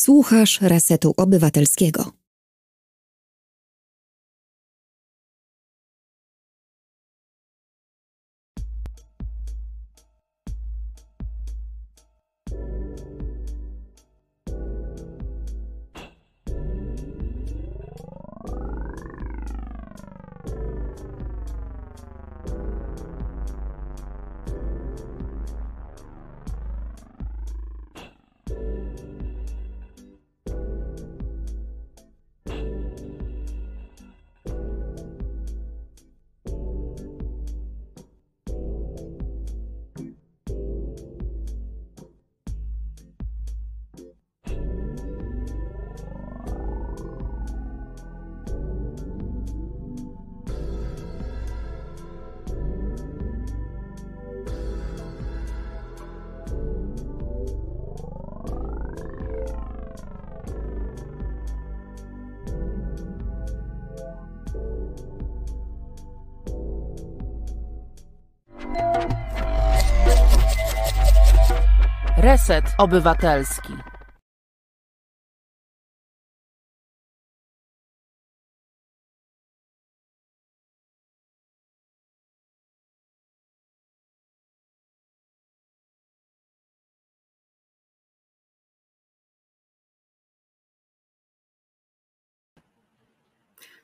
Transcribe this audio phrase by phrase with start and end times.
[0.00, 2.17] Słuchasz Resetu Obywatelskiego.
[72.78, 73.87] Obywatelski.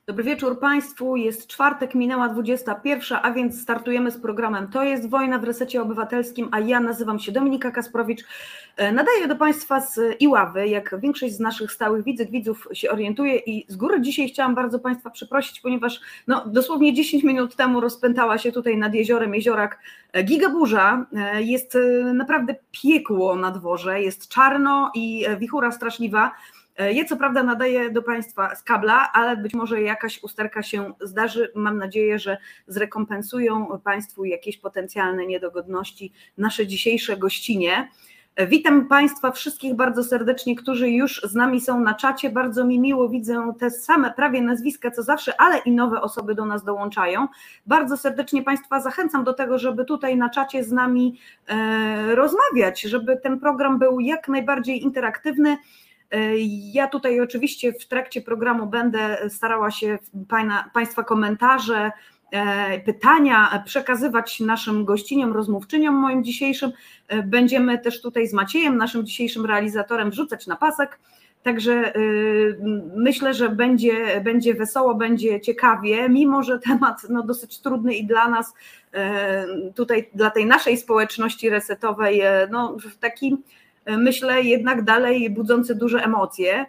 [0.07, 1.15] Dobry wieczór Państwu.
[1.15, 6.49] Jest czwartek, minęła 21, a więc startujemy z programem To jest wojna w resecie obywatelskim,
[6.51, 8.23] a ja nazywam się Dominika Kasprowicz.
[8.77, 13.35] E, nadaję do Państwa z Iławy, jak większość z naszych stałych widzek, widzów się orientuje
[13.35, 18.37] i z góry dzisiaj chciałam bardzo Państwa przeprosić, ponieważ no, dosłownie 10 minut temu rozpętała
[18.37, 19.79] się tutaj nad jeziorem Jeziorak
[20.13, 21.05] e, gigaburza.
[21.13, 21.77] E, jest
[22.13, 26.31] naprawdę piekło na dworze, jest czarno i wichura straszliwa.
[26.79, 31.51] Je co prawda nadaje do Państwa z kabla, ale być może jakaś usterka się zdarzy.
[31.55, 37.89] Mam nadzieję, że zrekompensują Państwu jakieś potencjalne niedogodności nasze dzisiejsze gościnie.
[38.47, 42.29] Witam Państwa wszystkich bardzo serdecznie, którzy już z nami są na czacie.
[42.29, 46.45] Bardzo mi miło widzę te same prawie nazwiska co zawsze, ale i nowe osoby do
[46.45, 47.27] nas dołączają.
[47.65, 53.17] Bardzo serdecznie Państwa zachęcam do tego, żeby tutaj na czacie z nami e, rozmawiać, żeby
[53.17, 55.57] ten program był jak najbardziej interaktywny.
[56.11, 56.37] E,
[56.73, 59.97] ja tutaj oczywiście w trakcie programu będę starała się
[60.73, 61.91] Państwa komentarze,
[62.31, 66.71] e, pytania przekazywać naszym gościniom, rozmówczyniom moim dzisiejszym.
[67.07, 70.99] E, będziemy też tutaj z Maciejem, naszym dzisiejszym realizatorem, wrzucać na pasek.
[71.43, 71.93] Także
[72.95, 78.29] myślę, że będzie, będzie wesoło, będzie ciekawie, mimo że temat no, dosyć trudny i dla
[78.29, 78.53] nas,
[79.75, 82.21] tutaj dla tej naszej społeczności resetowej,
[82.51, 83.37] no, taki
[83.87, 86.65] myślę, jednak dalej budzący duże emocje.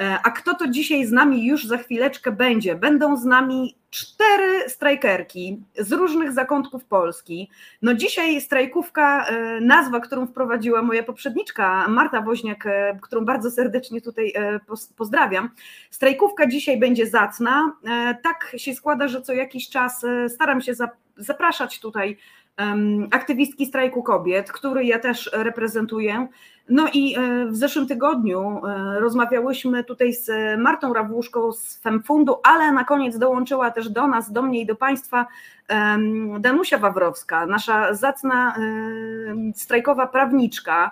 [0.00, 2.74] E, a kto to dzisiaj z nami już za chwileczkę będzie?
[2.74, 7.50] Będą z nami cztery strajkerki z różnych zakątków Polski.
[7.82, 14.00] No dzisiaj strajkówka, e, nazwa, którą wprowadziła moja poprzedniczka Marta Woźniak, e, którą bardzo serdecznie
[14.00, 14.32] tutaj
[14.96, 15.50] pozdrawiam.
[15.90, 17.72] Strajkówka dzisiaj będzie zacna.
[18.22, 20.72] Tak się składa, że co jakiś czas staram się
[21.16, 22.16] zapraszać tutaj
[23.10, 26.28] aktywistki strajku kobiet, który ja też reprezentuję.
[26.68, 30.30] No i e, w zeszłym tygodniu e, rozmawiałyśmy tutaj z
[30.60, 34.76] Martą Rawłuszką z Femfundu, ale na koniec dołączyła też do nas, do mnie i do
[34.76, 35.26] Państwa
[36.40, 38.56] Danusia Wawrowska, nasza zacna
[39.54, 40.90] strajkowa prawniczka,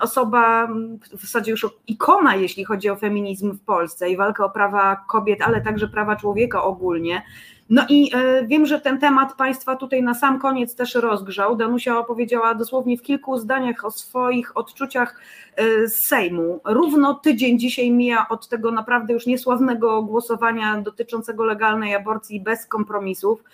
[0.00, 0.68] osoba
[1.12, 5.42] w zasadzie już ikona, jeśli chodzi o feminizm w Polsce i walkę o prawa kobiet,
[5.42, 7.22] ale także prawa człowieka ogólnie.
[7.70, 11.56] No i e, wiem, że ten temat Państwa tutaj na sam koniec też rozgrzał.
[11.56, 15.20] Danusia opowiedziała dosłownie w kilku zdaniach o swoich odczuciach
[15.56, 16.60] e, z Sejmu.
[16.64, 23.44] Równo tydzień dzisiaj mija od tego naprawdę już niesławnego głosowania dotyczącego legalnej aborcji bez kompromisów.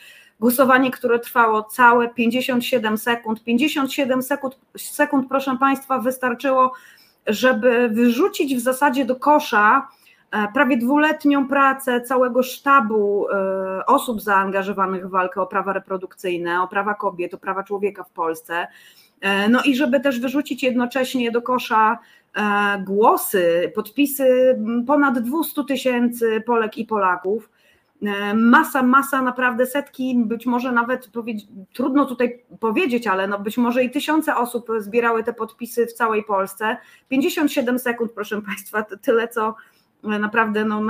[0.41, 3.45] Głosowanie, które trwało całe 57 sekund.
[3.45, 6.73] 57 sekund, sekund proszę Państwa, wystarczyło,
[7.27, 9.89] żeby wyrzucić w zasadzie do kosza
[10.55, 16.95] prawie dwuletnią pracę całego sztabu e, osób zaangażowanych w walkę o prawa reprodukcyjne, o prawa
[16.95, 18.67] kobiet, o prawa człowieka w Polsce.
[19.21, 21.99] E, no i żeby też wyrzucić jednocześnie do kosza
[22.85, 27.51] głosy, podpisy ponad 200 tysięcy Polek i Polaków.
[28.35, 31.09] Masa, masa, naprawdę setki, być może nawet
[31.73, 36.25] trudno tutaj powiedzieć, ale no być może i tysiące osób zbierały te podpisy w całej
[36.25, 36.77] Polsce.
[37.09, 39.55] 57 sekund, proszę Państwa, tyle co
[40.07, 40.83] naprawdę no,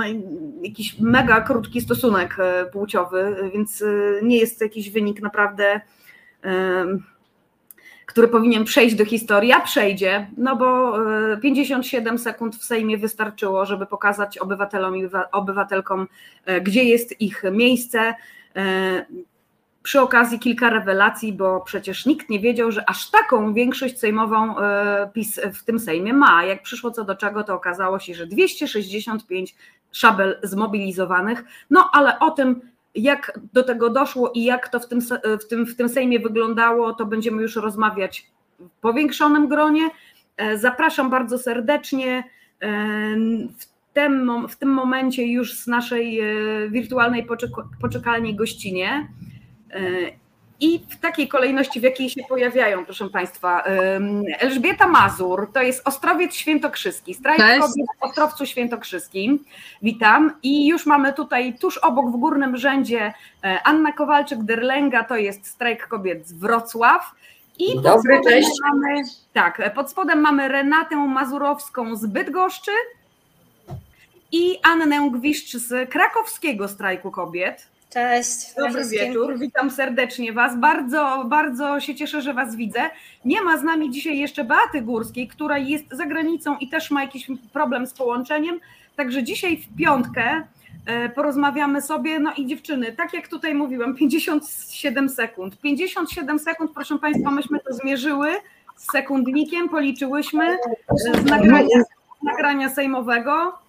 [0.61, 3.85] jakiś mega krótki stosunek e, płciowy, więc e,
[4.21, 5.81] nie jest to jakiś wynik naprawdę
[8.05, 10.97] który powinien przejść do historii, a przejdzie, no bo
[11.41, 16.07] 57 sekund w Sejmie wystarczyło, żeby pokazać obywatelom i obywatelkom,
[16.61, 18.15] gdzie jest ich miejsce.
[19.87, 24.55] Przy okazji kilka rewelacji, bo przecież nikt nie wiedział, że aż taką większość sejmową
[25.13, 26.43] PiS w tym Sejmie ma.
[26.43, 29.55] Jak przyszło co do czego, to okazało się, że 265
[29.91, 31.43] szabel zmobilizowanych.
[31.69, 32.61] No ale o tym,
[32.95, 35.01] jak do tego doszło i jak to w tym,
[35.41, 38.27] w tym, w tym Sejmie wyglądało, to będziemy już rozmawiać
[38.59, 39.89] w powiększonym gronie.
[40.37, 42.23] E, zapraszam bardzo serdecznie.
[42.61, 42.69] E,
[43.57, 46.25] w tym, w tym momencie już z naszej e,
[46.69, 47.27] wirtualnej
[47.81, 49.07] poczekalni gościnie
[50.59, 53.63] i w takiej kolejności, w jakiej się pojawiają, proszę Państwa.
[54.39, 59.45] Elżbieta Mazur, to jest Ostrowiec Świętokrzyski, strajk kobiet w Ostrowcu Świętokrzyskim.
[59.81, 60.33] Witam.
[60.43, 65.87] I już mamy tutaj tuż obok w górnym rzędzie e, Anna Kowalczyk-Derlęga, to jest strajk
[65.87, 67.11] kobiet z Wrocław.
[67.59, 68.49] I Dobry, pod cześć.
[68.61, 69.03] Mamy,
[69.33, 72.71] tak, e, pod spodem mamy Renatę Mazurowską z Bydgoszczy
[74.31, 77.67] i Annę Gwiszcz z krakowskiego strajku kobiet.
[77.89, 78.53] Cześć.
[78.57, 80.57] Dobry wieczór, witam serdecznie Was.
[80.57, 82.89] Bardzo, bardzo się cieszę, że Was widzę.
[83.25, 87.01] Nie ma z nami dzisiaj jeszcze Beaty Górskiej, która jest za granicą i też ma
[87.01, 88.59] jakiś problem z połączeniem.
[88.95, 90.43] Także dzisiaj w piątkę
[90.85, 92.19] e, porozmawiamy sobie.
[92.19, 95.61] No i dziewczyny, tak jak tutaj mówiłam, 57 sekund.
[95.61, 98.29] 57 sekund, proszę Państwa, myśmy to zmierzyły
[98.75, 100.57] z sekundnikiem, policzyłyśmy e,
[100.97, 101.83] z nagrania,
[102.21, 103.66] z nagrania sejmowego.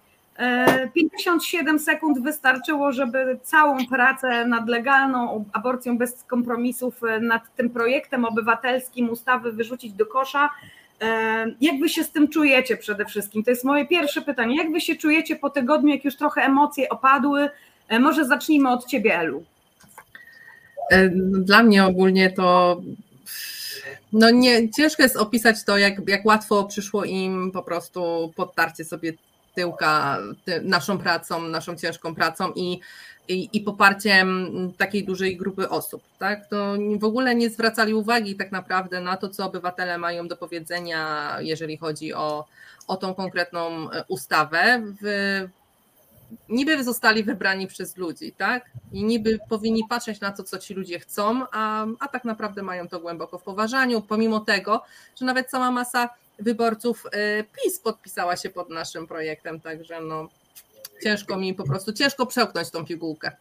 [0.93, 7.69] 57 e, sekund wystarczyło, żeby całą pracę nad legalną aborcją bez kompromisów, e, nad tym
[7.69, 10.49] projektem obywatelskim ustawy wyrzucić do kosza.
[11.01, 13.43] E, jak wy się z tym czujecie przede wszystkim?
[13.43, 14.57] To jest moje pierwsze pytanie.
[14.57, 17.49] Jak wy się czujecie po tygodniu, jak już trochę emocje opadły?
[17.99, 19.43] Może zacznijmy od ciebie, Elu.
[21.31, 22.81] Dla mnie ogólnie to
[24.13, 29.13] no nie, ciężko jest opisać to, jak, jak łatwo przyszło im po prostu podtarcie sobie
[29.59, 30.17] tyłka
[30.63, 32.79] naszą pracą, naszą ciężką pracą i,
[33.27, 36.03] i, i, poparciem takiej dużej grupy osób.
[36.19, 36.47] Tak?
[36.47, 41.35] To w ogóle nie zwracali uwagi tak naprawdę na to, co obywatele mają do powiedzenia,
[41.39, 42.45] jeżeli chodzi o,
[42.87, 44.83] o tą konkretną e, ustawę.
[45.01, 45.47] W,
[46.49, 48.65] niby zostali wybrani przez ludzi, tak?
[48.91, 52.87] I niby powinni patrzeć na to, co ci ludzie chcą, a, a tak naprawdę mają
[52.87, 54.83] to głęboko w poważaniu, pomimo tego,
[55.19, 56.09] że nawet cała masa
[56.39, 60.29] wyborców y, PiS podpisała się pod naszym projektem, także no
[61.03, 63.31] ciężko mi po prostu, ciężko przełknąć tą pigułkę.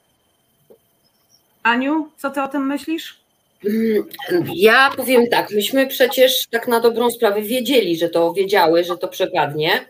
[1.63, 3.21] Aniu, co ty o tym myślisz?
[4.55, 9.09] Ja powiem tak, myśmy przecież tak na dobrą sprawę wiedzieli, że to wiedziały, że to
[9.09, 9.89] przepadnie.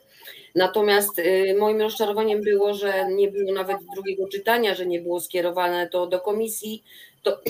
[0.55, 5.89] Natomiast y, moim rozczarowaniem było, że nie było nawet drugiego czytania, że nie było skierowane
[5.89, 6.85] to do komisji.
[7.23, 7.41] To,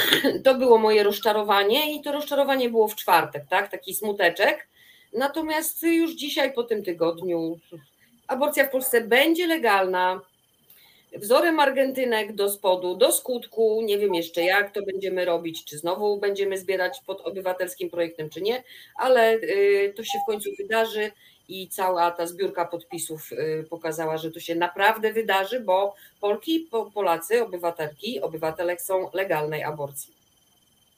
[0.44, 3.70] to było moje rozczarowanie i to rozczarowanie było w czwartek, tak?
[3.70, 4.68] Taki smuteczek.
[5.12, 7.58] Natomiast już dzisiaj po tym tygodniu
[8.32, 10.20] aborcja w Polsce będzie legalna.
[11.16, 13.82] Wzorem Argentynek do spodu, do skutku.
[13.82, 18.40] Nie wiem jeszcze jak to będziemy robić, czy znowu będziemy zbierać pod obywatelskim projektem, czy
[18.40, 18.62] nie,
[18.96, 21.10] ale y, to się w końcu wydarzy
[21.52, 27.42] i cała ta zbiórka podpisów y, pokazała, że to się naprawdę wydarzy, bo Polki, Polacy,
[27.42, 30.14] obywatelki, obywatele chcą legalnej aborcji.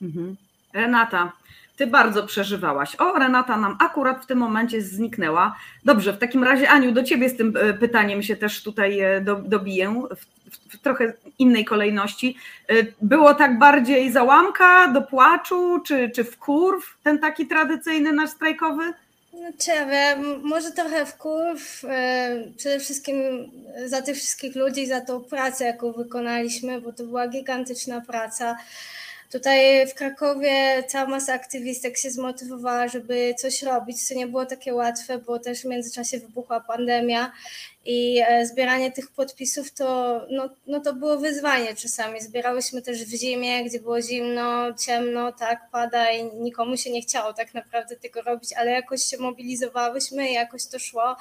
[0.02, 0.36] Mhm.
[0.72, 1.32] Renata,
[1.76, 2.96] ty bardzo przeżywałaś.
[2.96, 5.56] O, Renata nam akurat w tym momencie zniknęła.
[5.84, 9.20] Dobrze, w takim razie, Aniu, do ciebie z tym e, pytaniem się też tutaj e,
[9.20, 12.36] do, dobiję w, trochę innej kolejności.
[12.68, 18.92] E, było tak bardziej załamka, do płaczu, czy, czy kurw, ten taki tradycyjny nasz strajkowy?
[19.66, 21.82] Ja wiem, może trochę wkurw,
[22.56, 23.16] przede wszystkim
[23.86, 28.56] za tych wszystkich ludzi, za tą pracę, jaką wykonaliśmy, bo to była gigantyczna praca.
[29.32, 34.74] Tutaj w Krakowie cała masa aktywistek się zmotywowała, żeby coś robić, co nie było takie
[34.74, 37.32] łatwe, bo też w międzyczasie wybuchła pandemia
[37.84, 42.20] i e, zbieranie tych podpisów to, no, no to było wyzwanie czasami.
[42.20, 47.32] Zbierałyśmy też w zimie, gdzie było zimno, ciemno, tak, pada i nikomu się nie chciało
[47.32, 51.16] tak naprawdę tego robić, ale jakoś się mobilizowałyśmy i jakoś to szło.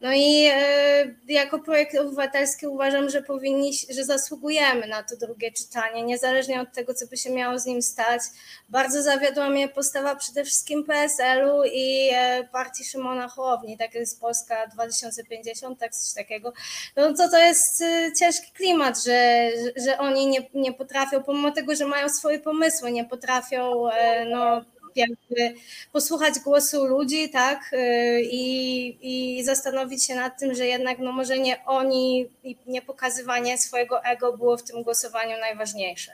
[0.00, 6.02] No i e, jako projekt obywatelski uważam, że powinni, że zasługujemy na to drugie czytanie,
[6.02, 8.20] niezależnie od tego, co by się miało z nim stać.
[8.68, 14.66] Bardzo zawiodła mnie postawa przede wszystkim PSL-u i e, partii Szymona Hołowni, tak jest Polska
[14.66, 16.52] 2050, tak coś takiego.
[16.96, 19.50] No to to jest e, ciężki klimat, że,
[19.86, 23.84] że oni nie, nie potrafią, pomimo tego, że mają swoje pomysły, nie potrafią
[24.30, 24.64] no,
[24.96, 25.54] jakby
[25.92, 31.38] posłuchać głosu ludzi, tak, y, i, i zastanowić się nad tym, że jednak no może
[31.38, 36.12] nie oni i nie pokazywanie swojego ego było w tym głosowaniu najważniejsze.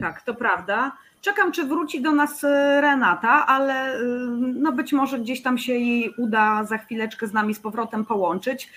[0.00, 0.92] Tak, to prawda.
[1.20, 3.98] Czekam, czy wróci do nas e, Renata, ale e,
[4.38, 8.68] no być może gdzieś tam się jej uda za chwileczkę z nami z powrotem połączyć.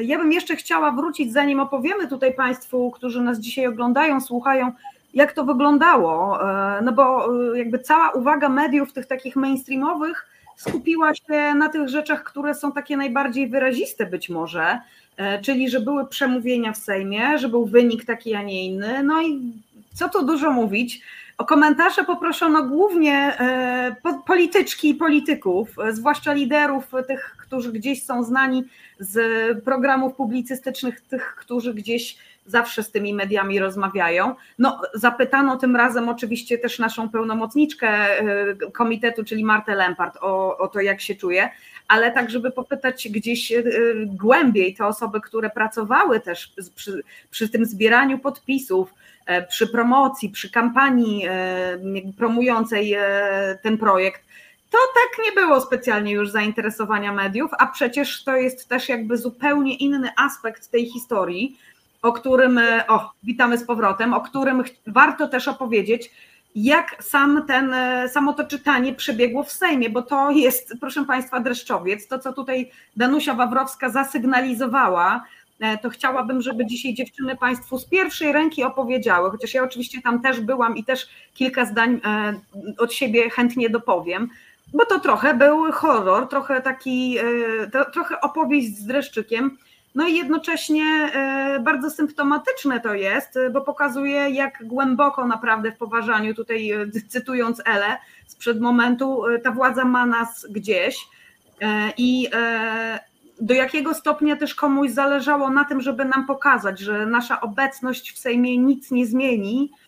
[0.00, 4.72] Ja bym jeszcze chciała wrócić, zanim opowiemy tutaj Państwu, którzy nas dzisiaj oglądają, słuchają,
[5.14, 6.38] jak to wyglądało.
[6.82, 12.54] No bo jakby cała uwaga mediów, tych takich mainstreamowych, skupiła się na tych rzeczach, które
[12.54, 14.78] są takie najbardziej wyraziste być może,
[15.42, 19.02] czyli że były przemówienia w Sejmie, że był wynik taki, a nie inny.
[19.02, 19.52] No i
[19.94, 21.00] co tu dużo mówić.
[21.38, 28.24] O komentarze poproszono głównie e, polityczki i polityków, e, zwłaszcza liderów, tych, którzy gdzieś są
[28.24, 28.64] znani
[28.98, 29.18] z
[29.64, 34.34] programów publicystycznych, tych, którzy gdzieś zawsze z tymi mediami rozmawiają.
[34.58, 40.68] No, zapytano tym razem oczywiście też naszą pełnomocniczkę e, komitetu, czyli Martę Lempart, o, o
[40.68, 41.50] to, jak się czuje,
[41.88, 43.52] ale tak, żeby popytać gdzieś
[44.06, 48.94] głębiej te osoby, które pracowały też przy, przy tym zbieraniu podpisów,
[49.26, 51.78] E, przy promocji, przy kampanii e,
[52.18, 54.24] promującej e, ten projekt,
[54.70, 59.76] to tak nie było specjalnie już zainteresowania mediów, a przecież to jest też jakby zupełnie
[59.76, 61.58] inny aspekt tej historii,
[62.04, 66.10] o którym, o, witamy z powrotem, o którym warto też opowiedzieć,
[66.54, 67.74] jak sam ten,
[68.08, 72.70] samo to czytanie przebiegło w Sejmie, bo to jest, proszę Państwa, dreszczowiec, to co tutaj
[72.96, 75.24] Danusia Wawrowska zasygnalizowała,
[75.60, 80.22] E, to chciałabym, żeby dzisiaj dziewczyny Państwu z pierwszej ręki opowiedziały, chociaż ja oczywiście tam
[80.22, 82.34] też byłam i też kilka zdań e,
[82.78, 84.28] od siebie chętnie dopowiem,
[84.72, 89.58] bo to trochę był horror, trochę taki, e, trochę opowieść z dreszczykiem,
[89.94, 91.12] no i jednocześnie
[91.60, 96.70] bardzo symptomatyczne to jest, bo pokazuje, jak głęboko naprawdę w poważaniu, tutaj
[97.08, 97.96] cytując Elę
[98.26, 100.98] sprzed momentu, ta władza ma nas gdzieś.
[101.96, 102.28] I
[103.40, 108.18] do jakiego stopnia też komuś zależało na tym, żeby nam pokazać, że nasza obecność w
[108.18, 109.83] Sejmie nic nie zmieni, e,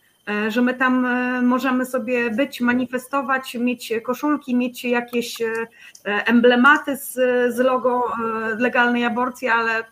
[0.48, 5.46] że my tam e, możemy sobie być, manifestować, mieć koszulki, mieć jakieś e,
[6.04, 7.12] emblematy z,
[7.54, 8.12] z logo
[8.58, 9.84] legalnej aborcji, ale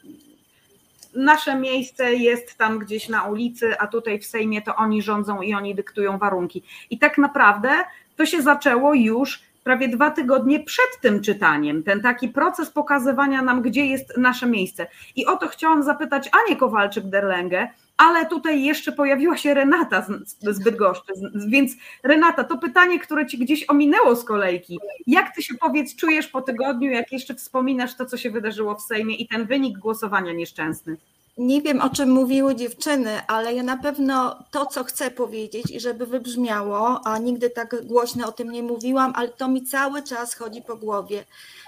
[1.14, 5.55] nasze miejsce jest tam gdzieś na ulicy, a tutaj w Sejmie to oni rządzą i
[5.55, 6.62] oni dyktują warunki.
[6.91, 7.71] I tak naprawdę
[8.17, 13.62] to się zaczęło już prawie dwa tygodnie przed tym czytaniem, ten taki proces pokazywania nam,
[13.62, 14.87] gdzie jest nasze miejsce.
[15.17, 20.07] I o to chciałam zapytać Anię Kowalczyk-Derlęgę, ale tutaj jeszcze pojawiła się Renata
[20.41, 21.13] z, Bydgoszczy,
[21.49, 21.73] więc
[22.03, 24.79] Renata, to pytanie, które ci gdzieś ominęło z kolejki.
[25.07, 28.83] Jak ty się powiedz, czujesz po tygodniu, jak jeszcze wspominasz to, co się wydarzyło w
[28.83, 30.97] Sejmie i ten wynik głosowania nieszczęsny?
[31.38, 35.81] Nie wiem, o czym mówiły dziewczyny, ale ja na pewno to, co chcę powiedzieć i
[35.81, 40.35] żeby wybrzmiało, a nigdy tak głośno o tym nie mówiłam, ale to mi cały czas
[40.35, 41.25] chodzi po głowie,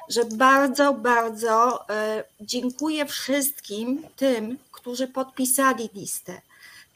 [0.08, 6.40] że bardzo, bardzo e, dziękuję wszystkim tym, którzy podpisali listę.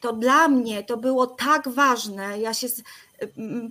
[0.01, 2.41] To dla mnie to było tak ważne.
[2.41, 2.67] Ja się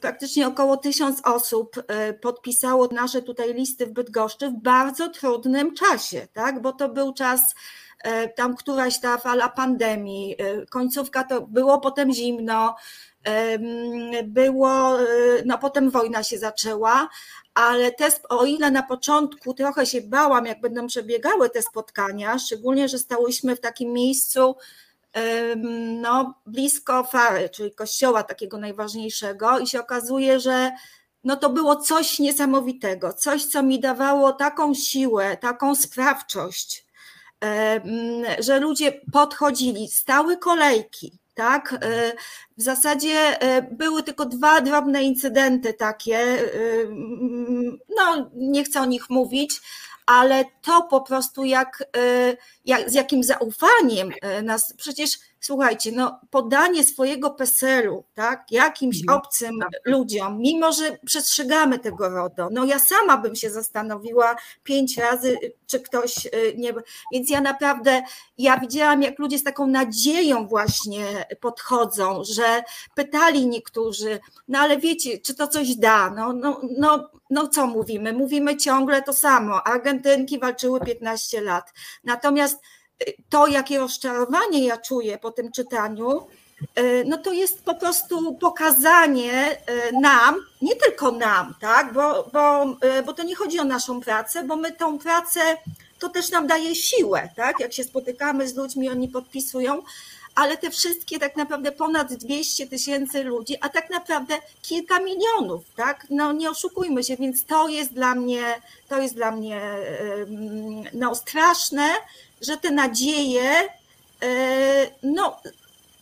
[0.01, 6.27] praktycznie około tysiąc osób e, podpisało nasze tutaj listy w Bydgoszczy w bardzo trudnym czasie,
[6.34, 6.62] tak?
[6.62, 7.56] Bo to był czas
[8.36, 12.75] tam któraś ta fala pandemii, e, końcówka to było potem zimno,
[14.24, 15.06] było, e,
[15.46, 17.10] no potem wojna się zaczęła,
[17.53, 22.89] ale te, o ile na początku trochę się bałam, jak będą przebiegały te spotkania, szczególnie,
[22.89, 24.56] że stałyśmy w takim miejscu,
[26.01, 30.72] no, blisko Fary, czyli kościoła takiego najważniejszego, i się okazuje, że
[31.24, 36.88] no to było coś niesamowitego, coś, co mi dawało taką siłę, taką sprawczość,
[38.39, 41.74] że ludzie podchodzili, stały kolejki, tak?
[41.74, 42.13] E,
[42.58, 46.38] w zasadzie e, były tylko dwa drobne incydenty takie,
[47.98, 49.62] no nie chcę o nich mówić,
[50.05, 54.12] ale to po prostu jak, e, jak z jakim zaufaniem
[54.43, 59.19] nas, przecież słuchajcie, no podanie swojego PESEL-u, tak, jakimś mhm.
[59.19, 59.69] obcym tak.
[59.86, 65.79] ludziom, mimo że przestrzegamy tego RODO, no ja sama bym się zastanowiła pięć razy, czy
[65.79, 66.74] ktoś y, nie,
[67.13, 68.01] więc ja naprawdę,
[68.38, 72.63] ja widziałam jak ludzie z taką nadzieją właśnie podchodzą, że
[72.96, 78.13] pytali niektórzy, no ale wiecie, czy to coś da, no, no, no, no co mówimy,
[78.13, 82.60] mówimy ciągle to samo, Argentynki walczyły 15 lat, natomiast
[83.29, 86.27] to, jakie rozczarowanie ja czuję po tym czytaniu,
[86.75, 92.63] e, no to jest po prostu pokazanie e, nam, nie tylko nam, tak, bo, bo,
[92.82, 95.39] e, bo to nie chodzi o naszą pracę, bo my tą pracę,
[96.00, 99.84] to też nam daje siłę, tak, jak się spotykamy z ludźmi, oni podpisują,
[100.36, 106.08] ale te wszystkie tak naprawdę ponad 200 tysięcy ludzi, a tak naprawdę kilka milionów, tak?
[106.10, 108.44] No nie oszukujmy się, więc to jest dla mnie,
[108.88, 109.62] to jest dla mnie
[110.94, 111.89] no, straszne,
[112.41, 113.51] że te nadzieje
[114.24, 114.27] e,
[115.03, 115.39] no,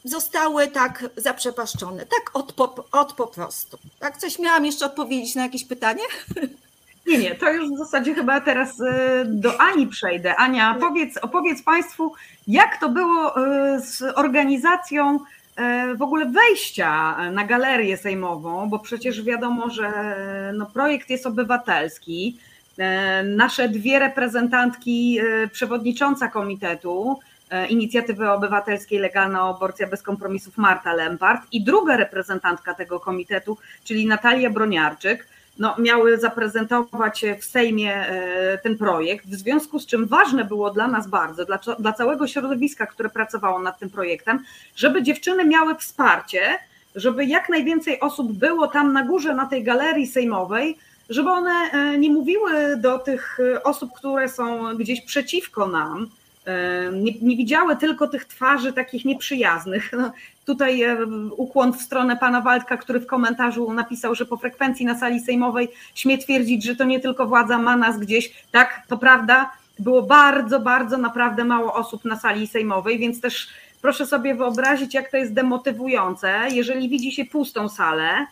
[0.03, 3.77] zostały tak zaprzepaszczone, tak od po, od po prostu.
[3.99, 6.03] Tak, coś miałam jeszcze odpowiedzieć na jakieś pytanie?
[7.07, 10.35] Nie, nie, to już w zasadzie chyba teraz e, do Ani przejdę.
[10.35, 12.13] Ania, powiedz, opowiedz Państwu,
[12.47, 15.19] jak to było e, z organizacją
[15.95, 20.15] w ogóle wejścia na galerię sejmową, bo przecież wiadomo, że
[20.53, 22.37] no, projekt jest obywatelski.
[23.23, 25.19] Nasze dwie reprezentantki,
[25.51, 27.19] przewodnicząca komitetu,
[27.69, 34.49] inicjatywy obywatelskiej Legalna Aborcja bez kompromisów Marta Lempart i druga reprezentantka tego komitetu, czyli Natalia
[34.49, 35.27] Broniarczyk,
[35.59, 40.87] no, miały zaprezentować w Sejmie e, ten projekt, w związku z czym ważne było dla
[40.87, 44.43] nas bardzo, dla, dla całego środowiska, które pracowało nad tym projektem,
[44.75, 46.41] żeby dziewczyny miały wsparcie,
[46.95, 50.77] żeby jak najwięcej osób było tam na górze, na tej galerii sejmowej,
[51.09, 56.07] żeby one e, nie mówiły do tych osób, które są gdzieś przeciwko nam,
[56.93, 59.91] nie, nie, widziały tylko tych twarzy takich nieprzyjaznych.
[59.97, 60.11] No,
[60.45, 61.05] tutaj e,
[61.37, 65.69] ukłon w stronę pana Waldka, który w komentarzu napisał, że po frekwencji na sali sejmowej
[65.95, 68.45] śmie twierdzić, że to nie tylko władza ma nas gdzieś.
[68.51, 69.51] Tak, to prawda.
[69.79, 73.47] Było bardzo, bardzo naprawdę mało osób na sali sejmowej, więc też
[73.81, 78.27] proszę sobie wyobrazić, jak to jest demotywujące, jeżeli widzi się pustą salę, e,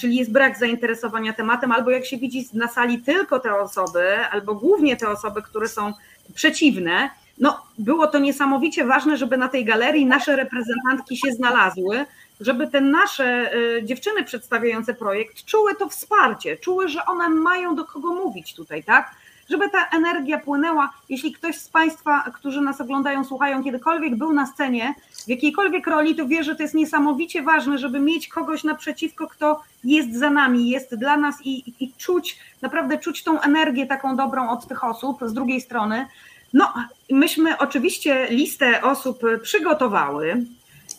[0.00, 4.54] czyli jest brak zainteresowania tematem, albo jak się widzi na sali tylko te osoby, albo
[4.54, 5.92] głównie te osoby, które są
[6.34, 12.04] przeciwne, no, było to niesamowicie ważne, żeby na tej galerii nasze reprezentantki się znalazły,
[12.40, 17.84] żeby te nasze y, dziewczyny przedstawiające projekt czuły to wsparcie, czuły, że one mają do
[17.84, 19.14] kogo mówić tutaj, tak?
[19.50, 20.92] Żeby ta energia płynęła.
[21.08, 24.94] Jeśli ktoś z Państwa, którzy nas oglądają, słuchają, kiedykolwiek był na scenie,
[25.26, 29.62] w jakiejkolwiek roli, to wie, że to jest niesamowicie ważne, żeby mieć kogoś naprzeciwko, kto
[29.84, 34.50] jest za nami, jest dla nas i, i czuć, naprawdę czuć tą energię taką dobrą
[34.50, 36.06] od tych osób z drugiej strony.
[36.52, 36.74] No,
[37.10, 40.44] myśmy oczywiście listę osób przygotowały.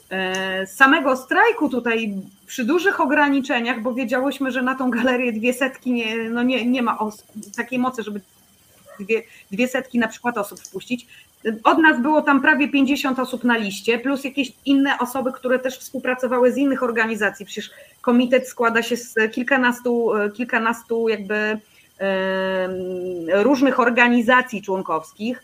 [0.09, 2.13] E, samego strajku tutaj
[2.47, 6.81] przy dużych ograniczeniach, bo wiedziałyśmy, że na tą galerię dwie setki nie, no nie, nie
[6.81, 6.97] ma
[7.55, 8.21] takiej mocy, żeby
[9.05, 11.07] dwie, dwie setki na przykład osób wpuścić.
[11.63, 15.77] Od nas było tam prawie 50 osób na liście, plus jakieś inne osoby, które też
[15.79, 17.45] współpracowały z innych organizacji.
[17.45, 17.71] Przecież
[18.01, 21.59] komitet składa się z kilkunastu, kilkunastu jakby
[23.43, 25.43] różnych organizacji członkowskich.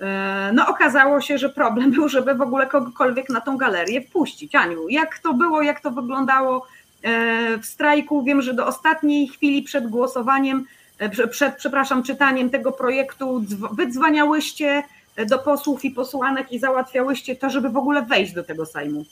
[0.00, 4.54] E, no okazało się, że problem był, żeby w ogóle kogokolwiek na tą galerię wpuścić.
[4.54, 6.66] Aniu, jak to było, jak to wyglądało
[7.02, 8.22] e, w strajku?
[8.22, 10.64] Wiem, że do ostatniej chwili przed głosowaniem,
[11.30, 14.82] przed, przepraszam, czytaniem tego projektu wydzwaniałyście
[15.28, 19.04] do posłów i posłanek i załatwiałyście to, żeby w ogóle wejść do tego Sejmu.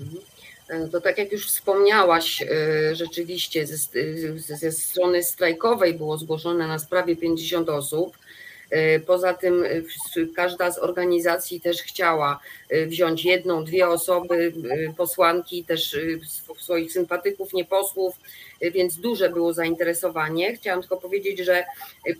[0.00, 0.90] Mhm.
[0.90, 2.44] To tak jak już wspomniałaś,
[2.92, 8.18] rzeczywiście ze, ze strony strajkowej było zgłoszone nas prawie 50 osób.
[8.72, 9.68] E, poza tym e,
[10.36, 14.52] każda z organizacji też chciała e, wziąć jedną, dwie osoby,
[14.96, 15.96] posłanki, też
[16.60, 18.14] swoich sympatyków, nie posłów,
[18.60, 20.56] więc duże było zainteresowanie.
[20.56, 21.64] Chciałam tylko powiedzieć, że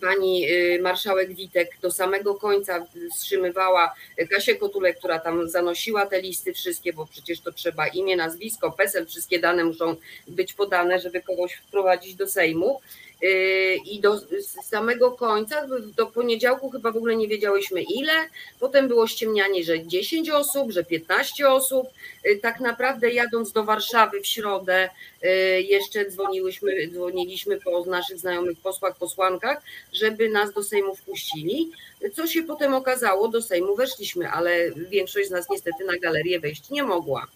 [0.01, 0.47] pani
[0.81, 3.95] marszałek Witek do samego końca wstrzymywała
[4.31, 9.07] Kasię Kotulę, która tam zanosiła te listy wszystkie, bo przecież to trzeba imię, nazwisko, PESEL,
[9.07, 9.97] wszystkie dane muszą
[10.29, 12.81] być podane, żeby kogoś wprowadzić do Sejmu.
[13.23, 14.21] Yy, i do
[14.63, 18.13] samego końca, do poniedziałku chyba w ogóle nie wiedziałyśmy ile,
[18.61, 21.89] potem było ściemnianie, że 10 osób, że 15 osób,
[22.25, 24.89] yy, tak naprawdę jadąc do Warszawy w środę
[25.23, 31.71] yy, jeszcze dzwoniłyśmy, dzwoniliśmy po naszych znajomych posłach, posłankach, żeby nas do Sejmu wpuścili,
[32.13, 36.71] co się potem okazało, do Sejmu weszliśmy, ale większość z nas niestety na galerię wejść
[36.71, 37.27] nie mogła.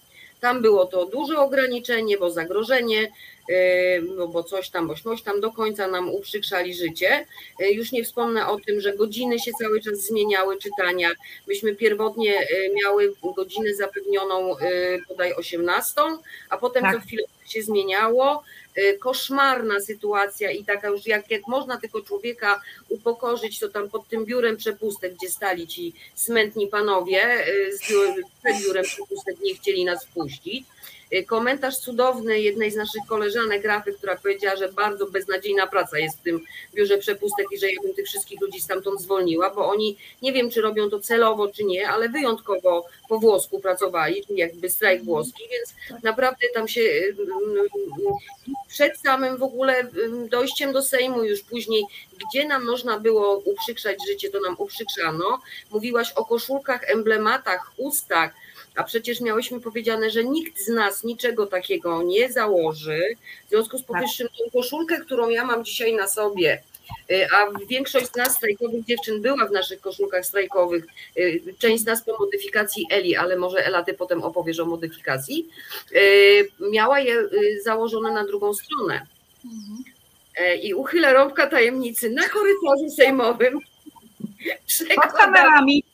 [0.47, 3.13] Tam było to duże ograniczenie, bo zagrożenie,
[4.17, 7.27] no bo coś tam, bo coś tam do końca nam uprzykrzali życie.
[7.61, 11.11] E, już nie wspomnę o tym, że godziny się cały czas zmieniały czytania.
[11.47, 12.47] Myśmy pierwotnie e,
[12.83, 14.57] miały godzinę zapewnioną
[15.09, 15.95] bodaj 18,
[16.51, 16.95] a potem tak.
[16.95, 18.43] co chwilę się zmieniało.
[19.01, 24.25] Koszmarna sytuacja i taka już jak, jak można tylko człowieka upokorzyć, to tam pod tym
[24.25, 27.45] biurem przepustek, gdzie stali ci smętni panowie,
[27.81, 30.67] przed biurem przepustek nie chcieli nas wpuścić.
[31.13, 36.19] Y, komentarz cudowny jednej z naszych koleżanek Rafy, która powiedziała, że bardzo beznadziejna praca jest
[36.19, 39.97] w tym biurze przepustek i że ja bym tych wszystkich ludzi stamtąd zwolniła, bo oni
[40.23, 44.71] nie wiem, czy robią to celowo, czy nie, ale wyjątkowo po włosku pracowali, czyli jakby
[44.71, 46.81] strajk włoski, więc naprawdę tam się
[48.69, 49.87] przed samym w ogóle
[50.31, 51.85] dojściem do Sejmu, już później,
[52.27, 55.41] gdzie nam można było uprzykrzać życie, to nam uprzykrzano.
[55.71, 58.35] Mówiłaś o koszulkach, emblematach, chustach,
[58.77, 63.01] a przecież miałyśmy powiedziane, że nikt z nas niczego takiego nie założy.
[63.47, 63.87] W związku z tak.
[63.87, 66.63] powyższym, tą koszulkę, którą ja mam dzisiaj na sobie,
[67.11, 70.87] Y, A większość z nas strajkowych dziewczyn była w naszych koszulkach strajkowych.
[71.19, 75.49] Y, Część z nas po modyfikacji Eli, ale może Ela, ty potem opowiesz o modyfikacji.
[75.93, 77.17] y, Miała je
[77.65, 79.07] założone na drugą stronę.
[80.37, 83.59] E, I uchylę rąbka tajemnicy na korytarzu sejmowym.
[84.95, 85.85] Pod kamerami.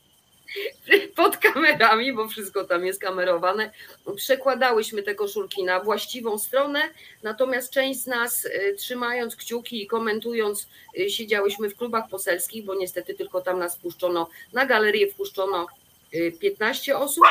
[1.16, 3.70] pod kamerami, bo wszystko tam jest kamerowane,
[4.16, 6.80] przekładałyśmy te koszulki na właściwą stronę,
[7.22, 12.74] natomiast część z nas y, trzymając kciuki i komentując y, siedziałyśmy w klubach poselskich, bo
[12.74, 15.66] niestety tylko tam nas wpuszczono, na galerię wpuszczono
[16.14, 17.24] y, 15 osób,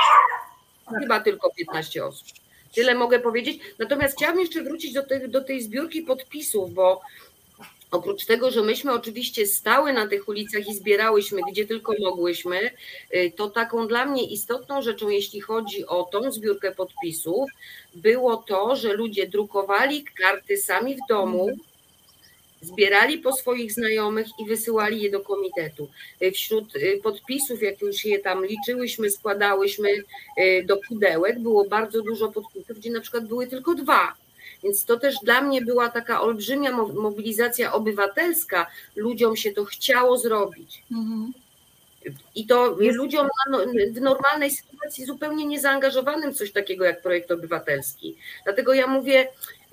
[1.00, 2.28] chyba tylko 15 osób.
[2.76, 3.60] Tyle mogę powiedzieć.
[3.80, 7.02] Natomiast chciałam jeszcze wrócić do tej, do tej zbiórki podpisów, bo
[7.92, 12.72] Oprócz tego, że myśmy oczywiście stały na tych ulicach i zbierałyśmy gdzie tylko mogłyśmy,
[13.16, 17.50] y, to taką dla mnie istotną rzeczą, jeśli chodzi o tą zbiórkę podpisów,
[17.94, 21.48] było to, że ludzie drukowali karty sami w domu,
[22.62, 25.90] zbierali po swoich znajomych i wysyłali je do komitetu.
[26.22, 29.90] Y, Wśród y, podpisów, jak już je tam liczyłyśmy, składałyśmy
[30.66, 34.21] do pudełek, było bardzo dużo podpisów, gdzie na przykład były tylko dwa.
[34.64, 38.68] Więc to też dla mnie była taka olbrzymia mo- mobilizacja obywatelska.
[38.96, 40.84] Ludziom się to chciało zrobić.
[42.36, 47.32] I to ludziom na- no, w normalnej sytuacji zupełnie niezaangażowanym w coś takiego jak projekt
[47.32, 48.18] obywatelski.
[48.44, 49.28] Dlatego ja mówię,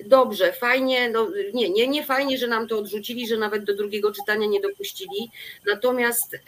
[0.07, 4.13] dobrze, fajnie, no nie, nie, nie fajnie, że nam to odrzucili, że nawet do drugiego
[4.13, 5.31] czytania nie dopuścili.
[5.67, 6.39] Natomiast e,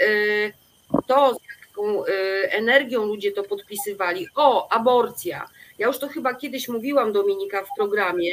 [1.07, 2.11] to, z jaką e,
[2.53, 5.49] energią ludzie to podpisywali, o, aborcja.
[5.81, 8.31] Ja już to chyba kiedyś mówiłam Dominika w programie,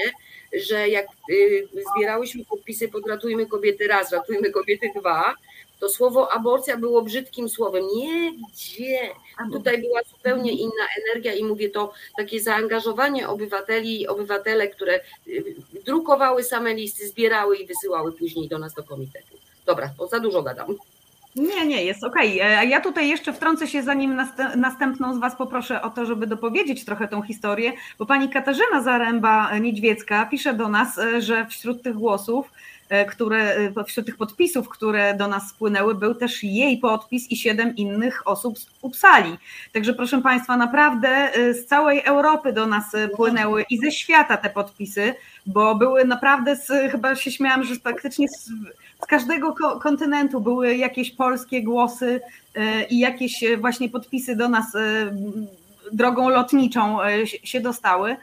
[0.67, 5.36] że jak y, zbierałyśmy podpisy pod Ratujmy Kobiety raz, Ratujmy Kobiety dwa,
[5.79, 7.83] to słowo aborcja było brzydkim słowem.
[7.95, 9.10] Nie, gdzie?
[9.51, 15.55] Tutaj była zupełnie inna energia i mówię to takie zaangażowanie obywateli i obywatele, które y,
[15.86, 19.38] drukowały same listy, zbierały i wysyłały później do nas do komitetu.
[19.65, 20.75] Dobra, to za dużo gadam.
[21.38, 22.39] Nie, nie, jest okej.
[22.39, 26.06] E, A Ja tutaj jeszcze wtrącę się, zanim nast- następną z Was poproszę o to,
[26.06, 31.84] żeby dopowiedzieć trochę tą historię, bo pani Katarzyna Zaręba-Niedźwiecka pisze do nas, e, że wśród
[31.84, 32.66] tych głosów, e,
[33.10, 37.76] które, e, wśród tych podpisów, które do nas spłynęły, był też jej podpis i siedem
[37.76, 39.38] innych osób z Upsali.
[39.73, 44.38] Także proszę Państwa, naprawdę e, z całej Europy do nas e, płynęły i ze świata
[44.38, 45.13] te podpisy,
[45.45, 48.50] bo były naprawdę, z, chyba się śmiałam, że praktycznie z,
[49.04, 52.21] z każdego ko- kontynentu były jakieś polskie głosy
[52.56, 55.15] e, i jakieś e, właśnie podpisy do nas e,
[55.91, 58.15] drogą lotniczą e, się dostały.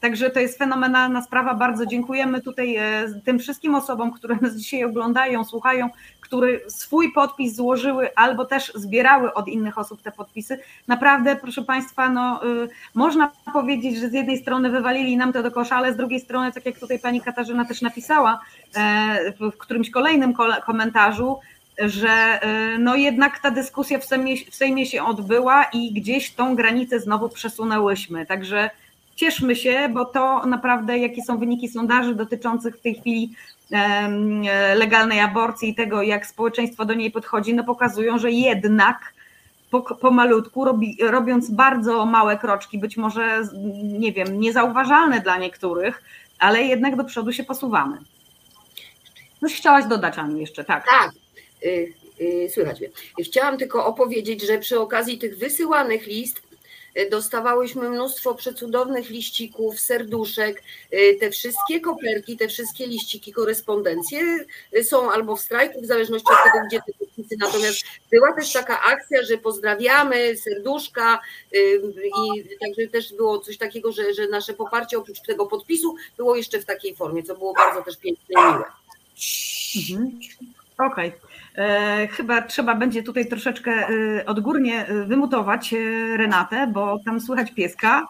[0.00, 1.54] Także to jest fenomenalna sprawa.
[1.54, 2.82] Bardzo dziękujemy tutaj e,
[3.24, 5.88] tym wszystkim osobom, które nas dzisiaj oglądają, słuchają,
[6.20, 10.58] które swój podpis złożyły albo też zbierały od innych osób te podpisy.
[10.88, 15.50] Naprawdę, proszę Państwa, no, y, można powiedzieć, że z jednej strony wywalili nam to do
[15.50, 18.40] kosza, ale z drugiej strony, tak jak tutaj pani Katarzyna też napisała
[18.76, 21.38] e, w którymś kolejnym kole- komentarzu,
[21.78, 22.40] że
[22.78, 27.28] no jednak ta dyskusja w Sejmie, w Sejmie się odbyła i gdzieś tą granicę znowu
[27.28, 28.26] przesunęłyśmy.
[28.26, 28.70] Także
[29.20, 33.34] cieszmy się, bo to naprawdę jakie są wyniki sondaży dotyczących w tej chwili
[34.74, 39.14] legalnej aborcji i tego, jak społeczeństwo do niej podchodzi, no pokazują, że jednak
[39.70, 43.42] po, pomalutku, robi, robiąc bardzo małe kroczki, być może,
[43.82, 46.02] nie wiem, niezauważalne dla niektórych,
[46.38, 47.98] ale jednak do przodu się posuwamy.
[49.40, 50.86] Coś chciałaś dodać, Aniu, jeszcze, tak.
[50.90, 51.10] Tak,
[51.64, 52.90] y, y, słychać mnie.
[53.24, 56.49] Chciałam tylko opowiedzieć, że przy okazji tych wysyłanych list
[57.10, 64.20] dostawałyśmy mnóstwo przecudownych liścików, serduszek, y, te wszystkie koperki, te wszystkie liściki, korespondencje
[64.76, 67.36] y, są albo w strajku, w zależności od tego, gdzie te podpisy.
[67.38, 71.20] Natomiast była też taka akcja, że pozdrawiamy, serduszka
[71.54, 76.36] y, i także też było coś takiego, że, że nasze poparcie oprócz tego podpisu było
[76.36, 78.64] jeszcze w takiej formie, co było bardzo też piękne i miłe.
[79.76, 80.20] Mhm.
[80.78, 81.08] Okej.
[81.08, 81.29] E,
[82.10, 85.76] Chyba trzeba będzie tutaj troszeczkę e, odgórnie e, wymutować e,
[86.16, 88.06] Renatę, bo tam słychać pieska.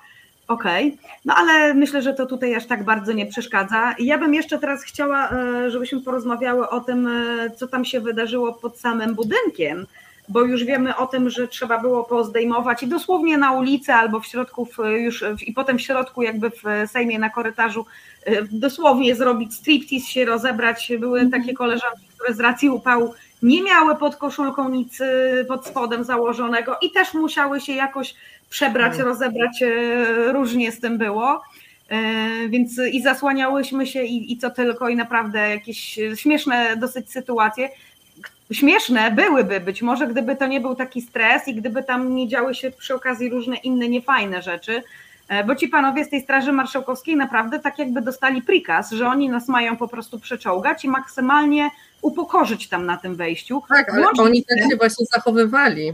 [0.48, 3.94] Okej, no ale myślę, że to tutaj aż tak bardzo nie przeszkadza.
[3.98, 8.53] Ja bym jeszcze teraz chciała, e, żebyśmy porozmawiały o tym, e, co tam się wydarzyło
[8.53, 9.87] pod samym budynkiem,
[10.29, 14.26] bo już wiemy o tym, że trzeba było pozdejmować i dosłownie na ulicy albo w
[14.26, 17.87] środku, w- już w- i potem w środku, jakby w Sejmie na korytarzu,
[18.24, 20.92] e, dosłownie zrobić striptease, się rozebrać.
[21.00, 26.05] Były takie koleżanki, które z racji upału nie miały pod koszulką nic e, pod spodem
[26.05, 28.14] założonego i też musiały się jakoś
[28.50, 31.42] przebrać, rozebrać, e, różnie z tym było.
[31.88, 37.68] E, Więc i zasłaniałyśmy się i, i co tylko, i naprawdę jakieś śmieszne dosyć sytuacje.
[38.53, 42.55] Śmieszne byłyby być może, gdyby to nie był taki stres i gdyby tam nie działy
[42.55, 44.83] się przy okazji różne inne niefajne rzeczy.
[45.30, 49.28] E, bo ci panowie z tej Straży Marszałkowskiej naprawdę tak jakby dostali prikaz, że oni
[49.28, 51.70] nas mają po prostu przeczołgać i maksymalnie
[52.02, 53.62] upokorzyć tam na tym wejściu.
[53.68, 55.92] Tak, ale Włącznie oni tak się właśnie zachowywali.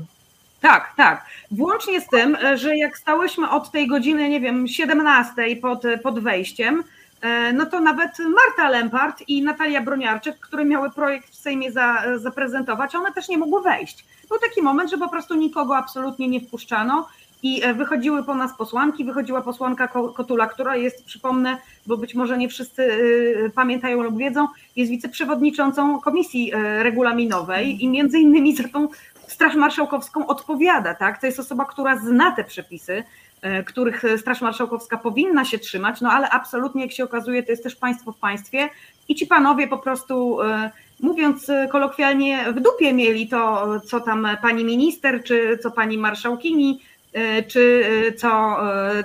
[0.61, 1.27] tak, tak.
[1.51, 6.21] Włącznie z tym, e, że jak stałyśmy od tej godziny, nie wiem, 17 pod, pod
[6.21, 6.85] wejściem,
[7.21, 12.03] e, no to nawet Marta Lempart i Natalia Broniarczyk, które miały projekt w Sejmie za,
[12.17, 14.05] zaprezentować, one też nie mogły wejść.
[14.29, 17.09] Był taki moment, że po prostu nikogo absolutnie nie wpuszczano
[17.43, 22.15] i e, wychodziły po nas posłanki, wychodziła posłanka Ko- Kotula, która jest, przypomnę, bo być
[22.15, 22.83] może nie wszyscy
[23.47, 28.89] e, pamiętają lub wiedzą, jest wiceprzewodniczącą Komisji e, Regulaminowej i między innymi za tą
[29.29, 31.21] Straż Marszałkowską odpowiada, tak?
[31.21, 33.05] To jest osoba, która zna te przepisy,
[33.67, 37.77] których Straż Marszałkowska powinna się trzymać, no ale absolutnie, jak się okazuje, to jest też
[37.77, 38.69] państwo w państwie
[39.09, 40.39] i ci panowie po prostu,
[41.01, 46.81] mówiąc kolokwialnie, w dupie mieli to, co tam pani minister, czy co pani marszałkini,
[47.43, 49.05] czy e, co e,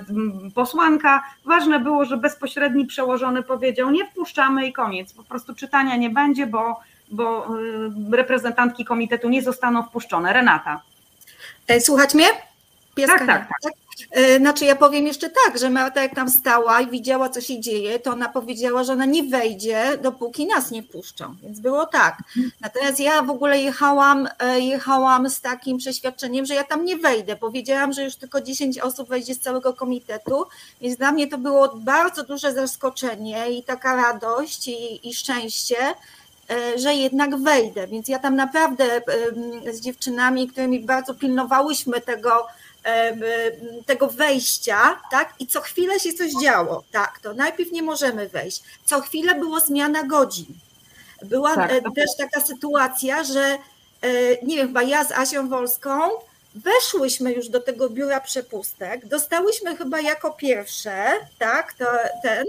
[0.54, 1.24] posłanka.
[1.44, 5.12] Ważne było, że bezpośredni przełożony powiedział, nie wpuszczamy i koniec.
[5.12, 6.80] Po prostu czytania nie będzie, bo
[7.12, 7.46] bo
[8.12, 10.32] reprezentantki komitetu nie zostaną wpuszczone.
[10.32, 10.80] Renata.
[11.68, 12.26] E, Słuchać mnie?
[12.94, 13.81] Pieska Tak, tak, nie, E,
[14.38, 17.98] Znaczy ja powiem jeszcze tak, że Marta jak tam stała i widziała co się dzieje,
[17.98, 22.18] to ona powiedziała, że ona nie wejdzie, dopóki nas nie puszczą, więc było tak.
[22.60, 27.36] Natomiast ja w ogóle jechałam, e, jechałam z takim przeświadczeniem, że ja tam nie wejdę,
[27.36, 30.44] powiedziałam, że już tylko 10 osób wejdzie z całego komitetu,
[30.80, 35.76] więc dla mnie to było bardzo duże zaskoczenie i taka radość i, i szczęście,
[36.50, 37.86] e, że jednak wejdę.
[37.86, 38.84] Więc ja tam naprawdę
[39.72, 42.46] z dziewczynami, którymi bardzo pilnowałyśmy tego,
[43.86, 45.34] tego wejścia, tak?
[45.38, 47.18] I co chwilę się coś działo, tak?
[47.22, 48.62] To najpierw nie możemy wejść.
[48.84, 50.46] Co chwilę było zmiana godzin.
[51.24, 53.58] Była Tak, e, też taka sytuacja, że e,
[54.42, 56.10] nie wiem, chyba ja z Asią Wolską
[56.54, 61.06] weszłyśmy już do tego biura przepustek, dostałyśmy chyba jako pierwsze,
[61.38, 61.86] tak, to,
[62.22, 62.44] ten,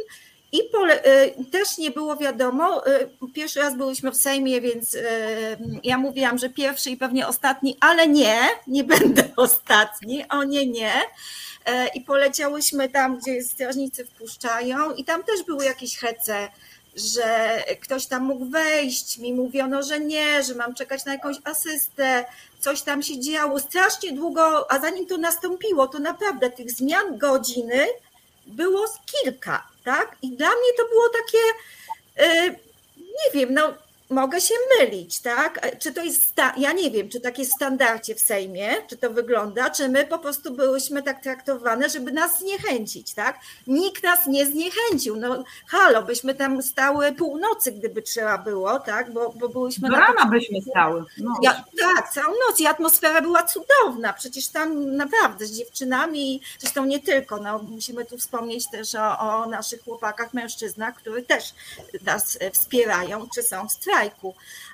[0.53, 4.99] i pole, e, też nie było wiadomo, e, pierwszy raz byłyśmy w Sejmie, więc e,
[5.83, 10.93] ja mówiłam, że pierwszy i pewnie ostatni, ale nie, nie będę ostatni, o nie, nie.
[11.65, 16.47] E, I poleciałyśmy tam, gdzie strażnicy wpuszczają i tam też były jakieś hece,
[16.95, 22.25] że ktoś tam mógł wejść, mi mówiono, że nie, że mam czekać na jakąś asystę,
[22.59, 27.87] coś tam się działo, strasznie długo, a zanim to nastąpiło, to naprawdę tych zmian godziny
[28.45, 30.15] było kilka, tak?
[30.21, 31.37] I dla mnie to było takie,
[32.17, 32.49] e,
[32.97, 33.73] nie wiem, no
[34.13, 35.79] mogę się mylić, tak?
[35.79, 39.09] Czy to jest, ja nie wiem, czy tak jest w standardzie w Sejmie, czy to
[39.09, 43.39] wygląda, czy my po prostu byłyśmy tak traktowane, żeby nas zniechęcić, tak?
[43.67, 49.13] Nikt nas nie zniechęcił, no halo, byśmy tam stały północy, gdyby trzeba było, tak?
[49.13, 51.05] Bo, bo byłyśmy Do na rana byśmy stały.
[51.17, 51.33] No.
[51.41, 54.13] ja, tak, całą noc i atmosfera była cudowna.
[54.13, 59.45] Przecież tam naprawdę z dziewczynami, zresztą nie tylko, no, musimy tu wspomnieć też o, o
[59.45, 61.53] naszych chłopakach, mężczyznach, którzy też
[62.05, 64.02] nas e, wspierają, czy są w strajku.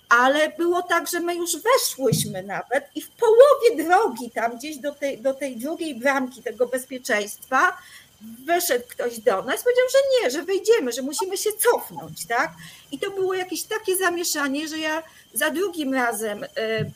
[0.09, 4.91] Ale było tak, że my już weszłyśmy nawet i w połowie drogi tam gdzieś do
[4.91, 7.77] tej, do tej drugiej bramki tego bezpieczeństwa
[8.21, 12.51] wyszedł ktoś do nas, powiedział, że nie, że wejdziemy, że musimy się cofnąć, tak?
[12.91, 16.47] I to było jakieś takie zamieszanie, że ja za drugim razem e,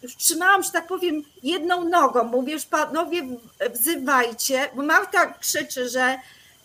[0.03, 2.23] już trzymałam, że tak powiem, jedną nogą.
[2.23, 3.21] Mówię już panowie,
[3.73, 6.19] wzywajcie, bo Marta krzyczy, że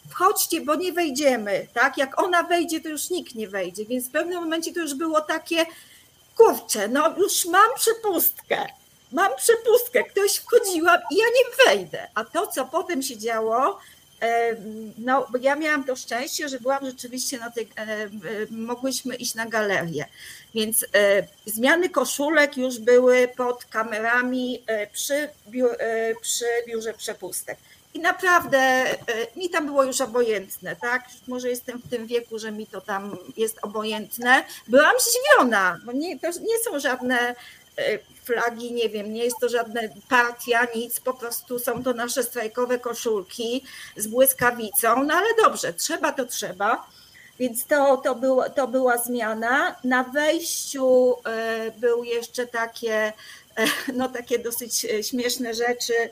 [0.09, 1.99] wchodźcie, bo nie wejdziemy, tak?
[1.99, 3.85] Jak ona wejdzie, to już nikt nie wejdzie.
[3.85, 5.66] Więc w pewnym momencie to już było takie,
[6.37, 8.66] kurczę, no już mam przepustkę.
[9.12, 12.09] Mam przepustkę, ktoś wchodziła i ja nie wejdę.
[12.14, 13.79] A to, co potem się działo,
[14.99, 17.68] no, ja miałam to szczęście, że byłam rzeczywiście na tej,
[18.51, 20.05] mogłyśmy iść na galerię.
[20.55, 27.59] Więc e, zmiany koszulek już były pod kamerami e, przy, e, przy biurze przepustek.
[27.94, 28.96] I naprawdę e,
[29.37, 31.03] mi tam było już obojętne, tak?
[31.29, 34.44] Może jestem w tym wieku, że mi to tam jest obojętne.
[34.66, 37.35] Byłam zdziwiona, bo nie, to nie są żadne
[37.79, 42.22] e, flagi, nie wiem, nie jest to żadna partia, nic, po prostu są to nasze
[42.22, 43.64] strajkowe koszulki
[43.96, 46.87] z błyskawicą, no ale dobrze, trzeba to trzeba.
[47.38, 49.77] Więc to, to, było, to była zmiana.
[49.85, 53.12] Na wejściu e, był jeszcze takie,
[53.94, 56.11] no takie dosyć śmieszne rzeczy,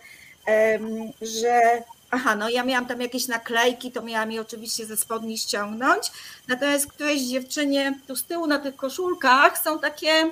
[1.22, 6.10] że aha, no ja miałam tam jakieś naklejki, to miałam je oczywiście ze spodni ściągnąć,
[6.48, 10.30] natomiast któreś dziewczynie tu z tyłu na tych koszulkach są takie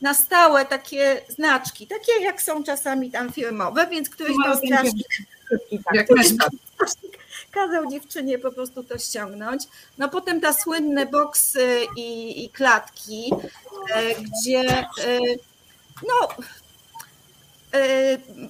[0.00, 5.02] na stałe takie znaczki, takie jak są czasami tam firmowe, więc któryś Mają tam strasznie
[5.84, 6.10] Tak.
[6.10, 6.46] Menda.
[7.50, 9.62] kazał dziewczynie po prostu to ściągnąć.
[9.98, 13.32] No potem ta słynne boksy i, i klatki,
[13.94, 14.86] e, gdzie e,
[16.08, 16.28] no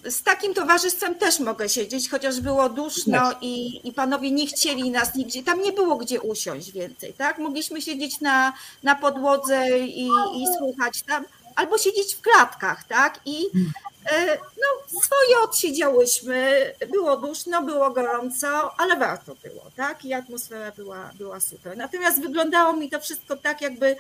[0.05, 5.15] z takim towarzystwem też mogę siedzieć, chociaż było duszno i, i panowie nie chcieli nas
[5.15, 7.39] nigdzie, tam nie było gdzie usiąść więcej, tak?
[7.39, 8.53] Mogliśmy siedzieć na,
[8.83, 11.25] na podłodze i, i słuchać tam,
[11.57, 13.21] albo siedzieć w klatkach, tak?
[13.25, 20.05] I y, no, swoje odsiedziałyśmy, było duszno, było gorąco, ale warto było, tak?
[20.05, 21.77] I atmosfera była, była super.
[21.77, 23.97] Natomiast wyglądało mi to wszystko tak, jakby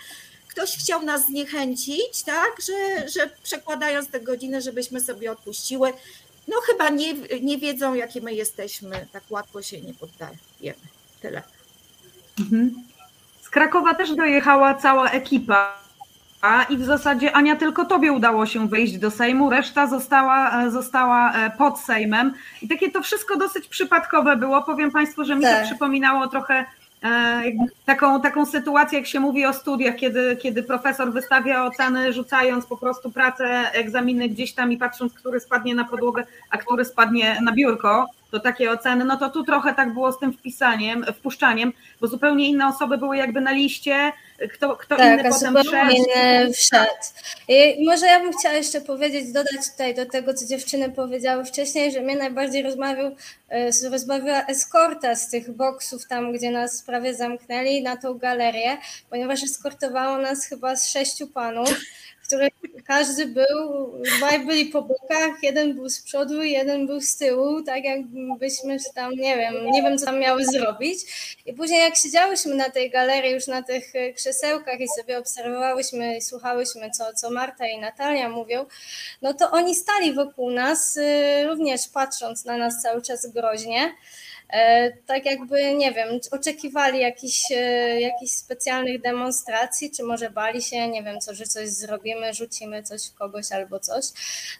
[0.48, 5.92] ktoś chciał nas zniechęcić, tak, że, że przekładając te godziny, żebyśmy sobie odpuściły.
[6.48, 10.78] No chyba nie, nie wiedzą, jakie my jesteśmy, tak łatwo się nie poddajemy.
[11.22, 11.42] Tyle.
[12.40, 12.74] Mhm.
[13.42, 15.78] Z Krakowa też dojechała cała ekipa.
[16.70, 21.50] I w zasadzie Ania tylko tobie udało się wyjść do Sejmu, reszta została, została e,
[21.50, 22.34] pod Sejmem.
[22.62, 24.62] I takie to wszystko dosyć przypadkowe było.
[24.62, 25.60] Powiem Państwu, że mi Tak.
[25.60, 26.64] to przypominało trochę
[27.84, 32.76] taką, taką sytuację, jak się mówi o studiach, kiedy, kiedy profesor wystawia oceny, rzucając po
[32.76, 37.52] prostu pracę, egzaminy gdzieś tam i patrząc, który spadnie na podłogę, a który spadnie na
[37.52, 38.06] biurko.
[38.30, 42.48] To takie oceny, no to tu trochę tak było z tym wpisaniem, wpuszczaniem, bo zupełnie
[42.48, 44.12] inne osoby były jakby na liście,
[44.54, 45.90] kto, kto Tak, inny potem wszedł.
[45.90, 46.90] inny wszedł.
[47.48, 51.92] I może ja bym chciała jeszcze powiedzieć, dodać tutaj do tego, co dziewczyny powiedziały wcześniej,
[51.92, 53.16] że mnie najbardziej rozmawiał,
[53.48, 58.76] e, rozbawiła eskorta z tych boksów tam, gdzie nas prawie zamknęli na tą galerię,
[59.10, 61.80] ponieważ eskortowało nas chyba z sześciu panów,
[62.28, 62.52] których
[62.86, 67.84] każdy był, dwaj byli po bokach, jeden był z przodu, jeden był z tyłu, tak
[67.84, 70.98] jakbyśmy tam, nie wiem, nie wiem co tam miały zrobić.
[71.46, 76.16] I później jak siedziałyśmy na tej galerii już na tych e, krzesełkach i sobie obserwowałyśmy
[76.16, 78.66] i słuchałyśmy, co, co Marta i Natalia mówią,
[79.22, 83.94] no to oni stali wokół nas, y, również patrząc na nas cały czas groźnie.
[84.52, 90.88] E, Tak jakby, nie wiem, oczekiwali jakichś, e, jakichś specjalnych demonstracji, czy może bali się,
[90.88, 94.04] nie wiem, co, że coś zrobimy, rzucimy coś w kogoś albo coś.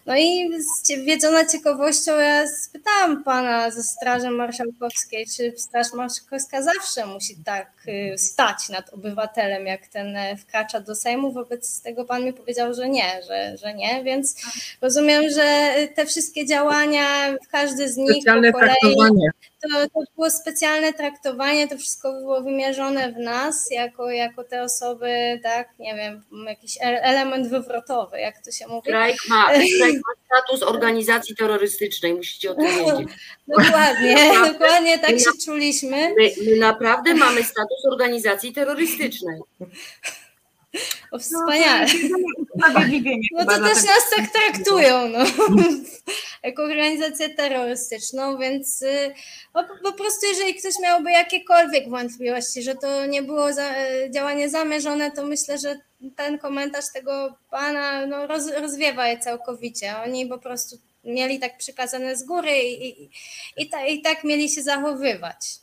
[0.05, 0.49] No i
[0.83, 7.71] z- wiedziona ciekawością ja spytałam pana ze Straży Marszałkowskiej, czy Straż Marszałkowska zawsze musi tak
[7.87, 11.31] y, stać nad obywatelem, jak ten e, wkracza do Sejmu.
[11.31, 14.35] Wobec tego pan mi powiedział, że nie, że, że nie, więc
[14.81, 17.05] rozumiem, że te wszystkie działania,
[17.51, 19.29] każdy z nich po kolei, traktowanie.
[19.61, 25.39] To, to było specjalne traktowanie, to wszystko było wymierzone w nas, jako, jako te osoby,
[25.43, 28.89] tak, nie wiem, jakiś element wywrotowy, jak to się mówi.
[28.89, 29.43] Strajk ma,
[29.75, 33.15] strajk ma status organizacji terrorystycznej, musicie o tym wiedzieć.
[33.47, 36.13] Dokładnie, dokładnie tak się czuliśmy.
[36.17, 39.39] My, my naprawdę mamy status organizacji terrorystycznej.
[41.11, 41.85] O, wspaniale.
[43.31, 43.87] No to dla też tego.
[43.87, 45.25] nas tak traktują, no.
[46.43, 49.13] jako organizację terrorystyczną, więc y,
[49.55, 53.73] no, po, po prostu jeżeli ktoś miałby jakiekolwiek wątpliwości, że to nie było za,
[54.09, 55.79] działanie zamierzone, to myślę, że
[56.15, 59.93] ten komentarz tego pana no, roz, rozwiewa je całkowicie.
[60.05, 63.09] Oni po prostu mieli tak przykazane z góry i, i,
[63.57, 65.59] i, ta, i tak mieli się zachowywać.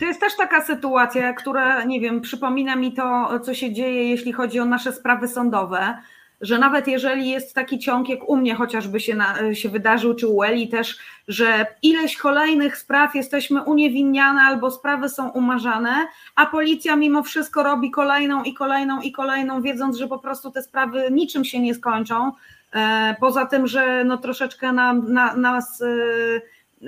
[0.00, 4.32] To jest też taka sytuacja, która, nie wiem, przypomina mi to, co się dzieje, jeśli
[4.32, 5.98] chodzi o nasze sprawy sądowe,
[6.40, 10.28] że nawet jeżeli jest taki ciąg, jak u mnie chociażby się, na, się wydarzył, czy
[10.28, 16.06] u Eli też, że ileś kolejnych spraw jesteśmy uniewinniane albo sprawy są umarzane,
[16.36, 20.62] a policja mimo wszystko robi kolejną i kolejną i kolejną, wiedząc, że po prostu te
[20.62, 22.32] sprawy niczym się nie skończą.
[22.74, 25.86] E, Poza tym, że no troszeczkę nam, na, nas, e,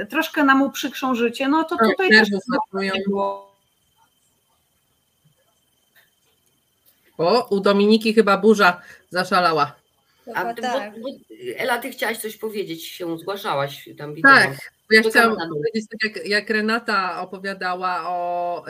[0.08, 2.28] troszkę nam uprzykrzą życie, no to tutaj też
[3.06, 3.50] było.
[7.18, 9.80] O, u Dominiki chyba burza zaszalała.
[10.34, 10.94] A ty, tak.
[10.94, 11.08] bo, bo,
[11.56, 14.38] Ela, ty chciałaś coś powiedzieć, się zgłaszałaś tam widziałam.
[14.38, 18.64] Tak, bo ja To chciałam powiedzieć, tak jak, jak Renata opowiadała o,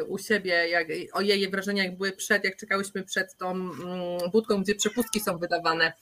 [0.00, 4.30] y, u siebie, jak, o jej wrażeniach jak były przed, jak czekałyśmy przed tą mm,
[4.32, 5.92] budką, gdzie przepustki są wydawane.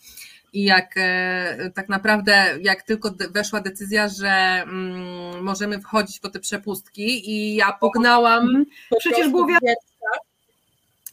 [0.53, 6.41] I jak e, tak naprawdę, jak tylko weszła decyzja, że mm, możemy wchodzić po te
[6.41, 8.45] przepustki i ja pognałam.
[8.45, 8.67] Mhm.
[8.91, 9.77] po Przecież było wiadomo.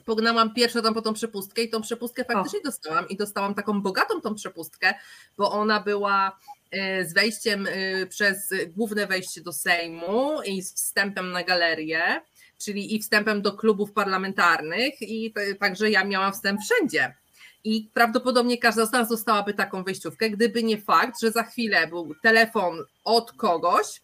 [0.06, 4.22] Pognałam pierwsza tam po tą przepustkę i tą przepustkę faktycznie dostałam i dostałam taką bogatą
[4.22, 4.94] tą przepustkę,
[5.38, 6.40] bo ona była
[6.72, 12.22] e, z wejściem e, przez główne wejście do Sejmu i z wstępem na galerię,
[12.58, 17.14] czyli i wstępem do klubów parlamentarnych i także ja miałam wstęp wszędzie.
[17.64, 22.16] I prawdopodobnie każda z nas dostałaby taką wejściówkę, gdyby nie fakt, że za chwilę był
[22.24, 24.02] telefon od kogoś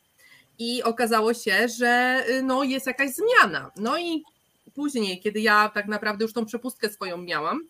[0.60, 3.72] i okazało się, że y, no, jest jakaś zmiana.
[3.78, 4.24] No i
[4.74, 7.68] później, kiedy ja tak naprawdę już tą przepustkę swoją miałam,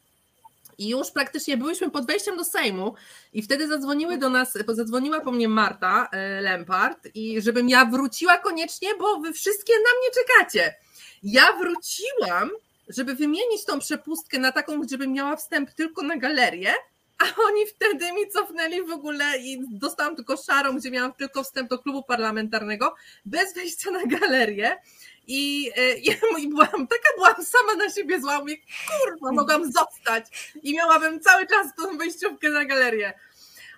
[0.78, 2.94] i już praktycznie byliśmy pod wejściem do Sejmu
[3.34, 8.38] i wtedy zadzwoniły do nas, zadzwoniła po mnie Marta e, Lempart i żebym ja wróciła
[8.38, 10.76] koniecznie, bo wy wszystkie na mnie czekacie.
[11.24, 12.50] Ja wróciłam,
[12.90, 16.74] żeby wymienić tą przepustkę na taką, żebym miała wstęp tylko na galerię,
[17.18, 21.70] a oni wtedy mi cofnęli w ogóle i dostałam tylko szarą, gdzie miałam tylko wstęp
[21.70, 24.78] do klubu parlamentarnego, bez wejścia na galerię.
[25.28, 25.94] I, e,
[26.40, 28.56] i, byłam, taka byłam sama na siebie zła, mówię,
[28.88, 33.14] kurwa, mogłam zostać i miałabym cały czas tą wejściówkę na galerię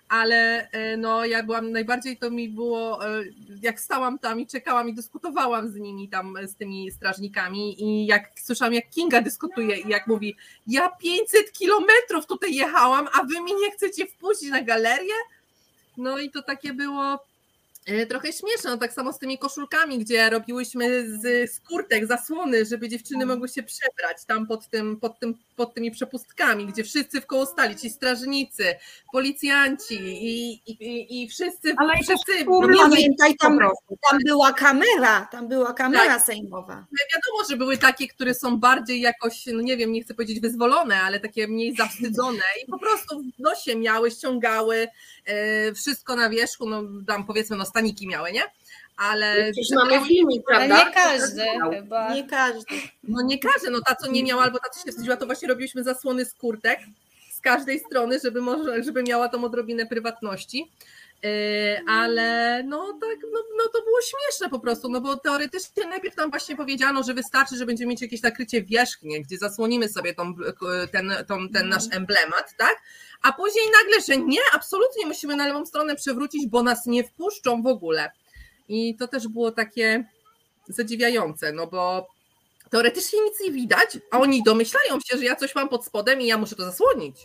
[0.08, 3.24] ale e, no ja byłam, najbardziej to mi było, e,
[3.62, 8.30] jak stałam tam i czekałam i dyskutowałam z nimi tam, z tymi strażnikami i jak
[8.40, 10.36] słyszałam, jak Kinga dyskutuje i jak mówi,
[10.66, 15.14] ja 500 kilometrów tutaj jechałam, a wy mi nie chcecie wpuścić na galerię?
[15.96, 17.18] No i to takie było
[17.86, 22.88] E, trochę śmieszne, no tak samo z tymi koszulkami, gdzie robiłyśmy z, kurtek zasłony, żeby
[22.88, 27.26] dziewczyny mogły się przebrać tam pod, tym, pod, tym, pod tymi przepustkami, gdzie wszyscy w
[27.26, 28.74] koło stali, ci strażnicy,
[29.12, 33.98] policjanci i, i, i, wszyscy, Ale wszyscy no, Pamiętaj, tam, prostu.
[34.10, 36.22] tam była kamera, tam była kamera Tak.
[36.22, 36.86] sejmowa.
[37.14, 41.02] wiadomo, że były takie, które są bardziej jakoś, no nie wiem, nie chcę powiedzieć wyzwolone,
[41.02, 44.88] ale takie mniej zawstydzone i po prostu w nosie miały, ściągały
[45.24, 48.42] e, wszystko na wierzchu, no tam powiedzmy, no staniki miały, nie?
[48.96, 50.88] Ale Przecież mamy filmik, Ale prawda?
[50.88, 51.44] nie każdy
[51.74, 52.14] chyba.
[52.14, 52.74] Nie każdy.
[53.02, 55.48] No nie każdy, no ta co nie miała albo ta co się wstydziła, to właśnie
[55.48, 56.80] robiliśmy zasłony z kurtek
[57.32, 60.72] z każdej strony, żeby może, żeby miała tą odrobinę prywatności.
[61.22, 61.30] Yy,
[61.88, 66.30] ale no tak, no, no to było śmieszne po prostu, no bo teoretycznie najpierw tam
[66.30, 70.34] właśnie powiedziano, że wystarczy, że będziemy mieć jakieś nakrycie wierzchnie, gdzie zasłonimy sobie tą,
[70.92, 72.76] ten, tą, ten nasz emblemat, tak?
[73.22, 77.62] A później nagle, że nie, absolutnie musimy na lewą stronę przewrócić, bo nas nie wpuszczą
[77.62, 78.10] w ogóle.
[78.68, 80.04] I to też było takie
[80.68, 82.08] zadziwiające, no bo
[82.70, 86.26] teoretycznie nic nie widać, a oni domyślają się, że ja coś mam pod spodem i
[86.26, 87.16] ja muszę to zasłonić.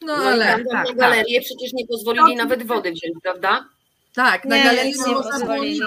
[0.00, 3.68] No No ale ale tak, na galerię przecież nie pozwolili nawet wody wziąć, prawda?
[4.14, 5.80] Tak, na Nie, galerii nie pozwolili.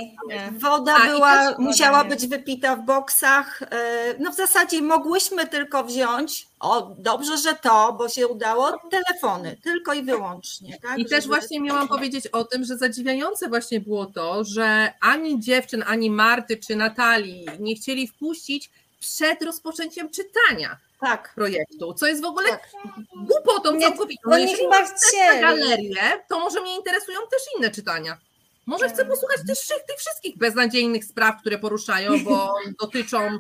[0.59, 2.09] Woda A, była, woda musiała nie.
[2.09, 3.61] być wypita w boksach.
[3.61, 9.57] e, No w zasadzie mogłyśmy tylko wziąć, o dobrze, że to, bo się udało, telefony,
[9.63, 10.77] tylko i wyłącznie.
[10.81, 10.97] Tak?
[10.99, 15.83] I też właśnie miałam powiedzieć o tym, że zadziwiające właśnie było to, że ani dziewczyn,
[15.87, 18.69] ani Marty czy Natalii nie chcieli wpuścić
[18.99, 22.69] przed rozpoczęciem czytania Tak, projektu, co jest w ogóle tak.
[23.15, 24.21] głupotą Nie, całkowitą.
[24.31, 28.17] Oni Jeżeli chyba na galerię, to może mnie interesują też inne czytania.
[28.65, 33.39] Może chcę posłuchać też wszy- tych wszystkich beznadziejnych spraw, które poruszają, bo dotyczą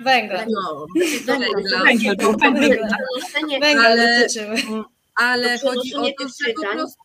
[0.00, 0.44] Węgla.
[0.50, 0.86] no,
[1.26, 1.82] Węgla.
[1.84, 2.96] węgla.
[3.60, 4.56] Węgla Ale- dotyczyły.
[5.14, 6.76] ale To chodzi o przenoszenie to, tych że po czytań?
[6.78, 7.02] prostu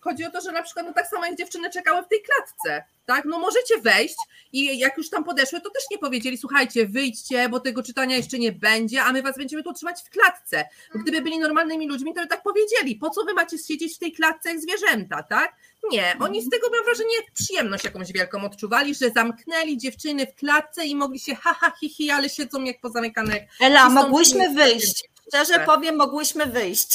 [0.00, 2.84] chodzi o to, że na przykład no tak samo jak dziewczyny czekały w tej klatce,
[3.06, 3.24] tak?
[3.24, 4.16] No możecie wejść
[4.52, 8.38] i jak już tam podeszły, to też nie powiedzieli, słuchajcie, wyjdźcie, bo tego czytania jeszcze
[8.38, 10.64] nie będzie, a my was będziemy tu trzymać w klatce.
[10.94, 14.12] Gdyby byli normalnymi ludźmi, to by tak powiedzieli, po co wy macie siedzieć w tej
[14.12, 15.56] klatce jak zwierzęta, tak?
[15.90, 20.86] Nie, oni z tego mam wrażenie przyjemność jakąś wielką odczuwali, że zamknęli dziewczyny w klatce
[20.86, 25.13] i mogli się ha, ha hi, hi, ale siedzą jak pozamykane Ela, mogłyśmy wyjść.
[25.28, 25.66] Szczerze Tak.
[25.66, 26.88] powiem, mogłyśmy wyjść.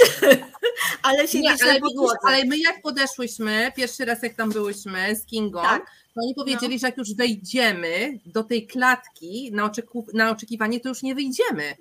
[1.03, 5.25] ale Nie, siedzieć ale, widzisz, ale my jak podeszłyśmy, pierwszy raz jak tam byłyśmy z
[5.25, 5.85] Kingą, Tak.
[5.85, 10.89] to oni powiedzieli, że jak już wejdziemy do tej klatki na, oczeku, na oczekiwanie, to
[10.89, 11.75] już nie wyjdziemy.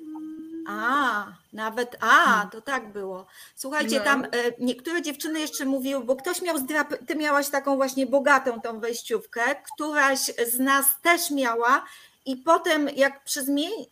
[0.71, 3.27] A, nawet, a, to tak było.
[3.57, 4.05] Słuchajcie, No.
[4.05, 4.29] tam e,
[4.59, 6.57] niektóre dziewczyny jeszcze mówiły, bo ktoś miał,
[7.07, 9.41] ty miałaś taką właśnie bogatą tą wejściówkę,
[9.75, 10.19] któraś
[10.53, 11.85] z nas też miała
[12.29, 13.43] i potem jak przy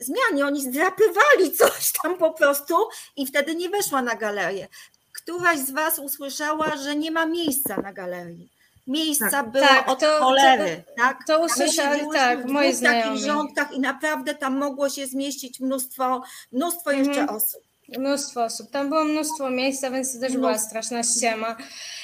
[0.01, 2.75] zmianie oni zdrapywali coś tam po prostu
[3.17, 4.69] i wtedy nie weszła na galerię.
[5.13, 8.49] Któraś z was usłyszała, że nie ma miejsca na galerii.
[8.87, 11.19] Miejsca było Tak, od to- cholery, tak?
[11.27, 13.19] To My usłyszeli, siedziałyśmy tak, w takich znajomi.
[13.21, 16.23] rządkach i naprawdę tam mogło się zmieścić mnóstwo,
[16.53, 17.37] mnóstwo jeszcze Mhm.
[17.37, 17.63] osób.
[17.99, 18.71] Mnóstwo osób.
[18.71, 21.57] Tam było mnóstwo miejsca, więc to też była straszna ściema.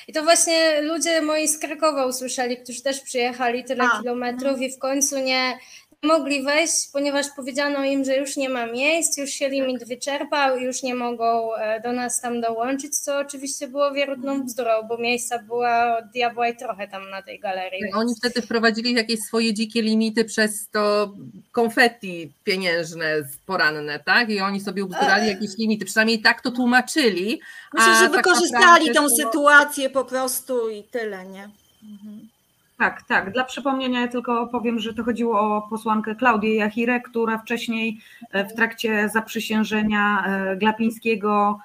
[0.09, 4.73] I to właśnie ludzie moi z Krakowa usłyszeli, którzy też przyjechali tyle A, kilometrów i
[4.73, 5.59] w końcu nie
[6.07, 10.63] mogli wejść, ponieważ powiedziano im, że już nie ma miejsc, już się limit wyczerpał i
[10.65, 15.39] już nie mogą e, do nas tam dołączyć, co oczywiście było wierutną bzdurą, bo miejsca
[15.39, 17.83] była od diabła i trochę tam na tej galerii.
[17.83, 21.13] więc- Oni wtedy wprowadzili jakieś swoje dzikie limity przez to
[21.53, 23.07] konfetti pieniężne
[23.47, 24.31] poranne, tak?
[24.31, 27.41] I oni sobie ubzdurali jakieś limity, przynajmniej tak to tłumaczyli.
[27.75, 31.51] Myślę, że tak wykorzystali naprawdę tą to- sytuację po prostu i tyle, nie?
[31.83, 32.29] Mhm.
[32.83, 33.33] Tak, tak.
[33.33, 38.01] Dla przypomnienia ja tylko powiem, że to chodziło o posłankę Klaudię Jachirę, która wcześniej
[38.33, 41.59] e, w trakcie zaprzysiężenia e, Glapińskiego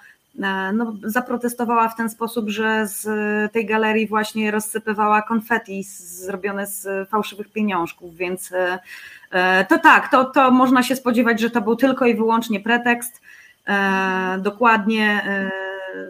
[0.44, 3.04] e, no, zaprotestowała w ten sposób, że z
[3.52, 8.54] tej galerii właśnie rozsypywała konfetti z- zrobione z fałszywych pieniążków, więc
[9.70, 13.22] to tak, to, to można się spodziewać, że to był tylko i wyłącznie pretekst.
[14.38, 15.24] Dokładnie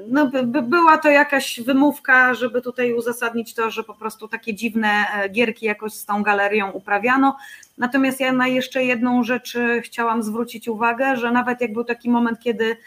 [0.08, 4.54] no, by, by była to jakaś wymówka, żeby tutaj uzasadnić to, że po prostu takie
[4.54, 7.38] dziwne e, gierki jakoś z tą galerią uprawiano.
[7.78, 12.10] Natomiast ja na jeszcze jedną rzecz e, chciałam zwrócić uwagę, że nawet jak był taki
[12.10, 12.78] moment, kiedy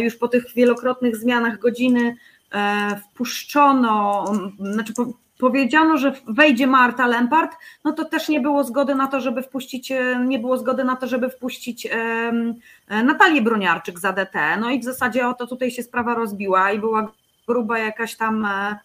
[0.00, 2.16] już po tych wielokrotnych zmianach godziny
[3.04, 4.24] wpuszczono,
[4.60, 4.92] znaczy
[5.38, 9.92] powiedziano, że wejdzie Marta Lempart, no to też nie było zgody na to, żeby wpuścić,
[9.92, 14.56] e, nie było zgody na to, żeby wpuścić e, Natalię Broniarczyk za DT.
[14.60, 17.12] No i w zasadzie o to tutaj się sprawa rozbiła i była
[17.46, 18.78] gruba jakaś tam e,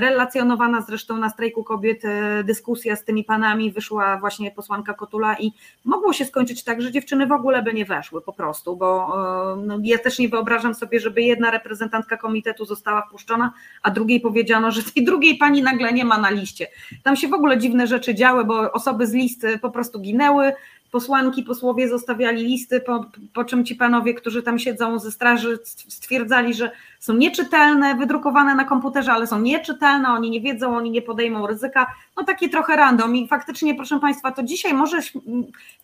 [0.00, 5.52] relacjonowana zresztą na strajku kobiet e, dyskusja z tymi panami, wyszła właśnie posłanka Kotula i
[5.84, 9.14] mogło się skończyć tak, że dziewczyny w ogóle by nie weszły po prostu, bo
[9.52, 13.52] e, no, ja też nie wyobrażam sobie, żeby jedna reprezentantka komitetu została wpuszczona,
[13.82, 16.66] a drugiej powiedziano, że tej drugiej pani nagle nie ma na liście.
[17.02, 20.52] Tam się w ogóle dziwne rzeczy działy, bo osoby z listy po prostu ginęły,
[20.94, 25.58] posłanki, posłowie zostawiali listy, po, po czym ci panowie, którzy tam siedzą ze straży,
[25.88, 26.70] stwierdzali, że
[27.04, 31.86] są nieczytelne, wydrukowane na komputerze, ale są nieczytelne, oni nie wiedzą, oni nie podejmą ryzyka.
[32.16, 34.98] No taki trochę random i faktycznie, proszę Państwa, to dzisiaj może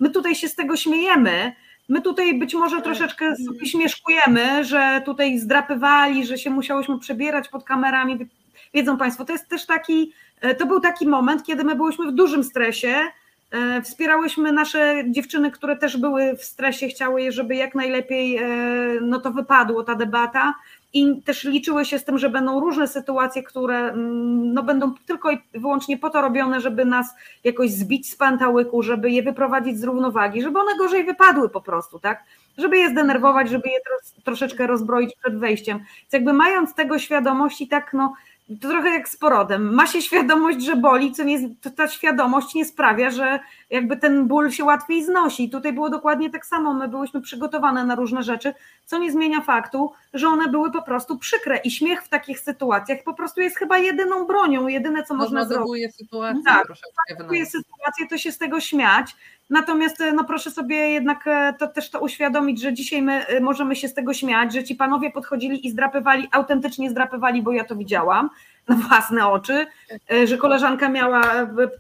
[0.01, 1.53] my tutaj się z tego śmiejemy,
[1.89, 2.85] My tutaj być może tak.
[2.85, 8.29] troszeczkę sobie śmieszkujemy, że tutaj zdrapywali, że się musiałyśmy przebierać pod kamerami.
[8.75, 12.15] Wiedzą Państwo, to jest też taki, e, to był taki moment, kiedy my byliśmy w
[12.15, 13.11] dużym stresie,
[13.51, 18.49] E, wspierałyśmy nasze dziewczyny, które też były w stresie, chciały, żeby jak najlepiej e,
[19.01, 20.55] no to wypadło ta debata
[20.93, 25.31] i też liczyły się z tym, że będą różne sytuacje, które mm, no, będą tylko
[25.31, 27.15] i wyłącznie po to robione, żeby nas
[27.45, 31.99] jakoś zbić z pantałyku, żeby je wyprowadzić z równowagi, żeby one gorzej wypadły po prostu,
[31.99, 32.25] tak?
[32.59, 33.79] Żeby je zdenerwować, żeby je
[34.25, 35.79] troszeczkę rozbroić przed wejściem.
[35.79, 38.15] Więc jakby mając tego świadomość i tak no
[38.61, 39.75] to trochę jak z porodem.
[39.75, 43.39] Ma się świadomość, że boli, co nie, to ta świadomość nie sprawia, że
[43.71, 45.51] jakby ten ból się łatwiej znosi.
[45.51, 46.75] Tutaj było dokładnie tak samo.
[46.75, 48.55] My byłyśmy przygotowane na różne rzeczy,
[48.85, 52.99] co nie zmienia faktu, że one były po prostu przykre i śmiech w takich sytuacjach
[53.05, 55.97] po prostu jest chyba jedyną bronią, jedyne co można zrobić.
[55.97, 56.43] sytuację.
[56.47, 56.67] Tak,
[57.47, 59.17] sytuację, to się z tego śmiać.
[59.51, 63.77] Natomiast no proszę sobie jednak e, to też to uświadomić, że dzisiaj my e, możemy
[63.77, 67.77] się z tego śmiać, że ci panowie podchodzili i zdrapywali, autentycznie zdrapywali, bo ja to
[67.77, 68.31] widziałam
[68.71, 69.67] na własne oczy,
[70.13, 71.23] e, że koleżanka miała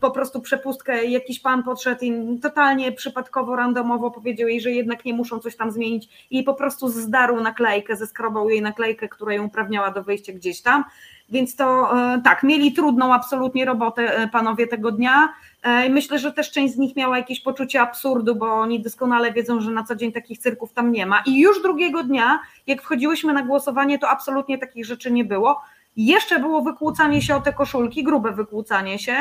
[0.00, 5.14] po prostu przepustkę, jakiś pan podszedł i totalnie przypadkowo, randomowo powiedział jej, że jednak nie
[5.14, 9.90] muszą coś tam zmienić i po prostu zdarł naklejkę, zeskrobał jej naklejkę, która ją uprawniała
[9.90, 10.84] do wejścia gdzieś tam.
[11.30, 11.92] Więc to
[12.24, 15.28] tak, mieli trudną absolutnie robotę panowie tego dnia.
[15.62, 19.60] E, myślę, że też część z nich miała jakieś poczucie absurdu, bo oni doskonale wiedzą,
[19.60, 21.22] że na co dzień takich cyrków tam nie ma.
[21.26, 25.60] I już drugiego dnia, jak wchodziłyśmy na głosowanie, to absolutnie takich rzeczy nie było.
[25.96, 29.16] Jeszcze było wykłócanie się o te koszulki, grube wykłócanie się,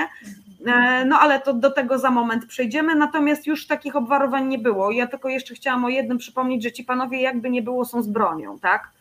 [0.65, 2.95] e, no ale to do tego za moment przejdziemy.
[2.95, 4.91] Natomiast już takich obwarowań nie było.
[4.91, 8.07] Ja tylko jeszcze chciałam o jednym przypomnieć, że ci panowie jakby nie było są z
[8.07, 8.91] bronią, tak?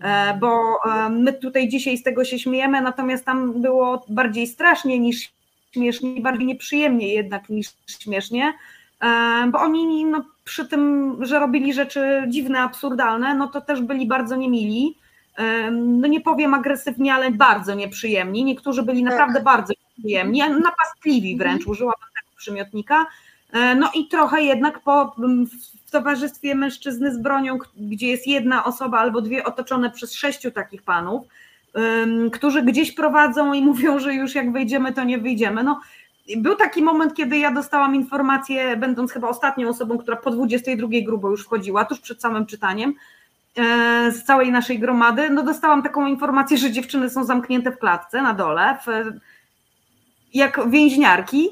[0.00, 0.78] E, bo
[1.10, 5.32] my tutaj dzisiaj z tego się śmiejemy, natomiast tam było bardziej strasznie niż
[5.72, 8.52] śmiesznie, bardziej nieprzyjemnie jednak niż śmiesznie,
[9.00, 14.06] e, bo oni no, przy tym, że robili rzeczy dziwne, absurdalne, no to też byli
[14.06, 14.96] bardzo niemili.
[15.72, 18.44] No nie powiem agresywnie, ale bardzo nieprzyjemni.
[18.44, 19.12] Niektórzy byli tak.
[19.12, 21.70] naprawdę bardzo nieprzyjemni, napastliwi wręcz, mhm.
[21.70, 23.06] użyłabym tego przymiotnika.
[23.52, 25.16] E, no i trochę jednak po,
[25.86, 30.82] w towarzystwie mężczyzny z bronią, gdzie jest jedna osoba albo dwie otoczone przez sześciu takich
[30.82, 31.26] panów,
[32.32, 35.62] którzy gdzieś prowadzą i mówią, że już jak wyjdziemy, to nie wyjdziemy.
[35.62, 35.80] No,
[36.36, 41.30] był taki moment, kiedy ja dostałam informację, będąc chyba ostatnią osobą, która po 22 grubo
[41.30, 42.94] już wchodziła, tuż przed samym czytaniem,
[44.10, 48.34] z całej naszej gromady, no dostałam taką informację, że dziewczyny są zamknięte w klatce na
[48.34, 49.10] dole, w,
[50.34, 51.48] jak więźniarki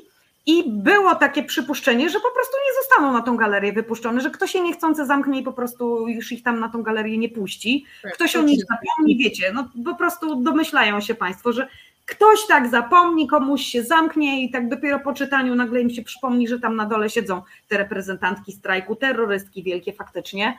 [0.46, 4.50] i było takie przypuszczenie, że po prostu nie zostaną na tą galerię wypuszczone, że ktoś
[4.50, 7.84] się niechcący zamknie i po prostu już ich tam na tą galerię nie puści.
[8.02, 11.68] Tak, ktoś o nich zapomni, wiecie, no po prostu domyślają się Państwo, że
[12.06, 16.48] ktoś tak zapomni, komuś się zamknie i tak dopiero po czytaniu nagle im się przypomni,
[16.48, 20.56] że tam na dole siedzą te reprezentantki strajku, terrorystki wielkie faktycznie.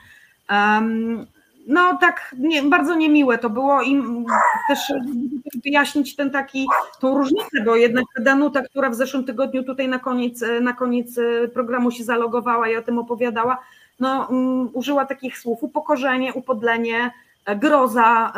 [0.50, 1.26] Um,
[1.68, 4.02] no tak nie, bardzo niemiłe to było i
[4.68, 4.92] też
[5.64, 6.66] wyjaśnić ten taki,
[7.00, 11.20] tą różnicę, bo jednak Danuta, która w zeszłym tygodniu tutaj na koniec, na koniec
[11.54, 13.58] programu się zalogowała i o tym opowiadała,
[14.00, 17.10] no, um, użyła takich słów upokorzenie, upodlenie,
[17.56, 18.32] groza.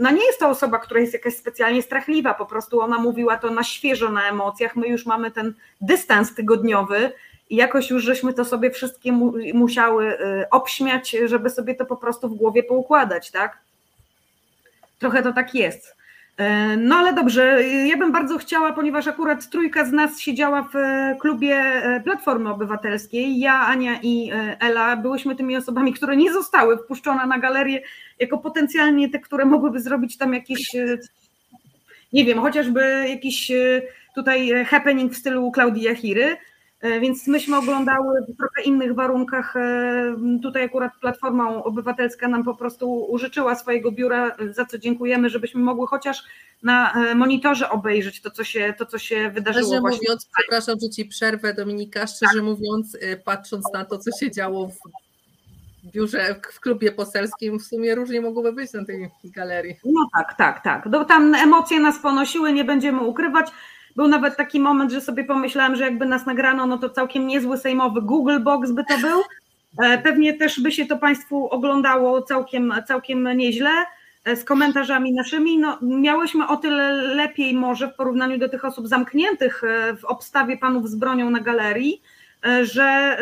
[0.00, 3.50] No nie jest to osoba, która jest jakaś specjalnie strachliwa, po prostu ona mówiła to
[3.50, 7.12] na świeżo na emocjach, my już mamy ten dystans tygodniowy,
[7.50, 11.96] i jakoś już żeśmy to sobie wszystkie mu, musiały y, obśmiać, żeby sobie to po
[11.96, 13.58] prostu w głowie poukładać, tak?
[14.98, 15.96] Trochę to tak jest.
[16.36, 20.76] E, No ale dobrze, ja bym bardzo chciała, ponieważ akurat trójka z nas siedziała w
[20.76, 26.32] e, klubie e, Platformy Obywatelskiej, ja, Ania i e, Ela, byłyśmy tymi osobami, które nie
[26.32, 27.82] zostały wpuszczone na galerię
[28.18, 30.70] jako potencjalnie te, które mogłyby zrobić tam jakieś,
[32.12, 33.52] nie wiem, chociażby jakiś
[34.14, 36.36] tutaj happening w stylu Klaudii Jachiry, E,
[37.00, 39.56] Więc myśmy oglądały w trochę innych warunkach.
[39.56, 45.62] e, Tutaj akurat Platforma Obywatelska nam po prostu użyczyła swojego biura, za co dziękujemy, żebyśmy
[45.62, 46.22] mogły chociaż
[46.62, 49.66] na e, monitorze obejrzeć to, co się, to, co się wydarzyło.
[49.66, 50.00] Szczerze właśnie.
[50.02, 54.68] mówiąc, przepraszam, że ci przerwę, Dominika, szczerze mówiąc, y, patrząc na to, co się działo
[54.68, 54.78] w
[55.84, 59.76] biurze, w klubie poselskim, w sumie różnie mogłoby być na tej galerii.
[59.84, 60.86] No tak, tak, tak.
[60.90, 63.50] No, tam emocje nas ponosiły, nie będziemy ukrywać.
[63.96, 67.58] Był nawet taki moment, że sobie pomyślałam, że jakby nas nagrano, no to całkiem niezły
[67.58, 69.20] sejmowy Google Box by to był.
[69.78, 73.70] E, Pewnie też by się to Państwu oglądało całkiem, całkiem nieźle
[74.24, 75.58] e, z komentarzami naszymi.
[75.58, 80.56] No, miałyśmy o tyle lepiej może w porównaniu do tych osób zamkniętych e, w obstawie
[80.56, 82.02] panów z bronią na galerii,
[82.62, 83.18] że,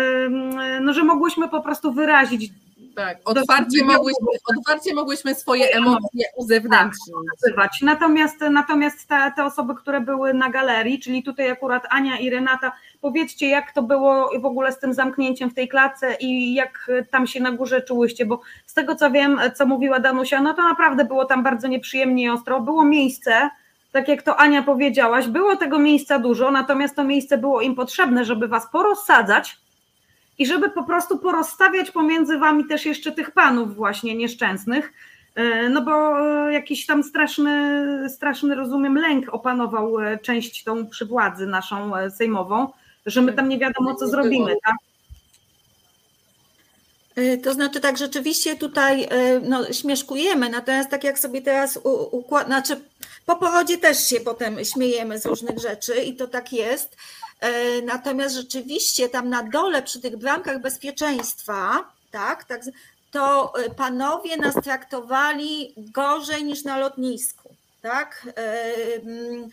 [0.80, 2.50] no, że mogłyśmy po prostu wyrazić
[2.94, 4.26] Tak, otwarcie mogłyśmy,
[4.58, 7.16] otwarcie mogłyśmy swoje emocje uzewnętrznić.
[7.42, 7.78] nazywać.
[7.82, 12.72] Natomiast, natomiast te, te osoby, które były na galerii, czyli tutaj akurat Ania i Renata,
[13.00, 17.26] powiedzcie, jak to było w ogóle z tym zamknięciem w tej klatce i jak tam
[17.26, 21.04] się na górze czułyście, bo z tego co wiem, co mówiła Danusia, no to naprawdę
[21.04, 22.60] było tam bardzo nieprzyjemnie i ostro.
[22.60, 23.50] Było miejsce,
[23.92, 28.24] tak jak to Ania powiedziałaś, było tego miejsca dużo, natomiast to miejsce było im potrzebne,
[28.24, 29.61] żeby was porozsadzać
[30.38, 34.92] i żeby po prostu porozstawiać pomiędzy wami też jeszcze tych panów właśnie nieszczęsnych,
[35.34, 41.06] E, no bo e, jakiś tam straszny, straszny, rozumiem, lęk opanował e, część tą przy
[41.06, 42.68] władzy naszą sejmową,
[43.06, 44.76] że my tam nie wiadomo co zrobimy, tak?
[47.42, 49.08] To znaczy tak, rzeczywiście tutaj
[49.42, 51.78] no, śmieszkujemy, natomiast tak jak sobie teraz
[52.10, 52.80] układ, znaczy
[53.26, 56.96] po porodzie też się potem śmiejemy z różnych rzeczy i to tak jest.
[57.44, 62.62] Y, Natomiast rzeczywiście tam na dole przy tych bramkach bezpieczeństwa, tak, tak
[63.10, 68.26] to y, panowie nas traktowali gorzej niż na lotnisku, tak?
[68.26, 69.50] Y, mm,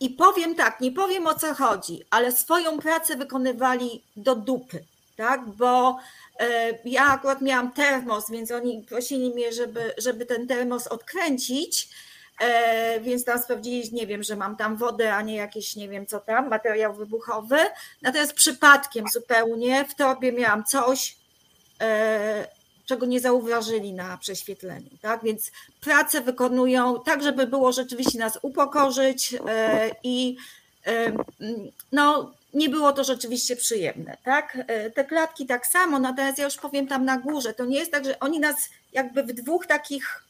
[0.00, 4.84] I powiem tak, nie powiem o co chodzi, ale swoją pracę wykonywali do dupy,
[5.16, 5.48] tak?
[5.48, 5.98] Bo
[6.40, 11.88] e, ja akurat miałam termos, więc oni prosili mnie, żeby, żeby ten termos odkręcić, e,
[13.00, 16.20] więc tam sprawdzili, nie wiem, że mam tam wodę, a nie jakieś, nie wiem co
[16.20, 17.58] tam, materiał wybuchowy.
[18.02, 21.16] Natomiast przypadkiem zupełnie w torbie miałam coś,
[21.80, 22.48] e,
[22.86, 24.90] czego nie zauważyli na prześwietleniu.
[25.02, 25.24] Tak?
[25.24, 30.36] Więc pracę wykonują tak, żeby było rzeczywiście nas upokorzyć e, i
[30.86, 31.12] e,
[31.92, 34.16] no, nie było to rzeczywiście przyjemne.
[34.24, 34.58] Tak?
[34.66, 37.92] E, Te klatki tak samo, natomiast ja już powiem tam na górze, to nie jest
[37.92, 38.56] tak, że oni nas
[38.92, 40.24] jakby w dwóch takich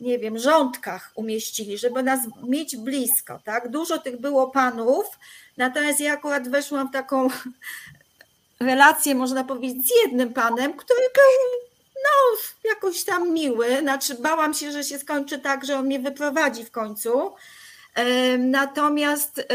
[0.00, 3.68] nie wiem, rządkach umieścili, żeby nas mieć blisko, tak?
[3.68, 5.06] Dużo tych było panów,
[5.56, 7.28] natomiast ja akurat weszłam w taką
[8.60, 11.60] relację, można powiedzieć, z jednym panem, który był
[12.04, 13.80] no, jakoś tam miły.
[13.80, 17.32] Znaczy, bałam się, że się skończy tak, że on mnie wyprowadzi w końcu.
[18.38, 19.46] Natomiast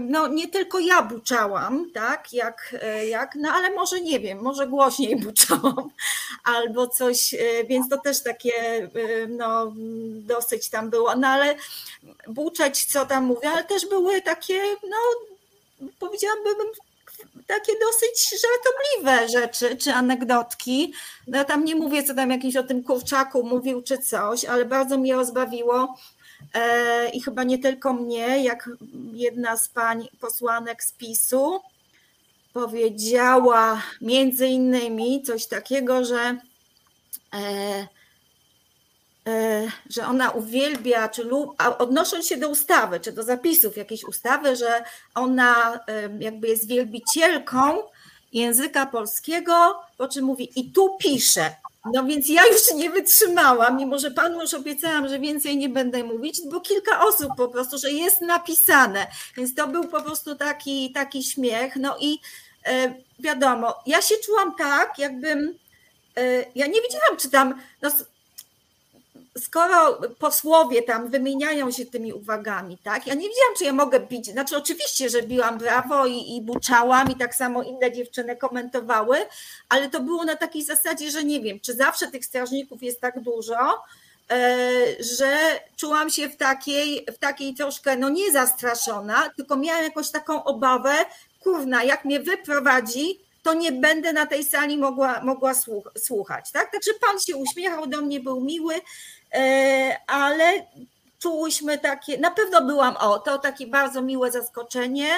[0.00, 4.66] no, nie tylko ja buczałam, tak, jak, e, jak, no ale może nie wiem, może
[4.66, 5.90] głośniej buczałam
[6.44, 8.88] albo coś, e, więc to też takie e,
[9.28, 9.72] no,
[10.16, 11.54] dosyć tam było, no ale
[12.28, 14.96] buczeć, co tam mówię, ale też były takie, no
[15.98, 16.56] powiedziałabym,
[17.46, 20.92] takie dosyć żartobliwe rzeczy, czy anegdotki.
[21.26, 24.64] No, ja tam nie mówię, co tam jakiś o tym kurczaku mówił, czy coś, ale
[24.64, 25.96] bardzo mnie rozbawiło
[27.12, 28.70] i chyba nie tylko mnie, jak
[29.12, 31.60] jedna z pań posłanek z PiSu
[32.56, 36.38] powiedziała między innymi coś takiego, że
[37.34, 37.86] e,
[39.26, 44.56] e, że ona uwielbia, czy lub, odnosząc się do ustawy, czy do zapisów jakiejś ustawy,
[44.56, 44.84] że
[45.14, 45.80] ona
[46.18, 47.78] jakby jest wielbicielką
[48.32, 51.56] języka polskiego, po czym mówi i tu pisze.
[51.92, 56.04] No więc ja już nie wytrzymałam, mimo że panu już obiecałam, że więcej nie będę
[56.04, 59.06] mówić, bo kilka osób po prostu, że jest napisane.
[59.36, 61.76] Więc to był po prostu taki, taki śmiech.
[61.76, 62.18] No i
[62.64, 65.58] e, wiadomo, ja się czułam tak, jakbym.
[66.16, 67.60] E, ja nie wiedziałam, czy tam.
[67.82, 67.90] No,
[69.38, 73.06] skoro posłowie tam wymieniają się tymi uwagami, tak?
[73.06, 74.26] Ja nie wiedziałam, czy ja mogę bić.
[74.26, 79.18] Znaczy, oczywiście, że biłam brawo i, i buczałam, i tak samo inne dziewczyny komentowały,
[79.68, 83.20] ale to było na takiej zasadzie, że nie wiem, czy zawsze tych strażników jest tak
[83.20, 83.82] dużo,
[84.30, 84.58] e,
[85.00, 90.44] że czułam się w takiej, w takiej troszkę, no nie zastraszona, tylko miałam jakąś taką
[90.44, 90.94] obawę,
[91.40, 96.52] kurna, jak mnie wyprowadzi, to nie będę na tej sali mogła, mogła słuch- słuchać.
[96.52, 96.72] Tak?
[96.72, 98.74] Także pan się uśmiechał do mnie, był miły,
[100.06, 100.66] ale
[101.18, 105.08] czułyśmy takie, na pewno byłam, o, to takie bardzo miłe zaskoczenie,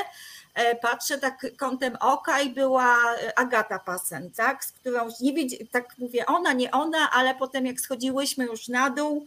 [0.58, 2.96] E, patrzę tak kątem oka i była
[3.36, 7.80] Agata Pasen, tak, z którą nie wiedziałam, tak mówię, ona, nie ona, ale potem jak
[7.80, 9.26] schodziłyśmy już na dół,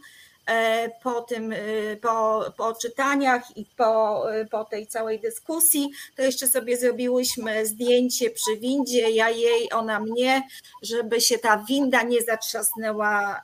[1.02, 1.56] po tym, e,
[1.96, 8.56] po, po czytaniach i po, po tej całej dyskusji, to jeszcze sobie zrobiłyśmy zdjęcie przy
[8.56, 10.42] windzie, ja jej, ona mnie,
[10.82, 13.42] żeby się ta winda nie zatrzasnęła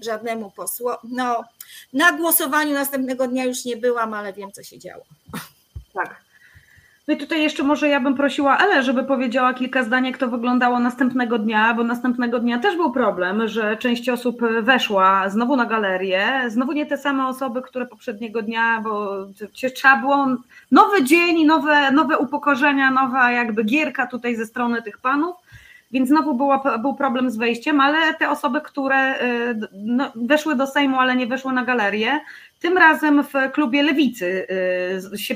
[0.00, 1.08] żadnemu posłowi.
[1.10, 1.44] No,
[1.92, 5.04] na głosowaniu następnego dnia już nie byłam, ale wiem, co się działo.
[5.94, 6.27] Tak.
[7.08, 10.28] No i tutaj jeszcze może ja bym prosiła Elę, żeby powiedziała kilka zdań, jak to
[10.28, 15.66] wyglądało następnego dnia, bo następnego dnia też był problem, że część osób weszła znowu na
[15.66, 19.16] galerię, znowu nie te same osoby, które poprzedniego dnia, bo
[19.52, 20.26] trzeba było
[20.70, 25.36] nowy dzień, nowe, nowe upokorzenia, nowa jakby gierka tutaj ze strony tych panów,
[25.92, 30.66] więc znowu była, był problem z wejściem, ale te osoby, które y, no, weszły do
[30.66, 32.20] Sejmu, ale nie weszły na galerię,
[32.60, 34.46] tym razem w klubie Lewicy
[35.14, 35.34] y, się,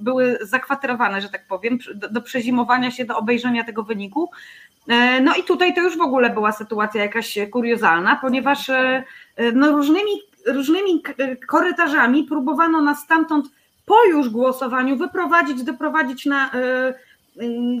[0.00, 1.78] były zakwaterowane, że tak powiem,
[2.10, 4.30] do, przezimowania się, do obejrzenia tego wyniku.
[4.88, 8.70] E, no i tutaj to już w ogóle była sytuacja jakaś kuriozalna, ponieważ
[9.54, 10.12] no różnymi,
[10.46, 11.02] różnymi
[11.48, 13.46] korytarzami próbowano nas stamtąd
[13.88, 17.07] po już głosowaniu wyprowadzić, doprowadzić na Y,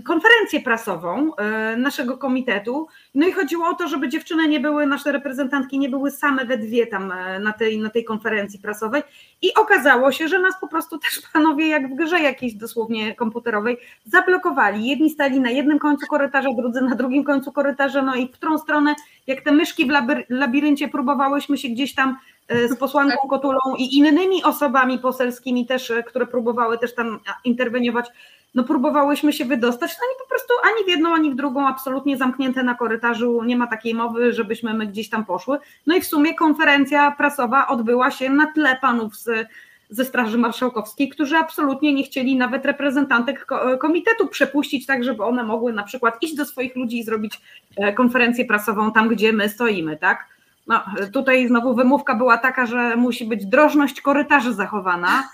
[0.04, 2.86] konferencję prasową y, naszego komitetu.
[3.14, 6.58] No i chodziło o to, żeby dziewczyny nie były, nasze reprezentantki nie były same we
[6.58, 9.02] dwie tam y, na tej, na tej konferencji prasowej.
[9.42, 13.76] I okazało się, że nas po prostu też panowie, jak w grze jakiejś dosłownie komputerowej,
[14.04, 14.86] zablokowali.
[14.86, 18.58] Jedni stali na jednym końcu korytarza, drudzy na drugim końcu korytarza, no i w którą
[18.58, 18.94] stronę,
[19.26, 19.90] jak te myszki w
[20.28, 22.16] labiryncie próbowałyśmy się gdzieś tam
[22.48, 28.10] z posłanką Kotulą i innymi osobami poselskimi też, które próbowały też tam interweniować,
[28.54, 32.16] no próbowałyśmy się wydostać, no i po prostu ani w jedną, ani w drugą, absolutnie
[32.16, 35.58] zamknięte na korytarzu, nie ma takiej mowy, żebyśmy my gdzieś tam poszły.
[35.86, 39.48] No i w sumie konferencja prasowa odbyła się na tle panów z,
[39.90, 43.46] ze Straży Marszałkowskiej, którzy absolutnie nie chcieli nawet reprezentantek
[43.80, 47.40] komitetu przepuścić, tak żeby one mogły na przykład iść do swoich ludzi i zrobić
[47.76, 50.26] e, konferencję prasową tam, gdzie my stoimy, tak?
[50.66, 55.28] No, tutaj znowu wymówka była taka, że musi być drożność korytarzy zachowana,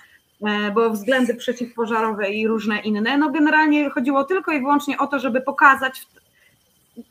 [0.74, 3.18] bo względy przeciwpożarowe i różne inne.
[3.18, 6.07] No generalnie chodziło tylko i wyłącznie o to, żeby pokazać,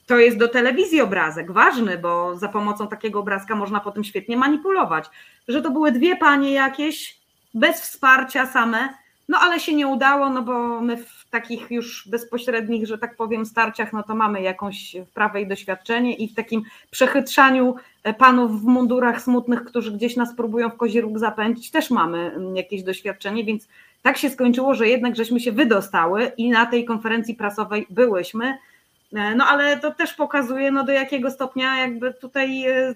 [0.05, 5.09] to jest do telewizji obrazek, ważny, bo za pomocą takiego obrazka można potem świetnie manipulować,
[5.47, 7.17] że to były dwie panie jakieś,
[7.53, 8.89] bez wsparcia same,
[9.29, 13.45] no ale się nie udało, no bo my w takich już bezpośrednich, że tak powiem,
[13.45, 18.65] starciach, no to mamy jakąś wprawę i doświadczenie i w takim przechytrzaniu e, panów w
[18.65, 23.43] mundurach smutnych, którzy gdzieś nas próbują w kozi róg zapędzić, też mamy mm, jakieś doświadczenie,
[23.43, 23.67] więc
[24.01, 28.57] tak się skończyło, że jednak żeśmy się wydostały i na tej konferencji prasowej byłyśmy,
[29.13, 32.95] e, no ale to też pokazuje, no do jakiego stopnia jakby tutaj, e,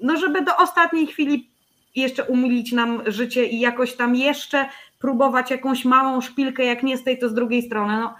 [0.00, 1.48] no żeby do ostatniej chwili
[1.96, 4.66] jeszcze umilić nam życie i jakoś tam jeszcze
[5.04, 7.96] próbować jakąś małą szpilkę, jak nie z tej, to z drugiej strony.
[7.96, 8.14] No,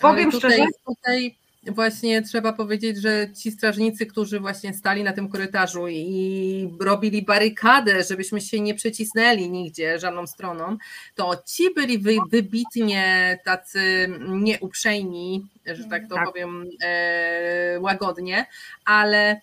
[0.00, 0.66] powiem tutaj, szczerze.
[0.86, 7.22] Tutaj właśnie trzeba powiedzieć, że ci strażnicy, którzy właśnie stali na tym korytarzu i robili
[7.22, 10.76] barykadę, żebyśmy się nie przecisnęli nigdzie żadną stroną,
[11.14, 16.26] to ci byli wy, wybitnie tacy nieuprzejmi, że tak to tak.
[16.26, 18.46] powiem e, łagodnie,
[18.84, 19.40] ale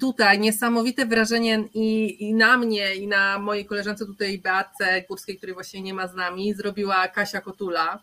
[0.00, 5.54] tutaj niesamowite wrażenie i, i, na mnie, i na mojej koleżance tutaj Beatce Górskiej, której
[5.54, 8.02] właśnie nie ma z nami, zrobiła Kasia Kotula,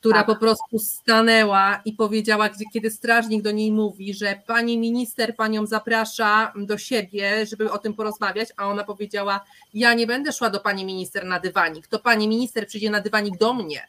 [0.00, 0.26] która tak.
[0.26, 5.66] po prostu stanęła i powiedziała, gdzie, kiedy strażnik do niej mówi, że pani minister panią
[5.66, 9.44] zaprasza do siebie, żeby o tym porozmawiać, a ona powiedziała,
[9.74, 13.38] ja nie będę szła do pani minister na dywanik, to pani minister przyjdzie na dywanik
[13.38, 13.88] do mnie.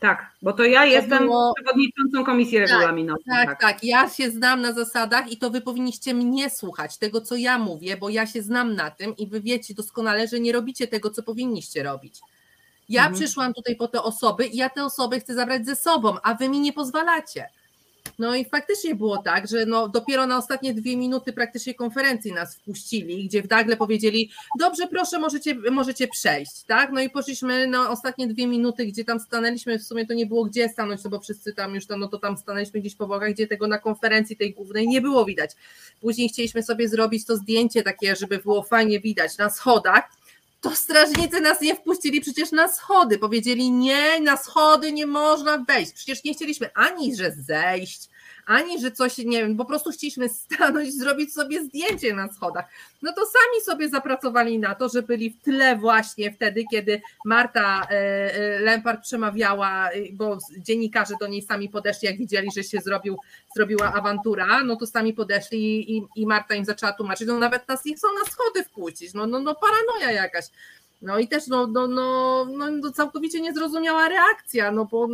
[0.00, 1.54] Tak, bo to ja to jestem było...
[1.54, 3.24] przewodniczącą komisji tak, regulaminowej.
[3.26, 7.20] Tak, tak, tak, ja się znam na zasadach i to wy powinniście mnie słuchać, tego
[7.20, 10.52] co ja mówię, bo ja się znam na tym i wy wiecie doskonale, że nie
[10.52, 12.20] robicie tego, co powinniście robić.
[12.88, 13.20] Ja mhm.
[13.20, 16.48] przyszłam tutaj po te osoby i ja te osoby chcę zabrać ze sobą, a wy
[16.48, 17.48] mi nie pozwalacie.
[18.18, 22.56] No i faktycznie było tak, że no dopiero na ostatnie dwie minuty praktycznie konferencji nas
[22.56, 26.92] wpuścili, gdzie w nagle powiedzieli, dobrze, proszę, możecie, możecie przejść, tak?
[26.92, 30.44] No i poszliśmy na ostatnie dwie minuty, gdzie tam stanęliśmy, w sumie to nie było
[30.44, 33.32] gdzie stanąć, no bo wszyscy tam już tam, no to tam stanęliśmy gdzieś po bokach,
[33.32, 35.50] gdzie tego na konferencji tej głównej nie było widać.
[36.00, 40.17] Później chcieliśmy sobie zrobić to zdjęcie takie, żeby było fajnie widać na schodach,
[40.60, 43.18] to strażnicy nas nie wpuścili przecież na schody.
[43.18, 45.92] Powiedzieli, nie, na schody nie można wejść.
[45.92, 48.08] Przecież nie chcieliśmy ani że zejść,
[48.48, 52.64] ani że coś, nie wiem, po prostu chcieliśmy stanąć, zrobić sobie zdjęcie na schodach.
[53.02, 57.86] No to sami sobie zapracowali na to, że byli w tle właśnie wtedy, kiedy Marta
[57.90, 57.94] e,
[58.34, 63.18] e, Lempart przemawiała, bo dziennikarze do niej sami podeszli, jak widzieli, że się zrobił,
[63.56, 67.84] zrobiła awantura, no to sami podeszli i, i Marta im zaczęła tłumaczyć, no nawet nas
[67.84, 70.44] nie chcą na schody wpuścić, no, no, no paranoja jakaś.
[71.02, 75.08] No i też no, no, no, no, całkowicie niezrozumiała reakcja, no bo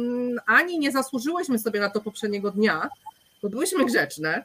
[0.46, 2.88] ani nie zasłużyłyśmy sobie na to poprzedniego dnia,
[3.44, 4.44] bo byłyśmy grzeczne,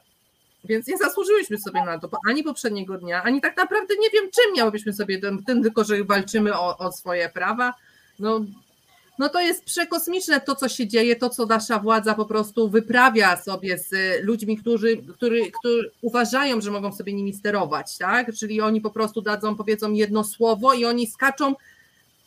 [0.64, 4.56] więc nie zasłużyłyśmy sobie na to ani poprzedniego dnia, ani tak naprawdę nie wiem, czym
[4.58, 7.74] miałybyśmy sobie tym, tym tylko, że walczymy o, o swoje prawa.
[8.20, 8.45] No,
[9.20, 13.38] no to jest przekosmiczne to, co się dzieje, to, co nasza władza po prostu wyprawia
[13.38, 13.93] sobie z
[14.24, 18.34] ludźmi, którzy, którzy, którzy uważają, że mogą sobie nimi sterować, tak?
[18.34, 21.56] Czyli oni po prostu dadzą, powiedzą jedno słowo i oni skaczą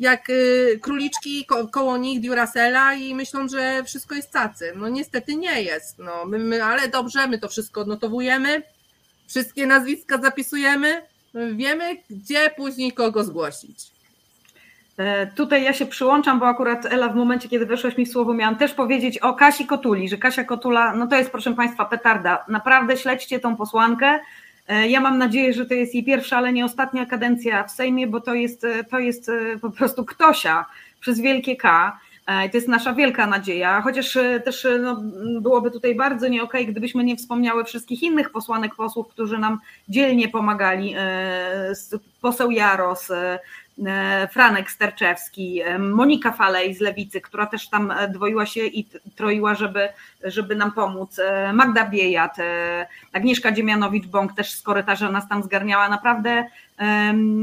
[0.01, 4.73] jak y, króliczki ko koło nich Duracella i myślą, że wszystko jest cacy.
[4.77, 8.63] No niestety nie jest, no, my, my, ale dobrze, my to wszystko odnotowujemy,
[9.27, 11.03] wszystkie nazwiska zapisujemy,
[11.55, 13.93] wiemy, gdzie później kogo zgłosić.
[14.97, 18.57] E, tutaj ja się przyłączam, bo akurat Ela w momencie, kiedy weszłaś mi słowo, miałam
[18.57, 22.45] też powiedzieć o Kasi Kotuli, że Kasia Kotula, no to jest proszę Państwa petarda.
[22.49, 24.21] Naprawdę śledźcie tą posłankę.
[24.69, 28.07] E, ja mam nadzieję, że to jest jej pierwsza, ale nie ostatnia kadencja w Sejmie,
[28.07, 30.67] bo to jest, e, to jest po prostu ktosia
[31.01, 31.99] przez wielkie K.
[32.27, 35.03] To jest nasza wielka nadzieja, chociaż też no,
[35.41, 39.59] byłoby tutaj bardzo nie okay, gdybyśmy nie wspomniały wszystkich innych posłanek, posłów, którzy nam
[39.89, 40.95] dzielnie pomagali.
[42.21, 43.39] Poseł Jaros, E,
[44.31, 49.55] Franek Sterczewski, e, Monika Falej z Lewicy, która też tam e, dwoiła się i troiła,
[49.55, 49.89] żeby,
[50.25, 51.21] żeby nam pomóc,
[51.53, 52.37] Magda Biejat,
[53.13, 55.89] Agnieszka Dziemianowicz-Bąk też z korytarza nas tam zgarniała.
[55.89, 56.45] Naprawdę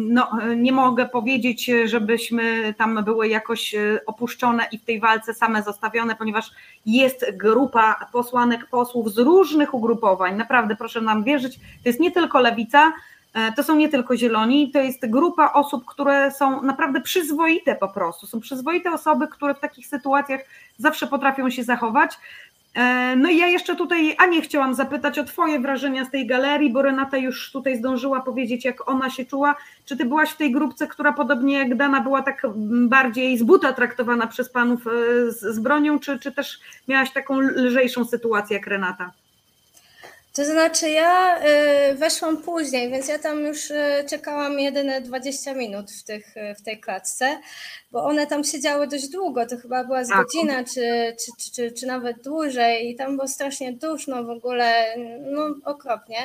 [0.10, 3.76] no, nie mogę powiedzieć, żebyśmy tam były jakoś
[4.06, 6.52] opuszczone i w tej walce same zostawione, ponieważ
[6.86, 10.36] jest grupa posłanek, posłów z różnych ugrupowań.
[10.36, 13.19] Naprawdę proszę nam wierzyć, to jest nie tylko lewica, E,
[13.56, 18.28] to są nie tylko zieloni, to jest grupa osób, które są naprawdę przyzwoite po prostu.
[18.28, 20.42] Są przyzwoite osoby, które w takich sytuacjach
[20.78, 22.18] zawsze potrafią się zachować.
[22.76, 26.72] E, no i ja jeszcze tutaj Anię chciałam zapytać o Twoje wrażenia z tej galerii,
[26.72, 29.56] bo Renata już tutaj zdążyła powiedzieć, jak ona się czuła.
[29.86, 32.48] Czy Ty byłaś w tej grupce, która podobnie jak Dana była tak
[32.88, 38.06] bardziej z buta traktowana przez panów e, z bronią, czy, czy też miałaś taką lżejszą
[38.06, 39.12] sytuację jak Renata?
[40.40, 41.40] To znaczy, ja
[41.92, 46.56] y, weszłam później, więc ja tam już y, czekałam jedyne 20 minut w, tych, y,
[46.56, 47.40] w tej klatce,
[47.92, 51.88] bo one tam siedziały dość długo, to chyba była z godzina, czy, czy, czy, czy
[51.88, 56.18] nawet dłużej i tam było strasznie duszno w ogóle, no okropnie,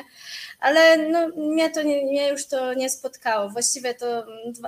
[0.59, 4.25] ale no, mnie to nie, mnie już to nie spotkało, właściwie to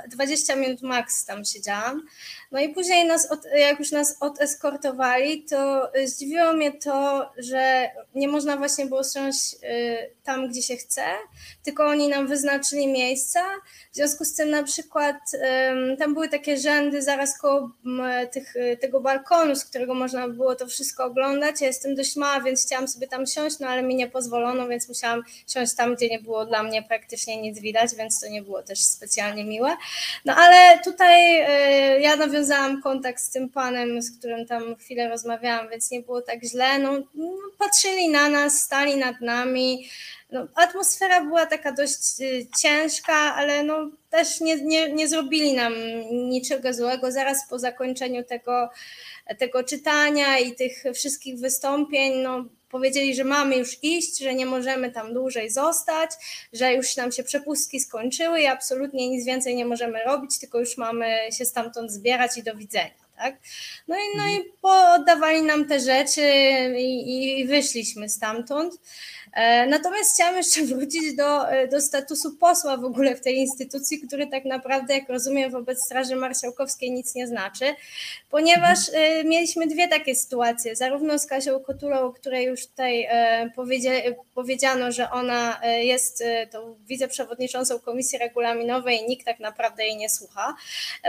[0.09, 2.01] 20 minut max tam siedziałam,
[2.51, 8.27] no i później nas, od, jak już nas odeskortowali, to zdziwiło mnie to, że nie
[8.27, 9.57] można właśnie było siąść y,
[10.23, 11.03] tam, gdzie się chce,
[11.63, 13.39] tylko oni nam wyznaczyli miejsca.
[13.91, 15.15] W związku z tym na przykład
[15.99, 17.71] tam były takie rzędy zaraz koło
[18.31, 21.61] tych, tego balkonu, z którego można było to wszystko oglądać.
[21.61, 24.89] Ja jestem dość mała, więc chciałam sobie tam siąść, no ale mi nie pozwolono, więc
[24.89, 28.63] musiałam siąść tam, gdzie nie było dla mnie praktycznie nic widać, więc to nie było
[28.63, 29.77] też specjalnie miłe.
[30.25, 31.41] No ale tutaj
[31.97, 36.01] y, ja nawiązałam nawiązałam kontakt z tym panem, z którym tam chwilę rozmawiałam, więc nie
[36.01, 36.79] było tak źle.
[36.79, 39.89] No, no patrzyli na nas, stali nad nami.
[40.31, 45.73] No, atmosfera była taka dość y, ciężka, ale no, też nie, nie, nie zrobili nam
[46.11, 47.11] niczego złego.
[47.11, 48.69] Zaraz po zakończeniu tego,
[49.39, 54.91] tego czytania i tych wszystkich wystąpień, no, powiedzieli, że mamy już iść, że nie możemy
[54.91, 56.11] tam dłużej zostać,
[56.53, 60.77] że już nam się przepustki skończyły i absolutnie nic więcej nie możemy robić, tylko już
[60.77, 63.07] mamy się stamtąd zbierać i do widzenia.
[63.17, 63.35] Tak?
[63.87, 66.21] No i, no i oddawali nam te rzeczy
[66.77, 68.73] i, i wyszliśmy stamtąd.
[69.37, 73.99] E, natomiast chciałam jeszcze wrócić do, e, do statusu posła w ogóle w tej instytucji,
[73.99, 77.65] który tak naprawdę, jak rozumiem, wobec Straży Marszałkowskiej nic nie znaczy,
[78.29, 83.07] ponieważ e, mieliśmy dwie takie sytuacje, zarówno z Kasią Kotulą, o której już tutaj
[84.35, 90.55] powiedziano, że ona jest tą wiceprzewodniczącą Komisji Regulaminowej i nikt tak naprawdę jej nie słucha,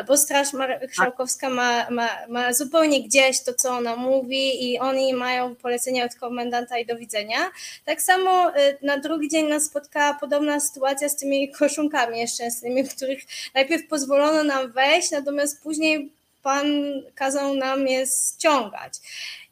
[0.06, 5.54] bo Straż Marszałkowska ma, ma, ma zupełnie gdzieś to, co ona mówi i oni mają
[5.56, 7.38] polecenia od komendanta i do widzenia.
[7.84, 8.17] Tak samo
[8.48, 13.20] y, na drugi dzień nas spotkała podobna sytuacja z tymi koszunkami nieszczęsnymi, których
[13.54, 16.12] najpierw pozwolono nam wejść, natomiast później
[16.42, 16.66] pan
[17.14, 18.92] kazał nam je ściągać.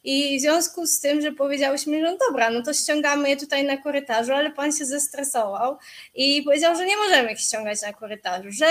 [0.09, 3.65] I w związku z tym, że powiedziałyśmy, że no dobra, no to ściągamy je tutaj
[3.65, 5.79] na korytarzu, ale pan się zestresował
[6.15, 8.67] i powiedział, że nie możemy ich ściągać na korytarzu, że,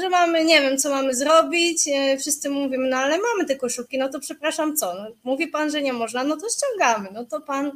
[0.00, 1.88] że mamy, nie wiem, co mamy zrobić.
[1.88, 4.94] E, wszyscy mówimy, no ale mamy te koszulki, no to przepraszam, co?
[4.94, 7.08] No, mówi pan, że nie można, no to ściągamy.
[7.12, 7.72] No to pan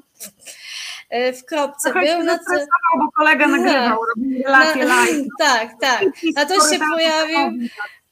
[1.10, 2.24] w kropce Trochę był.
[2.24, 2.66] No to...
[2.98, 5.26] bo kolega nagrywał, robił relacje no, live.
[5.38, 6.04] Tak, tak.
[6.36, 7.68] A to się pojawił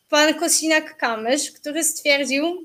[0.09, 2.65] pan Kosinak-Kamysz, który stwierdził,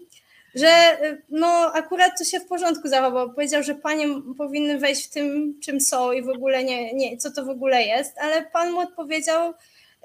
[0.56, 0.98] że
[1.30, 3.34] no akurat to się w porządku zachował.
[3.34, 4.08] Powiedział, że panie
[4.38, 7.84] powinny wejść w tym, czym są i w ogóle nie, nie co to w ogóle
[7.84, 9.54] jest, ale pan mu odpowiedział,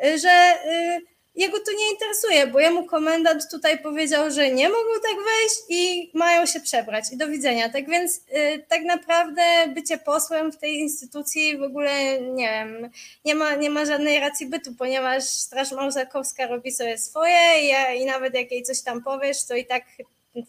[0.02, 5.16] że y, jego to nie interesuje, bo jemu komendant tutaj powiedział, że nie mogą tak
[5.16, 7.68] wejść i mają się przebrać i do widzenia.
[7.68, 9.42] Tak więc y, tak naprawdę
[9.74, 12.90] bycie posłem w tej instytucji w ogóle nie wiem,
[13.24, 18.04] nie ma, nie ma żadnej racji bytu, ponieważ Straż Marszałkowska robi sobie swoje i, i
[18.04, 19.82] nawet jak jej coś tam powiesz, to i tak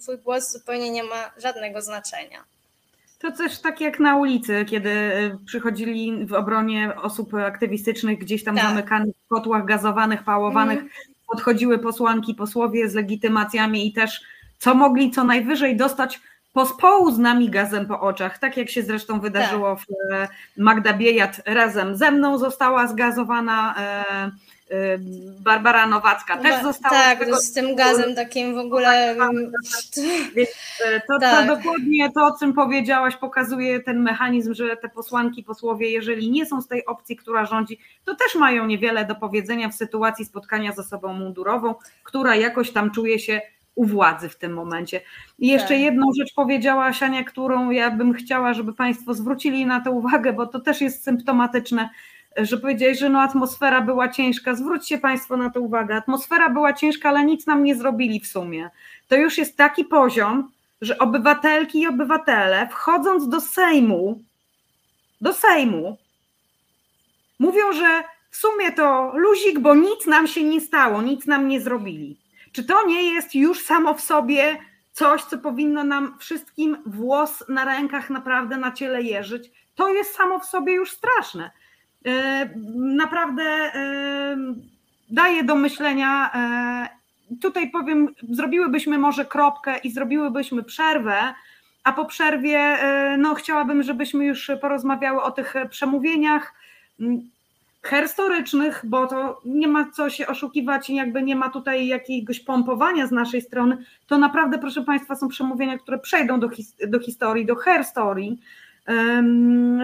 [0.02, 2.53] twój głos zupełnie nie ma żadnego znaczenia.
[3.24, 8.56] To też tak jak na ulicy, kiedy y, przychodzili w obronie osób aktywistycznych, gdzieś tam
[8.56, 8.66] tak.
[8.66, 10.90] zamykanych w kotłach gazowanych, pałowanych, mm.
[11.32, 14.22] podchodziły posłanki, posłowie z legitymacjami i też
[14.58, 16.22] co mogli co najwyżej dostać
[16.54, 19.86] pospołu z nami gazem po oczach, tak jak się zresztą wydarzyło tak.
[19.86, 24.32] w e, Magda Biejat razem ze mną została zgazowana e,
[25.40, 26.96] Barbara Nowacka też została.
[26.96, 27.38] Tak, tego...
[27.38, 29.16] z tym gazem takim w ogóle.
[30.36, 30.50] Więc
[30.86, 31.48] e, to, tak.
[31.48, 36.46] to dokładnie to, o czym powiedziałaś, pokazuje ten mechanizm, że te posłanki, posłowie, jeżeli nie
[36.46, 40.74] są z tej opcji, która rządzi, to też mają niewiele do powiedzenia w sytuacji spotkania
[40.74, 43.42] z osobą mundurową, która jakoś tam czuje się
[43.76, 45.02] u władzy w tym momencie.
[45.40, 45.80] I jeszcze tak.
[45.80, 50.48] jedną rzecz powiedziała Ania, którą ja bym chciała, żeby Państwo zwrócili na to uwagę, bo
[50.48, 51.90] to też jest symptomatyczne
[52.38, 54.56] że powiedziałeś, że no atmosfera była ciężka.
[54.56, 55.96] Zwróćcie Państwo na to uwagę.
[55.96, 58.70] Atmosfera była ciężka, ale nic nam nie zrobili w sumie.
[59.08, 64.22] To już jest taki poziom, że obywatelki i obywatele, wchodząc do Sejmu,
[65.22, 65.98] do Sejmu,
[67.40, 71.62] mówią, że w sumie to luzik, bo nic nam się nie stało, nic nam nie
[71.62, 72.18] zrobili.
[72.52, 74.58] Czy to nie jest już samo w sobie
[74.92, 79.52] coś, co powinno nam wszystkim włos na rękach naprawdę na ciele jeżyć?
[79.76, 81.52] To jest samo w sobie już straszne.
[82.06, 84.38] E, naprawdę e,
[85.10, 86.32] daje do myślenia.
[86.34, 91.34] E, tutaj powiem, zrobiłybyśmy może kropkę i zrobiłybyśmy przerwę,
[91.84, 92.78] a po przerwie
[93.18, 96.54] no, chciałabym, żebyśmy już porozmawiały o tych przemówieniach
[97.84, 103.08] herstorycznych, bo to nie ma co się oszukiwać i jakby nie ma tutaj jakiegoś pompowania
[103.08, 103.78] z naszej strony,
[104.08, 108.40] to naprawdę, proszę Państwa, są przemówienia, które przejdą do, his do historii, do herstorii,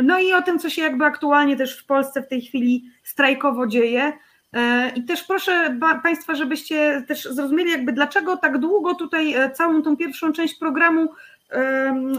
[0.04, 3.68] no i o tym, co się jakby aktualnie też w Polsce w tej chwili strajkowo
[3.68, 4.14] dzieje.
[4.54, 9.82] E, I też proszę Państwa, żebyście też zrozumieli, jakby dlaczego tak długo tutaj e, całą
[9.82, 11.10] tą pierwszą część programu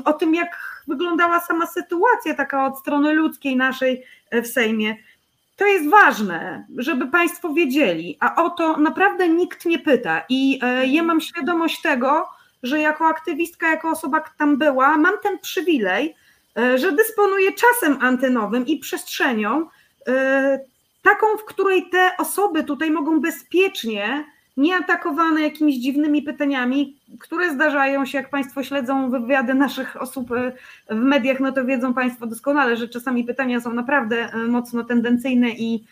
[0.04, 4.96] o tym, jak wyglądała sama sytuacja taka od strony ludzkiej naszej e, w Sejmie.
[5.56, 10.22] To jest ważne, żeby Państwo wiedzieli, a o to naprawdę nikt nie pyta.
[10.28, 12.28] I ja mam świadomość tego,
[12.62, 16.14] że jako aktywistka, jako osoba, która tam była, mam ten przywilej,
[16.56, 19.66] że dysponuje czasem antenowym i przestrzenią,
[20.08, 20.60] e,
[21.02, 24.24] taką, w której te osoby tutaj mogą bezpiecznie,
[24.56, 30.52] nieatakowane jakimiś dziwnymi pytaniami, które zdarzają się, jak Państwo śledzą wywiady naszych osób e,
[30.90, 35.84] w mediach, no to wiedzą Państwo doskonale, że czasami pytania są naprawdę mocno tendencyjne i,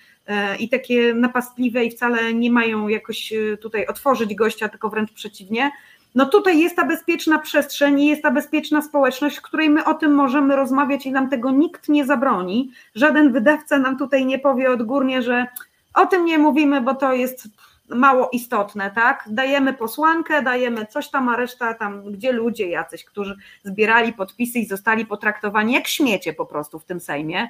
[0.58, 5.70] i takie napastliwe i wcale nie mają jakoś tutaj otworzyć gościa, tylko wręcz przeciwnie
[6.14, 9.94] no tutaj jest ta bezpieczna przestrzeń i jest ta bezpieczna społeczność, w której my o
[9.94, 12.70] tym możemy rozmawiać i nam tego nikt nie zabroni.
[12.94, 15.46] Żaden wydawca nam tutaj nie powie odgórnie, że
[15.94, 17.48] o tym nie mówimy, bo to jest
[17.88, 19.24] mało istotne, tak?
[19.26, 24.66] Dajemy posłankę, dajemy coś tam, a reszta tam, gdzie ludzie jacyś, którzy zbierali podpisy i
[24.66, 27.48] zostali potraktowani jak śmiecie po prostu w tym Sejmie,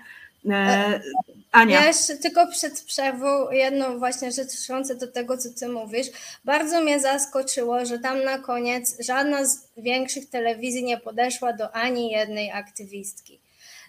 [0.50, 1.00] E,
[1.52, 1.80] Ania.
[1.80, 4.68] Ja jeszcze tylko przed przerwą jedną właśnie rzecz
[5.00, 6.06] do tego, co ty mówisz.
[6.44, 12.10] Bardzo mnie zaskoczyło, że tam na koniec żadna z większych telewizji nie podeszła do ani
[12.10, 13.38] jednej aktywistki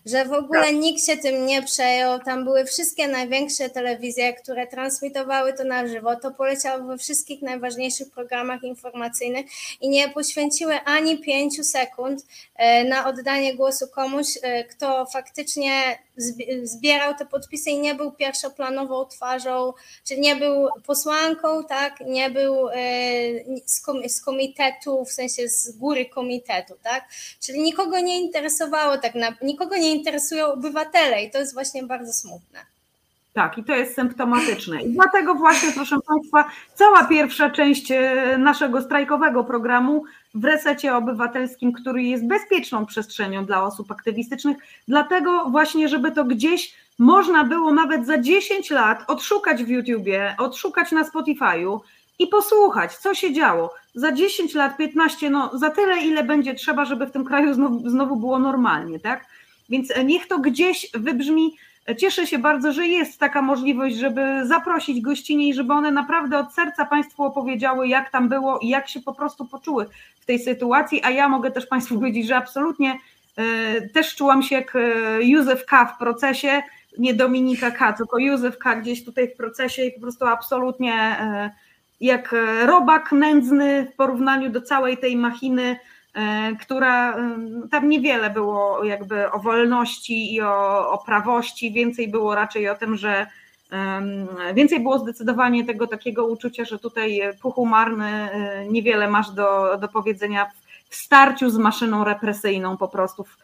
[0.06, 0.76] że w ogóle tak.
[0.76, 2.20] nikt się tym nie przejął.
[2.20, 6.16] Tam były wszystkie największe telewizje, które transmitowały to na żywo.
[6.16, 9.45] To poleciało we wszystkich najważniejszych programach informacyjnych
[9.82, 12.26] i nie poświęciły ani pięciu sekund
[12.56, 16.00] e, na oddanie głosu komuś, e, kto faktycznie
[16.64, 19.74] zbierał te podpisy i nie był pierwszoplanową twarzą,
[20.04, 22.76] czy nie był posłanką, tak, nie był e,
[24.06, 27.08] z komitetu, w sensie z góry komitetu, tak,
[27.39, 32.14] czyli nikogo nie interesowało tak na, nikogo nie interesują obywatele i to jest właśnie bardzo
[32.14, 32.60] smutne.
[33.34, 34.82] Tak, i to jest symptomatyczne.
[34.84, 40.04] I dlatego właśnie, proszę Państwa, cała pierwsza część e, naszego strajkowego programu
[40.36, 46.76] w resecie obywatelskim, który jest bezpieczną przestrzenią dla osób aktywistycznych, dlatego właśnie, żeby to gdzieś
[47.00, 51.80] można było nawet za 10 lat odszukać w YouTubie, odszukać na Spotify'u
[52.20, 53.74] i posłuchać, co się działo.
[53.96, 57.90] Za 10 lat, 15, no za tyle, ile będzie trzeba, żeby w tym kraju znowu,
[57.90, 59.26] znowu było normalnie, tak?
[59.70, 61.52] Więc niech to gdzieś wybrzmi
[61.98, 66.54] Cieszę się bardzo, że jest taka możliwość, żeby zaprosić gościnie i żeby one naprawdę od
[66.54, 69.86] serca Państwu opowiedziały, jak tam było i jak się po prostu poczuły
[70.20, 71.02] w tej sytuacji.
[71.04, 72.98] A ja mogę też Państwu powiedzieć, że absolutnie
[73.38, 74.80] e, też czułam się jak e,
[75.24, 75.86] Józef K.
[75.86, 76.62] w procesie,
[76.98, 78.76] nie Dominika K., tylko Józef K.
[78.76, 81.52] gdzieś tutaj w procesie i po prostu absolutnie e,
[82.02, 85.80] jak robak nędzny w porównaniu do całej tej machiny E,
[86.62, 87.16] która
[87.72, 92.97] tam niewiele było jakby o wolności i o, o prawości, więcej było raczej o tym,
[92.97, 93.28] że
[94.53, 99.88] Więcej było zdecydowanie tego takiego uczucia, że tutaj puchu marny e, niewiele masz do, do
[99.88, 100.51] powiedzenia
[100.89, 103.38] w starciu z maszyną represyjną po prostu, w,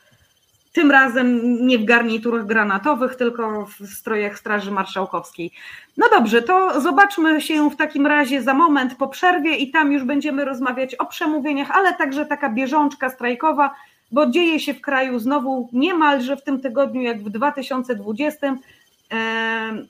[0.76, 5.52] tym razem nie w garniturach granatowych, tylko w strojach Straży Marszałkowskiej.
[5.98, 10.04] No dobrze, to zobaczmy się w takim razie za moment po przerwie i tam już
[10.04, 13.76] będziemy rozmawiać o przemówieniach, ale także taka bieżączka strajkowa,
[14.12, 18.56] bo dzieje się w kraju znowu niemalże w tym tygodniu jak w 2020.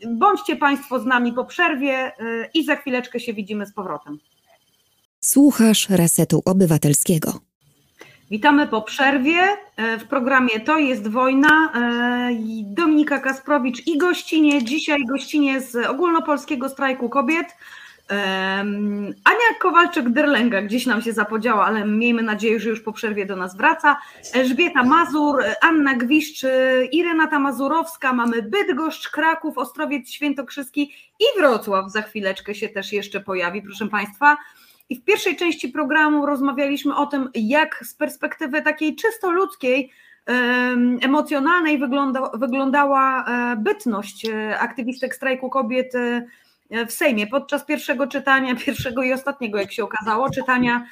[0.08, 2.12] Bądźcie Państwo z nami po przerwie e,
[2.54, 4.20] i za chwileczkę się widzimy z powrotem.
[5.20, 7.55] Słuchasz Resetu Obywatelskiego.
[8.32, 9.42] Witamy po przerwie
[9.78, 11.72] e, w programie To jest wojna.
[11.76, 12.30] E,
[12.64, 14.64] Dominika Kasprowicz i gościnie.
[14.64, 17.48] Dzisiaj gościnie z ogólnopolskiego strajku kobiet.
[19.24, 23.58] Ania Kowalczyk-Derlęga gdzieś nam się zapodziała, ale miejmy nadzieję, że już po przerwie do nas
[23.58, 23.98] wraca.
[24.34, 26.46] Elżbieta Mazur, Anna Gwiszcz,
[26.92, 33.20] i Renata Mazurowska, mamy Bydgoszcz, Kraków, Ostrowiec Świętokrzyski i Wrocław za chwileczkę się też jeszcze
[33.20, 34.38] pojawi, proszę Państwa.
[34.90, 39.92] I w pierwszej części programu rozmawialiśmy o tym, jak z perspektywy takiej czysto ludzkiej,
[41.02, 46.26] emocjonalnej wygląda, wyglądała e, bytność e, aktywistek strajku kobiet e,
[46.88, 50.86] w Sejmie podczas pierwszego czytania, pierwszego i ostatniego, jak się okazało, czytania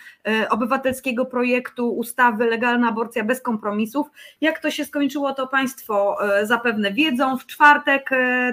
[0.49, 4.07] obywatelskiego projektu ustawy Legalna aborcja bez kompromisów.
[4.41, 7.37] Jak to się skończyło, to Państwo zapewne wiedzą.
[7.37, 8.09] W czwartek,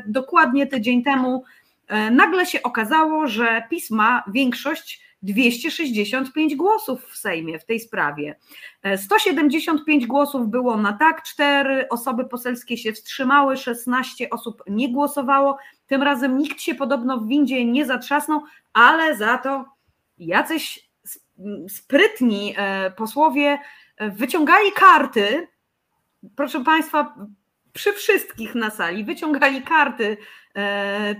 [0.06, 1.44] dokładnie tydzień temu,
[2.10, 8.36] nagle się okazało, że PiS ma większość 265 głosów w Sejmie w tej sprawie.
[8.96, 15.58] 175 głosów było na tak, 4 osoby poselskie się wstrzymały, 16 osób nie głosowało.
[15.86, 18.42] Tym razem nikt się podobno w windzie nie zatrzasnął,
[18.72, 19.64] ale za to
[20.18, 20.90] jacyś
[21.68, 23.58] sprytni e, posłowie
[23.96, 25.48] e, wyciągali karty.
[26.36, 27.14] Proszę Państwa,
[27.72, 30.16] przy wszystkich na sali wyciągali karty, e,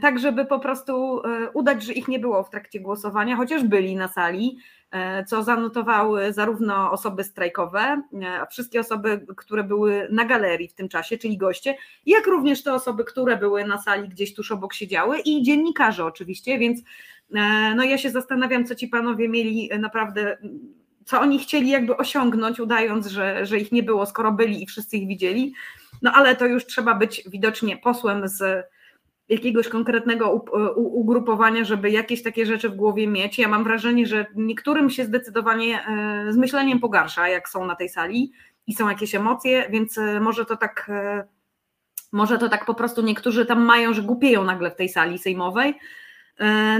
[0.01, 3.97] tak żeby po prostu e, udać, że ich nie było w trakcie głosowania, chociaż byli
[3.97, 4.59] na sali,
[4.91, 8.03] e, co zanotowały zarówno osoby strajkowe,
[8.51, 11.77] wszystkie osoby, które były na galerii w tym czasie, czyli goście,
[12.07, 16.59] jak również te osoby, które były na sali gdzieś tuż obok siedziały i dziennikarze oczywiście,
[16.59, 16.81] więc
[17.77, 20.37] no ja się zastanawiam, co ci panowie mieli naprawdę
[21.05, 24.97] co oni chcieli jakby osiągnąć, udając, że, że ich nie było, skoro byli i wszyscy
[24.97, 25.55] ich widzieli.
[26.03, 28.67] No ale to już trzeba być widocznie posłem z
[29.31, 30.45] jakiegoś konkretnego
[30.77, 33.39] ugrupowania, żeby jakieś takie rzeczy w głowie mieć.
[33.39, 37.89] Ja mam wrażenie, że niektórym się zdecydowanie e, z myśleniem pogarsza, jak są na tej
[37.89, 38.33] sali
[38.67, 41.25] i są jakieś emocje, więc e, może to tak e,
[42.13, 45.75] może to tak po prostu niektórzy tam mają, że głupieją nagle w tej sali sejmowej.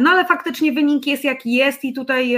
[0.01, 2.37] No ale faktycznie wynik jest jaki jest i tutaj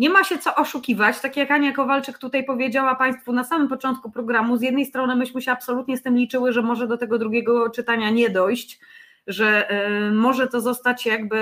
[0.00, 4.10] nie ma się co oszukiwać, tak jak Ania Kowalczyk tutaj powiedziała Państwu na samym początku
[4.10, 7.70] programu, z jednej strony myśmy się absolutnie z tym liczyły, że może do tego drugiego
[7.70, 8.80] czytania nie dojść,
[9.26, 9.70] że
[10.08, 11.36] y, może to zostać jakby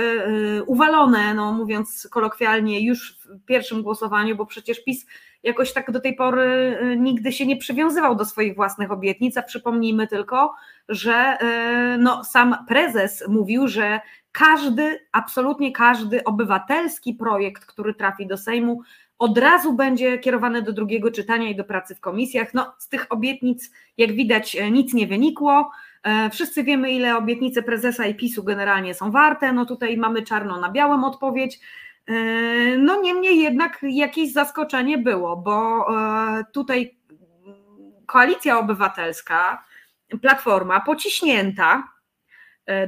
[0.59, 5.07] y, uwalone, no mówiąc kolokwialnie, już w pierwszym głosowaniu, bo przecież PiS
[5.43, 9.43] jakoś tak do tej pory y, nigdy się nie przywiązywał do swoich własnych obietnic, a
[9.43, 10.55] przypomnijmy tylko,
[10.89, 11.39] że
[11.99, 14.01] no, sam prezes mówił, że
[14.39, 18.82] każdy, absolutnie każdy obywatelski projekt, który trafi do Sejmu,
[19.18, 22.55] od razu będzie kierowany do drugiego czytania i do pracy w komisjach.
[22.55, 25.70] No, z tych obietnic, jak widać, e, nic nie wynikło.
[26.03, 29.53] E, wszyscy wiemy, ile obietnice prezesa i PiSu generalnie są warte.
[29.53, 31.61] No tutaj mamy czarno na białym odpowiedź.
[32.07, 32.12] E,
[32.78, 35.86] no niemniej jednak jakieś zaskoczenie było, bo
[36.53, 36.99] tutaj
[38.07, 39.64] koalicja obywatelska,
[40.20, 41.98] platforma pociśnięta,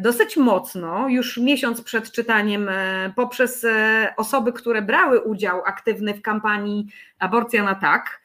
[0.00, 6.22] dosyć mocno, już miesiąc przed czytaniem, e, poprzez e, osoby, które brały udział aktywny w
[6.22, 6.86] kampanii
[7.18, 8.20] Aborcja na tak.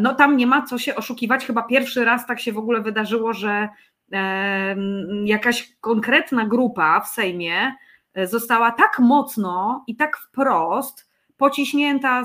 [0.00, 3.32] No tam nie ma co się oszukiwać, chyba pierwszy raz tak się w ogóle wydarzyło,
[3.32, 3.68] że
[5.24, 7.72] jakaś konkretna grupa w Sejmie
[8.14, 12.22] e, została tak mocno i tak wprost pociśnięta,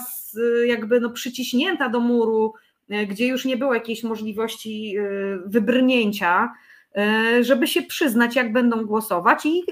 [0.66, 2.54] jakby no przyciśnięta do muru,
[2.90, 5.04] e, gdzie już nie było jakiejś możliwości e,
[5.46, 6.54] wybrnięcia,
[7.42, 9.64] żeby się przyznać, jak będą głosować, i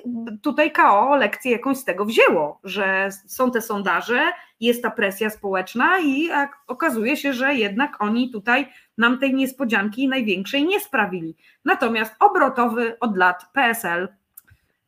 [0.41, 4.21] tutaj KO lekcję jakąś z tego wzięło, że są te sondaże,
[4.59, 6.29] jest ta presja społeczna, i
[6.67, 8.67] okazuje się, że jednak oni tutaj
[8.97, 11.35] nam tej niespodzianki największej nie sprawili.
[11.65, 14.07] Natomiast obrotowy od lat PSL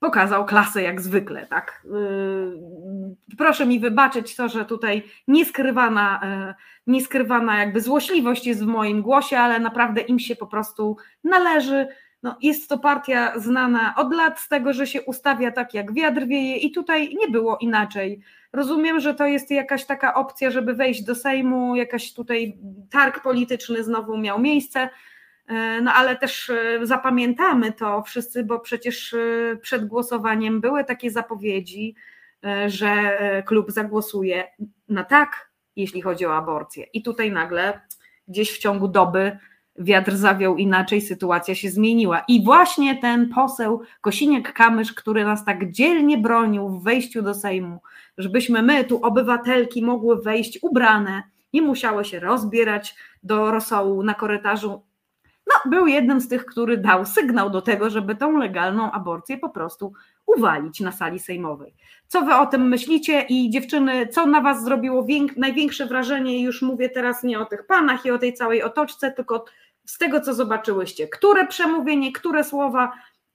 [0.04, 1.82] pokazał klasę jak zwykle, tak.
[1.86, 6.54] Yy, proszę mi wybaczyć to, że tutaj nieskrywana, yy,
[6.88, 11.88] nieskrywana jakby złośliwość jest w moim głosie, ale naprawdę im się po prostu należy.
[12.24, 16.26] No, jest to partia znana od lat z tego, że się ustawia tak jak wiatr
[16.28, 18.22] wieje i tutaj nie było inaczej.
[18.54, 22.58] Rozumiem, że to jest jakaś taka opcja, żeby wejść do Sejmu, jakaś tutaj
[22.92, 24.90] targ polityczny znowu miał miejsce,
[25.48, 31.12] e, no ale też e, zapamiętamy to wszyscy, bo przecież e, przed głosowaniem były takie
[31.12, 31.96] zapowiedzi,
[32.68, 34.48] że klub zagłosuje
[34.90, 36.86] na tak, jeśli chodzi o aborcję.
[36.94, 37.82] I tutaj nagle
[38.28, 39.38] gdzieś w ciągu doby
[39.80, 42.24] wiatr zawiał inaczej, sytuacja się zmieniła.
[42.28, 47.80] I właśnie ten poseł Kosiniak-Kamysz, który nas tak dzielnie bronił w wejściu do Sejmu,
[48.18, 51.24] żebyśmy my, tu obywatelki, mogły wejść ubrane,
[51.54, 54.82] nie musiały się rozbierać do rosołu na korytarzu.
[55.48, 59.50] No, był jednym z tych, który dał sygnał do tego, żeby tą legalną aborcję po
[59.50, 59.94] prostu
[60.26, 61.76] uwalić na sali sejmowej.
[62.08, 65.06] Co wy o tym myślicie i dziewczyny, co na was zrobiło
[65.38, 66.44] największe wrażenie?
[66.44, 69.46] Już mówię teraz nie o tych panach i o tej całej otoczce, tylko
[69.86, 71.08] z tego, co zobaczyłyście.
[71.08, 72.92] Które przemówienie, które słowa,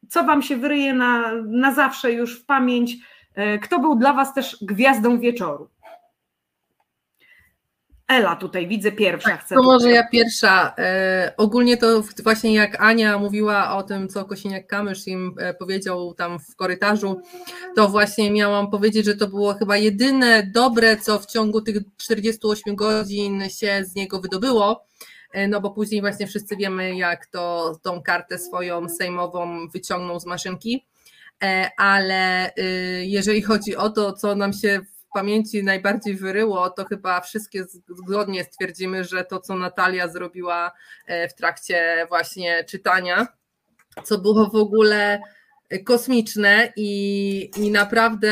[0.09, 2.97] co wam się wyryje na, na zawsze już w pamięć?
[3.35, 5.71] E, kto był dla was też gwiazdą wieczoru?
[8.09, 9.37] Ela tutaj widzę pierwsza.
[9.37, 10.75] Chcę to może ja pierwsza.
[10.79, 16.39] E, ogólnie to właśnie jak Ania mówiła o tym, co Kosiniak-Kamysz im e, powiedział tam
[16.39, 17.21] w korytarzu,
[17.77, 22.77] to właśnie miałam powiedzieć, że to było chyba jedyne dobre, co w ciągu tych 48
[22.77, 24.87] godzin się z niego wydobyło,
[25.49, 30.87] no bo później właśnie wszyscy wiemy, jak to tą kartę swoją sejmową wyciągnął z maszynki,
[31.43, 34.81] e, ale y, jeżeli chodzi o to, co nam się
[35.15, 40.73] pamięci najbardziej wyryło, to chyba wszystkie zgodnie stwierdzimy, że to, co Natalia zrobiła
[41.07, 43.27] e, w trakcie właśnie czytania,
[44.05, 45.21] co było w ogóle
[45.85, 48.31] kosmiczne i, i naprawdę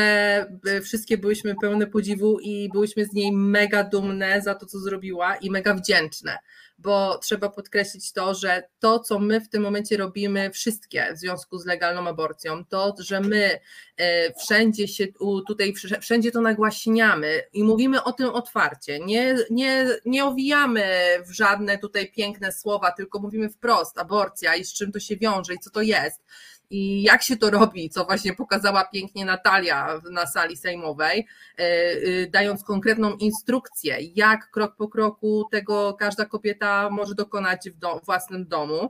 [0.67, 5.35] e, wszystkie byliśmy pełne podziwu i byliśmy z niej mega dumne za to, co zrobiła
[5.35, 6.37] i mega wdzięczne
[6.77, 11.57] bo trzeba podkreślić to, że to, co my w tym momencie robimy, wszystkie w związku
[11.57, 13.59] z legalną aborcją, to, że my
[13.97, 15.07] e, wszędzie się
[15.47, 20.85] tutaj, wszędzie to nagłaśniamy i mówimy o tym otwarcie, nie, nie, nie owijamy
[21.25, 25.53] w żadne tutaj piękne słowa, tylko mówimy wprost, aborcja i z czym to się wiąże
[25.53, 26.21] i co to jest
[26.69, 31.27] i jak się to robi, co właśnie pokazała pięknie Natalia na sali sejmowej,
[31.59, 38.05] e, e, dając konkretną instrukcję, jak krok po kroku tego każda kobieta może dokonać w
[38.05, 38.89] własnym domu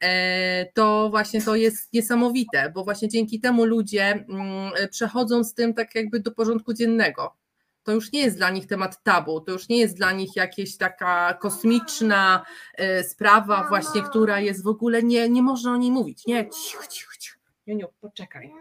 [0.00, 5.74] e, to właśnie to jest niesamowite, bo właśnie dzięki temu ludzie mm, przechodzą z tym
[5.74, 7.39] tak jakby do porządku dziennego
[7.82, 10.76] to już nie jest dla nich temat tabu, to już nie jest dla nich jakaś
[10.76, 12.44] taka kosmiczna
[12.74, 16.86] e, sprawa właśnie, która jest w ogóle, nie, nie można o niej mówić, nie, cicho,
[16.86, 18.52] cicho, cicho, Juniu, poczekaj.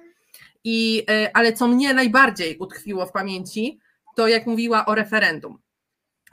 [0.63, 3.79] I, e, ale co mnie najbardziej utkwiło w pamięci,
[4.15, 5.59] to jak mówiła o referendum,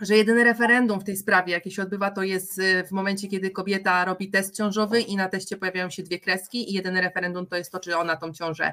[0.00, 3.50] że jedyne referendum w tej sprawie, jakie się odbywa, to jest e, w momencie, kiedy
[3.50, 7.56] kobieta robi test ciążowy i na teście pojawiają się dwie kreski i jedyne referendum to
[7.56, 8.72] jest to, czy ona tą ciążę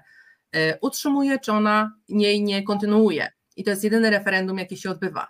[0.81, 3.31] utrzymuje, czy ona jej nie kontynuuje.
[3.57, 5.27] I to jest jedyne referendum, jakie się odbywa.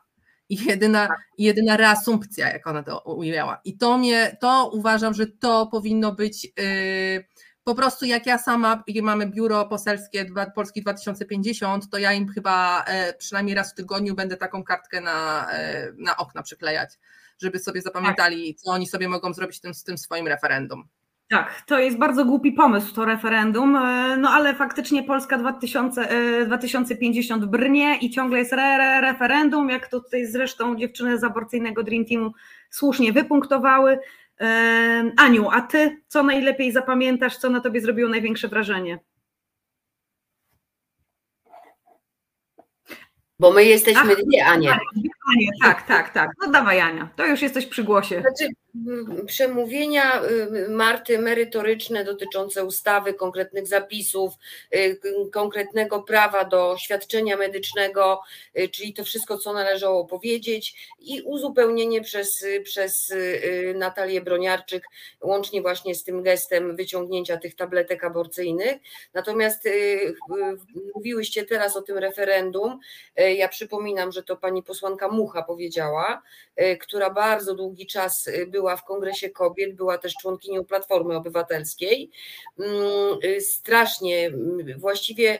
[0.49, 1.17] I jedyna, tak.
[1.37, 3.61] jedyna reasumpcja, jak ona to ujęła.
[3.65, 7.25] I to mnie, to uważam, że to powinno być yy,
[7.63, 10.25] po prostu jak ja sama, mamy biuro poselskie
[10.55, 15.47] Polski 2050, to ja im chyba yy, przynajmniej raz w tygodniu będę taką kartkę na,
[15.53, 16.99] yy, na okna przyklejać,
[17.41, 20.87] żeby sobie zapamiętali, co oni sobie mogą zrobić tym, z tym swoim referendum.
[21.33, 26.07] Tak, to jest bardzo głupi pomysł, to referendum, e, no ale faktycznie Polska 2000,
[26.45, 31.23] 2050 e, brnie i ciągle jest re, re, referendum, jak to tutaj zresztą dziewczyny z
[31.23, 32.31] aborcyjnego Dream Teamu
[32.69, 33.99] słusznie wypunktowały.
[34.41, 38.99] E, Aniu, a ty co najlepiej zapamiętasz, co na tobie zrobiło największe wrażenie?
[43.39, 44.79] Bo my jesteśmy Ach, dwie, Anie.
[45.61, 46.29] Tak, tak, tak.
[46.41, 48.21] No dawaj Ania, to już jesteś przy głosie.
[48.21, 48.53] Znaczy,
[49.25, 54.33] przemówienia y, Marty merytoryczne dotyczące ustawy, konkretnych zapisów,
[54.75, 54.99] y,
[55.31, 58.21] konkretnego prawa do świadczenia medycznego,
[58.59, 63.13] y, czyli to wszystko, co należało powiedzieć i uzupełnienie przez, przez
[63.75, 64.83] Natalię Broniarczyk,
[65.21, 68.77] łącznie właśnie z tym gestem wyciągnięcia tych tabletek aborcyjnych.
[69.13, 69.69] Natomiast
[70.95, 72.79] mówiłyście teraz o tym referendum.
[73.35, 76.21] Ja przypominam, że to pani posłanka Mucha powiedziała,
[76.61, 82.11] y, która bardzo długi czas y, była w Kongresie Kobiet, była też członkinią Platformy Obywatelskiej.
[82.59, 82.71] Mm,
[83.23, 85.39] y, Strasznie, mm, właściwie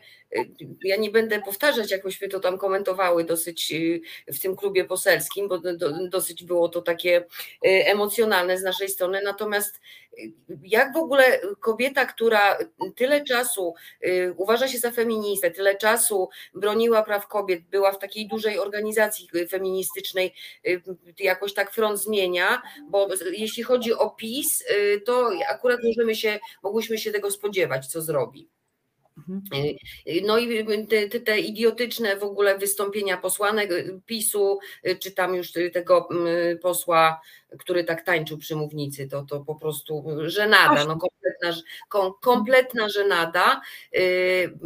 [0.83, 4.01] ja nie będę powtarzać, jak myśmy to tam komentowały dosyć y,
[4.33, 7.25] w tym klubie poselskim, bo do, dosyć było to takie y,
[7.63, 9.21] emocjonalne z naszej strony.
[9.23, 9.81] Natomiast
[10.19, 10.33] y,
[10.63, 12.57] jak w ogóle kobieta, która
[12.95, 13.73] tyle czasu
[14.37, 20.33] uważa się za feministę, tyle czasu broniła praw kobiet, była w takiej dużej organizacji feministycznej,
[21.19, 24.63] jakoś tak front zmienia, bo jeśli chodzi o PiS,
[25.05, 28.49] to akurat możemy się, mogłyśmy się tego spodziewać, co zrobi.
[30.07, 35.11] Y, No i te, te, te idiotyczne w ogóle wystąpienia posłanek y, PiSu, y, czy
[35.11, 37.21] tam już y, tego mm, posła,
[37.59, 41.63] który tak tańczył przy mównicy, to, to po prostu żenada, no kompletna,
[42.21, 43.61] kompletna żenada
[43.95, 43.99] Y,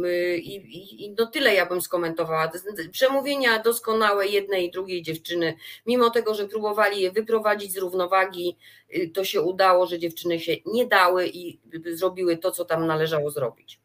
[0.04, 2.52] y, i, i, i no tyle ja bym skomentowała.
[2.92, 5.56] Przemówienia doskonałe jednej i drugiej dziewczyny,
[5.86, 8.56] mimo tego, że próbowali je wyprowadzić z równowagi,
[8.96, 11.60] y, to się udało, że dziewczyny się nie dały i
[11.92, 13.80] zrobiły to, co tam należało zrobić.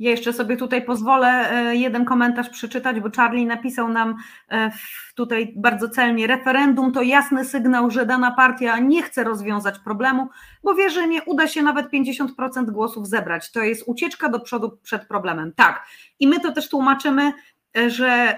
[0.00, 4.16] Ja jeszcze sobie tutaj pozwolę e, jeden komentarz przeczytać, bo Charlie napisał nam
[4.50, 4.70] e,
[5.14, 10.28] tutaj bardzo celnie: referendum to jasny sygnał, że dana partia nie chce rozwiązać problemu,
[10.62, 13.52] bo wie, że nie uda się nawet 50% głosów zebrać.
[13.52, 15.52] To jest ucieczka do przodu przed problemem.
[15.56, 15.86] Tak.
[16.20, 17.32] I my to też tłumaczymy,
[17.76, 18.36] e, że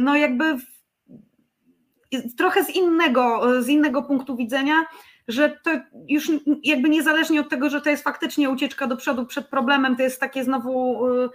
[0.00, 0.56] no jakby
[2.38, 4.74] trochę z innego, z innego punktu widzenia,
[5.28, 5.70] że to
[6.08, 6.30] już
[6.64, 10.20] jakby niezależnie od tego, że to jest faktycznie ucieczka do przodu przed problemem, to jest
[10.20, 11.28] takie znowu y,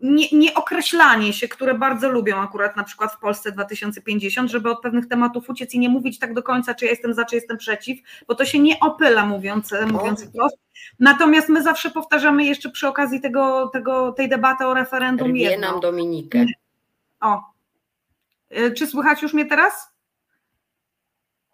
[0.00, 5.08] nie, nieokreślanie się, które bardzo lubią akurat na przykład w Polsce 2050, żeby od pewnych
[5.08, 7.98] tematów uciec i nie mówić tak do końca, czy ja jestem za, czy jestem przeciw,
[8.28, 10.56] bo to się nie opyla, mówiąc, mówiąc wprost.
[10.98, 15.80] Natomiast my zawsze powtarzamy jeszcze przy okazji tego, tego, tej debaty o referendum Rwie nam
[15.80, 16.46] Dominikę.
[17.20, 17.40] O.
[18.58, 19.91] Y, Czy słychać już mnie teraz?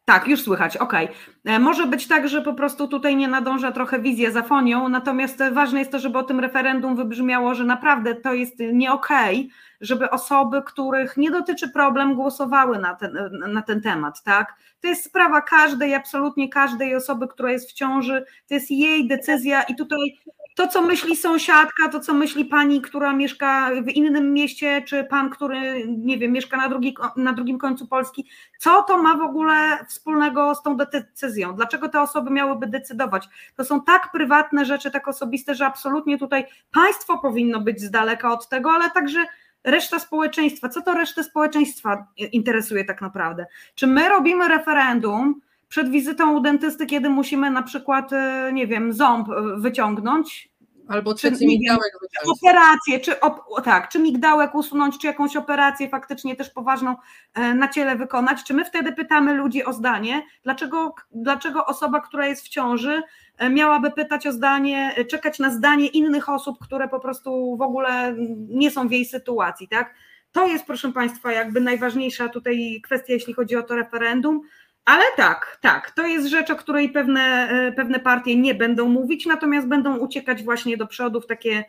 [0.09, 1.09] Tak, już słychać, okej.
[1.45, 5.43] E, Może być tak, że po prostu tutaj nie nadąża trochę wizja za fonią, natomiast
[5.53, 10.11] ważne jest to, żeby o tym referendum wybrzmiało, że naprawdę to jest nie okej, żeby
[10.11, 13.19] osoby, których nie dotyczy problem, głosowały na ten,
[13.53, 14.55] na ten temat, tak?
[14.81, 19.63] To jest sprawa każdej, absolutnie każdej osoby, która jest w ciąży, to jest jej decyzja
[19.63, 20.19] i tutaj
[20.59, 25.31] to, co myśli sąsiadka, to, co myśli pani, która mieszka w innym mieście, czy pan,
[25.31, 28.27] który, nie wiem, mieszka na, drugi, na drugim końcu Polski,
[28.59, 31.55] co to ma w ogóle wspólnego z tą decyzją?
[31.55, 33.29] Dlaczego te osoby miałyby decydować?
[33.57, 38.33] To są tak prywatne rzeczy, tak osobiste, że absolutnie tutaj państwo powinno być z daleka
[38.33, 39.27] od tego, ale także
[39.65, 40.69] reszta społeczeństwa.
[40.69, 43.47] Co to resztę społeczeństwa interesuje tak naprawdę?
[43.75, 48.93] Czy my robimy referendum przed wizytą u dentysty, kiedy musimy na przykład, e, nie wiem,
[48.93, 50.51] ząb e, wyciągnąć,
[50.89, 52.39] Albo Czy wiem, migdałek wyciąć.
[52.39, 56.97] operację, czy op, tak, czy migdałek usunąć, czy jakąś operację faktycznie też poważną
[57.35, 62.27] e, na ciele wykonać, czy my wtedy pytamy ludzi o zdanie, dlaczego, dlaczego osoba, która
[62.27, 63.03] jest w ciąży,
[63.51, 68.15] miałaby pytać o zdanie, e, czekać na zdanie innych osób, które po prostu w ogóle
[68.49, 69.95] nie są w jej sytuacji, tak?
[70.33, 74.41] To jest, proszę Państwa, jakby najważniejsza tutaj kwestia, jeśli chodzi o to referendum.
[74.85, 79.27] Ale tak, tak, to jest rzecz, o której pewne, e, pewne partie nie będą mówić,
[79.27, 81.65] natomiast będą uciekać właśnie do przodu w takie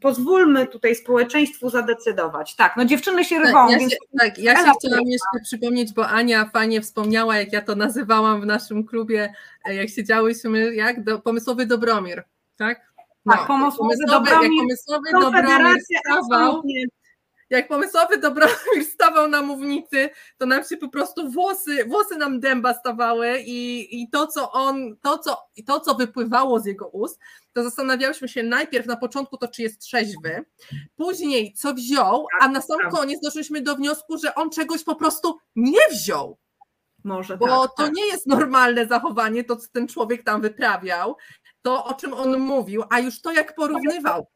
[0.00, 2.56] pozwólmy tutaj społeczeństwu zadecydować.
[2.56, 5.92] Tak, no dziewczyny się rwą, Tak, ja więc się, tak, ja się chciałam jeszcze przypomnieć,
[5.92, 9.34] bo Ania fajnie wspomniała, jak ja to nazywałam w naszym klubie,
[9.64, 12.24] e, jak siedziałyśmy, jak do, pomysłowy Dobromir,
[12.56, 12.90] tak?
[13.30, 15.76] Tak, pomysłowy jak Dobromir, pomysłowy Dobromir
[16.06, 16.62] stawał,
[17.50, 22.74] jak pomysłowy Dobromir stawał na mównicy, to nam się po prostu włosy, włosy nam dęba
[22.74, 27.20] stawały i, i to, co on, to co, i to, co wypływało z jego ust,
[27.52, 30.44] to zastanawiałyśmy się najpierw na początku to, czy jest trzeźwy,
[30.96, 32.90] później co wziął, a na sam tak.
[32.90, 36.38] koniec doszliśmy do wniosku, że on czegoś po prostu nie wziął,
[37.04, 37.92] może bo tak, to tak.
[37.92, 41.16] nie jest normalne zachowanie, to co ten człowiek tam wyprawiał,
[41.62, 44.26] to o czym on mówił, a już to jak porównywał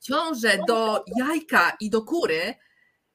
[0.00, 2.54] ciążę do jajka i do kury,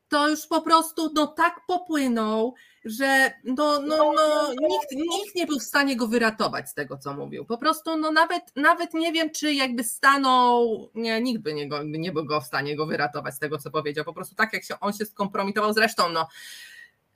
[0.07, 2.53] to już po prostu no tak popłynął,
[2.85, 7.13] że no, no, no, nikt, nikt nie był w stanie go wyratować z tego, co
[7.13, 7.45] mówił.
[7.45, 11.83] Po prostu no nawet, nawet nie wiem, czy jakby stanął, nie, nikt by nie, go,
[11.83, 14.05] nie był go w stanie go wyratować z tego, co powiedział.
[14.05, 15.73] Po prostu tak, jak się on się skompromitował.
[15.73, 16.27] Zresztą no,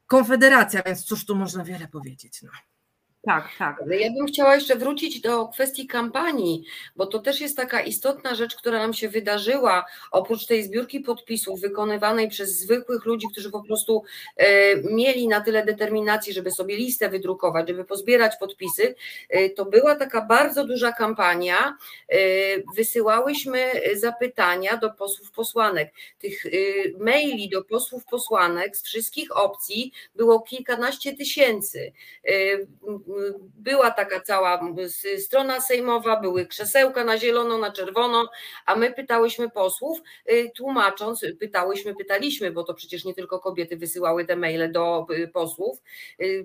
[0.09, 2.41] Konfederacja, więc cóż tu można wiele powiedzieć.
[2.41, 2.49] No.
[3.29, 3.81] Tak, tak.
[3.81, 6.63] Ale ja bym chciała jeszcze wrócić do kwestii kampanii,
[6.95, 11.61] bo to też jest taka istotna rzecz, która nam się wydarzyła, oprócz tej zbiórki podpisów
[11.61, 14.03] wykonywanej przez zwykłych ludzi, którzy po prostu
[14.37, 18.95] e, mieli na tyle determinacji, żeby sobie listę wydrukować, żeby pozbierać podpisy,
[19.29, 21.77] e, to była taka bardzo duża kampania.
[22.09, 22.17] E,
[22.75, 25.93] wysyłałyśmy zapytania do posłów, posłanek.
[26.19, 26.49] Tych e,
[26.99, 31.91] maili do posłów, posłanek z wszystkich opcji było kilkanaście tysięcy.
[33.55, 34.61] Była taka cała
[35.17, 38.29] strona sejmowa, były krzesełka na zielono, na czerwono,
[38.65, 40.01] a my pytałyśmy posłów,
[40.31, 45.27] y, tłumacząc, pytałyśmy, pytaliśmy, bo to przecież nie tylko kobiety wysyłały te maile do y,
[45.27, 45.81] posłów.
[46.21, 46.43] Y,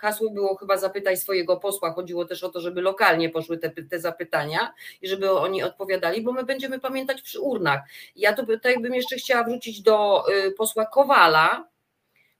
[0.00, 4.00] hasło było chyba zapytaj swojego posła, chodziło też o to, żeby lokalnie poszły te, te
[4.00, 7.80] zapytania i żeby oni odpowiadali, bo my będziemy pamiętać przy urnach.
[8.16, 10.24] Ja tutaj bym jeszcze chciała wrócić do
[10.56, 11.73] posła Kowala,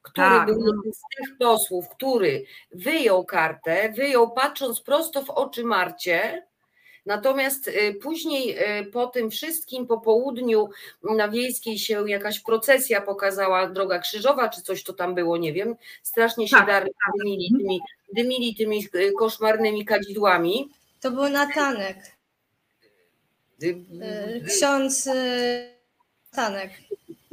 [0.05, 5.64] który Tak, był jednym z tych posłów, który wyjął kartę, wyjął patrząc prosto w oczy
[5.64, 6.47] Marcie,
[7.06, 10.68] Natomiast y, później y, po tym wszystkim po południu
[11.02, 15.76] na wiejskiej się jakaś procesja pokazała, droga krzyżowa, czy coś to tam było, nie wiem.
[16.02, 17.81] Strasznie się Tak, dar, dymili, tymi,
[18.12, 20.70] dymili tymi y, koszmarnymi kadzidłami.
[21.01, 21.97] To był Natanek,
[24.47, 25.09] ksiądz
[26.32, 26.70] Natanek.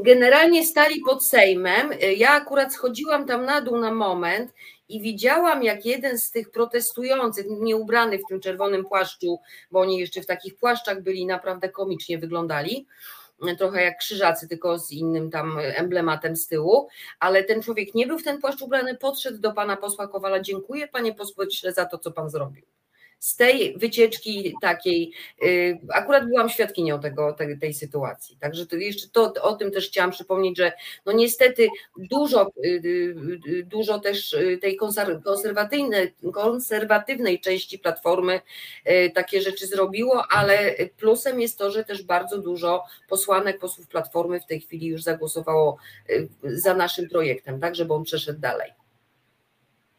[0.02, 1.90] Generalnie stali pod Sejmem.
[2.18, 4.53] Ja akurat schodziłam tam na dół na moment
[4.90, 9.40] i widziałam, jak jeden z tych protestujących, nie ubrany w tym czerwonym płaszczu,
[9.72, 12.88] bo oni jeszcze w takich płaszczach byli, naprawdę komicznie wyglądali,
[13.57, 16.88] trochę jak krzyżacy, tylko z innym tam emblematem z tyłu,
[17.19, 20.88] ale ten człowiek nie był w ten płaszcz ubrany, podszedł do pana posła Kowala, dziękuję
[20.88, 22.65] panie pośle za to, co pan zrobił.
[23.22, 25.11] Z tej wycieczki takiej,
[25.43, 29.88] y, akurat byłam świadkinią tego, tej, tej sytuacji, także to jeszcze to, o tym też
[29.88, 30.72] chciałam przypomnieć, że
[31.06, 31.68] no niestety
[31.98, 32.81] dużo, y,
[33.48, 38.41] y, dużo też tej konser- konserwatywnej, konserwatywnej części Platformy
[39.14, 44.45] takie rzeczy zrobiło, ale plusem jest to, że też bardzo dużo posłanek, posłów Platformy w
[44.45, 45.77] tej chwili już zagłosowało
[46.43, 48.73] za naszym projektem, tak, żeby on przeszedł dalej.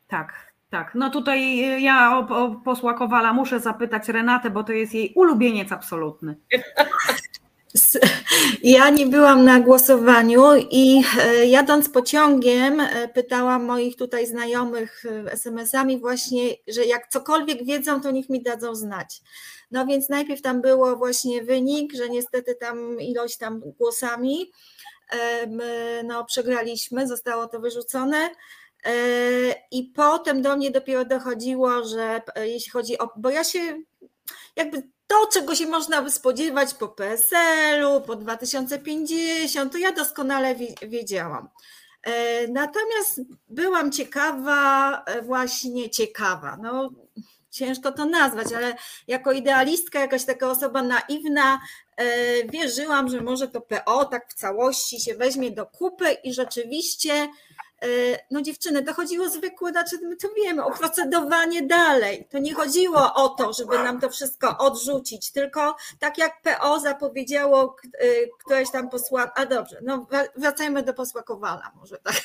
[0.09, 0.95] Tak, tak.
[0.95, 5.13] No tutaj y, ja o, o posła Kowala muszę zapytać Renatę, bo to jest jej
[5.15, 6.37] ulubieniec absolutny.
[8.63, 15.33] Ja nie byłam na głosowaniu i e, jadąc pociągiem e, pytałam moich tutaj znajomych e,
[15.33, 19.21] SMS-ami właśnie, że jak cokolwiek wiedzą, to niech mi dadzą znać.
[19.71, 24.51] No więc najpierw tam było właśnie wynik, że niestety tam ilość tam głosami
[26.05, 28.31] no przegraliśmy, zostało to wyrzucone.
[29.71, 33.83] I potem do mnie dopiero dochodziło, że e, jeśli chodzi o, bo ja się
[34.57, 40.75] jakby to, czego się można by spodziewać po PSL-u, po 2050, to ja doskonale wi-
[40.83, 41.49] wiedziałam.
[42.03, 46.91] E, Natomiast byłam ciekawa, e, właśnie ciekawa, no
[47.51, 48.75] ciężko to nazwać, ale
[49.09, 51.61] jako idealistka, jakaś taka osoba naiwna,
[52.49, 57.29] wierzyłam, że może to PO tak w całości się weźmie do kupy i rzeczywiście
[58.31, 62.29] no dziewczyny, to chodziło zwykłe, znaczy my to wiemy, o procedowanie dalej.
[62.31, 67.77] To nie chodziło o to, żeby nam to wszystko odrzucić, tylko tak jak PO zapowiedziało
[68.05, 72.23] y, któreś tam posła, a dobrze, no wra- wracajmy do posła Kowala może tak.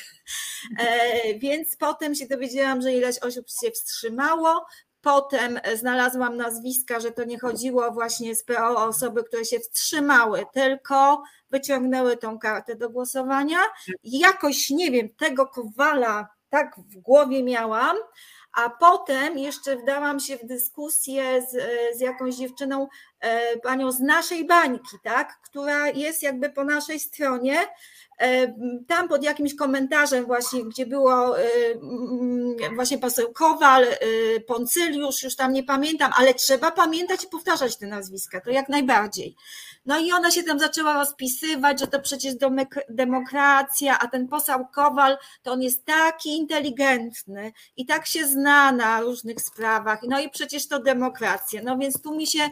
[0.78, 4.66] E, Więc potem się dowiedziałam, że ileś osób się wstrzymało,
[5.00, 10.44] Potem znalazłam nazwiska, że to nie chodziło właśnie z PO o osoby, które się wstrzymały,
[10.52, 13.58] tylko wyciągnęły tą kartę do głosowania.
[14.04, 17.96] Jakoś, nie wiem, tego kowala tak w głowie miałam,
[18.56, 21.56] a potem jeszcze wdałam się w dyskusję z,
[21.98, 23.17] z jakąś dziewczyną, e,
[23.62, 27.66] panią z naszej bańki, tak, która jest jakby po naszej stronie.
[28.18, 28.54] E,
[28.88, 33.96] Tam pod jakimś komentarzem właśnie, gdzie było e, mm, właśnie poseł Kowal, e,
[34.46, 39.36] Poncyliusz, już tam nie pamiętam, ale trzeba pamiętać i powtarzać te nazwiska, to jak najbardziej.
[39.86, 42.34] No i ona się tam zaczęła rozpisywać, że to przecież
[42.88, 49.00] demokracja, a ten poseł Kowal to on jest taki inteligentny i tak się zna na
[49.00, 51.60] różnych sprawach, no i przecież to demokracja.
[51.64, 52.50] No więc tu mi się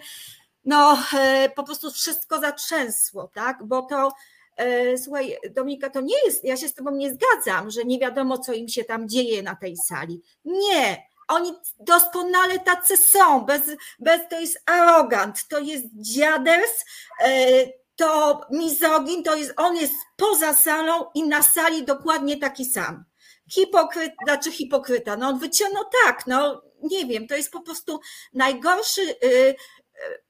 [0.66, 4.12] no e, po prostu wszystko zatrzęsło, tak, bo to
[4.56, 8.38] e, Słuchaj, Dominika, to nie jest, ja się z Tobą nie zgadzam, że nie wiadomo,
[8.38, 10.22] co im się tam dzieje na tej sali.
[10.44, 13.62] Nie, oni doskonale tacy są, bez,
[13.98, 16.84] bez to jest arogant, to jest dziaders,
[17.20, 17.28] e,
[17.96, 23.04] to mizogin, to jest, on jest poza salą i na sali dokładnie taki sam.
[23.50, 28.00] Hipokryta, znaczy hipokryta, no on wyciągnął tak, no nie wiem, to jest po prostu
[28.32, 29.54] najgorszy, y,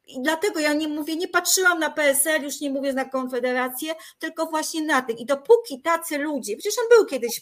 [0.08, 4.46] i dlatego ja nie mówię, nie patrzyłam na PSL, już nie mówię na Konfederację, tylko
[4.46, 5.20] właśnie na tych.
[5.20, 7.40] I dopóki tacy ludzie, przecież on był kiedyś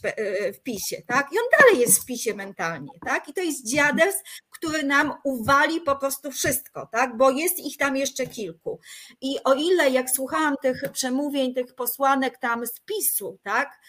[0.54, 1.32] w PiSie, tak?
[1.32, 3.28] I on dalej jest w PiSie mentalnie, tak?
[3.28, 4.16] I to jest dziaders,
[4.50, 7.16] który nam uwali po prostu wszystko, tak?
[7.16, 8.80] Bo jest ich tam jeszcze kilku.
[9.20, 13.80] I o ile jak słuchałam tych przemówień tych posłanek tam z PiSu, tak?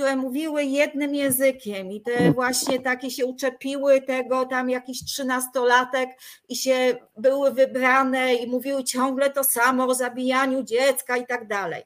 [0.00, 6.10] Które mówiły jednym językiem i te właśnie takie się uczepiły tego tam jakiś trzynastolatek
[6.48, 11.82] i się były wybrane i mówiły ciągle to samo o zabijaniu dziecka i tak dalej.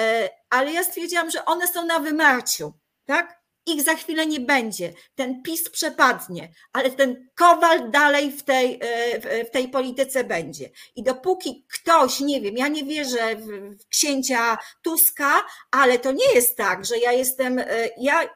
[0.00, 2.72] E, ale ja stwierdziłam, że one są na wymarciu,
[3.06, 3.37] tak?
[3.68, 4.92] Ich za chwilę nie będzie.
[5.14, 10.70] Ten PiS przepadnie, ale ten Kowal dalej w tej, e, w tej polityce będzie.
[10.96, 15.32] I dopóki ktoś, nie wiem, ja nie wierzę w księcia Tuska,
[15.70, 17.66] ale to nie jest tak, że ja jestem, e,
[17.98, 18.28] ja, e,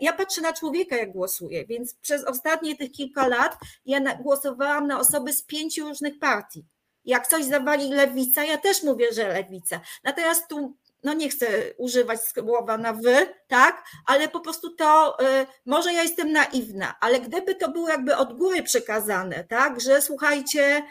[0.00, 5.00] ja patrzę na człowieka, jak głosuję, więc przez ostatnie tych kilka lat ja głosowałam na
[5.00, 6.64] osoby z pięciu różnych partii.
[7.04, 9.80] Jak coś zawali lewica, ja też mówię, że lewica.
[10.04, 11.46] Natomiast tu no nie chcę
[11.78, 17.20] używać słowa na wy, tak, ale po prostu to, y, może ja jestem naiwna, ale
[17.20, 20.82] gdyby to było jakby od góry przekazane, tak, że słuchajcie,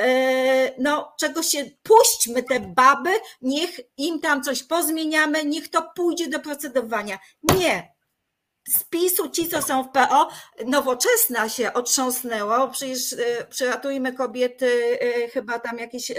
[0.00, 0.04] y,
[0.78, 3.10] no czego się, puśćmy te baby,
[3.42, 7.18] niech im tam coś pozmieniamy, niech to pójdzie do procedowania.
[7.42, 7.97] Nie,
[8.68, 10.28] z PiSu, ci co są w PO,
[10.66, 14.66] nowoczesna się otrząsnęło, przecież y, przyratujmy kobiety,
[15.02, 16.16] y, chyba tam jakieś y,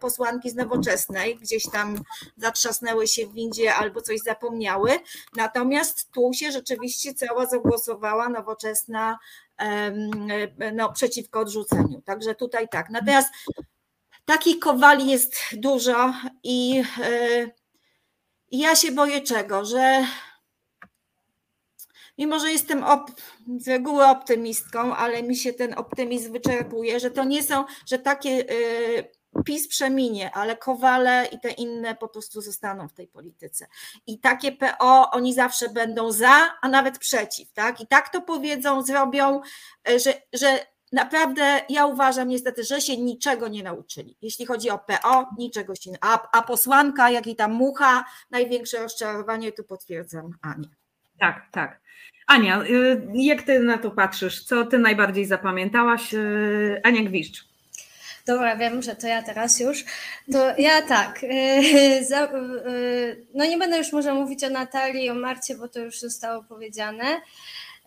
[0.00, 2.02] posłanki z nowoczesnej, gdzieś tam
[2.36, 4.90] zatrzasnęły się w windzie albo coś zapomniały,
[5.36, 9.18] natomiast tu się rzeczywiście cała zagłosowała nowoczesna
[10.72, 13.28] no, przeciwko odrzuceniu, także tutaj tak, natomiast
[14.24, 16.12] takich kowali jest dużo
[16.42, 16.82] i
[18.50, 20.04] ja się boję czego, że
[22.18, 23.10] mimo że jestem op,
[23.58, 28.30] z reguły optymistką, ale mi się ten optymizm wyczerpuje, że to nie są, że takie
[28.30, 33.66] y, PiS przeminie, ale Kowale i te inne po prostu zostaną w tej polityce.
[34.06, 37.80] I takie PO oni zawsze będą za, a nawet przeciw, tak?
[37.80, 39.40] I tak to powiedzą, zrobią,
[39.90, 44.16] y, że, że naprawdę ja uważam niestety, że się niczego nie nauczyli.
[44.22, 45.98] Jeśli chodzi o PO, niczego się nie.
[46.00, 50.77] A, a posłanka, jak i ta mucha, największe rozczarowanie, tu potwierdzam Anię.
[51.18, 51.80] Tak, tak.
[52.26, 54.44] Ania, y, jak ty na to patrzysz?
[54.44, 56.14] Co ty najbardziej zapamiętałaś?
[56.14, 57.48] Y, Ania Gwiszcz.
[58.26, 59.84] Dobra, wiem, że to ja teraz już.
[60.32, 61.24] To ja tak.
[61.24, 62.06] Y,
[63.34, 67.20] no nie będę już może mówić o Natalii o Marcie, bo to już zostało powiedziane.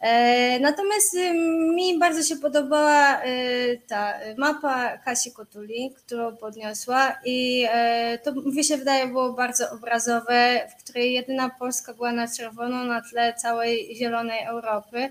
[0.01, 1.33] E, natomiast y,
[1.75, 8.63] mi bardzo się podobała y, ta mapa Kasi Kotuli, którą podniosła i e, to mi
[8.63, 13.95] się wydaje było bardzo obrazowe, w której jedyna Polska była na czerwono na tle całej
[13.95, 15.09] zielonej Europy.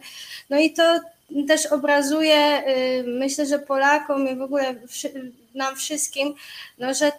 [0.51, 1.01] No i to
[1.49, 4.75] też obrazuje, y, myślę, że Polakom i w ogóle
[5.55, 6.35] nam wszystkim,
[6.79, 7.13] no, że,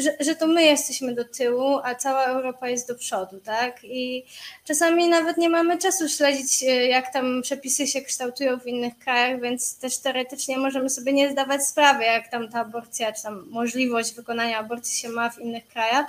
[0.00, 3.84] że, że to my jesteśmy do tyłu, a cała Europa jest do przodu, tak?
[3.84, 4.24] I
[4.64, 9.40] czasami nawet nie mamy czasu śledzić, y, jak tam przepisy się kształtują w innych krajach,
[9.40, 14.14] więc też teoretycznie możemy sobie nie zdawać sprawy, jak tam ta aborcja, czy tam możliwość
[14.14, 16.06] wykonania aborcji się ma w innych krajach.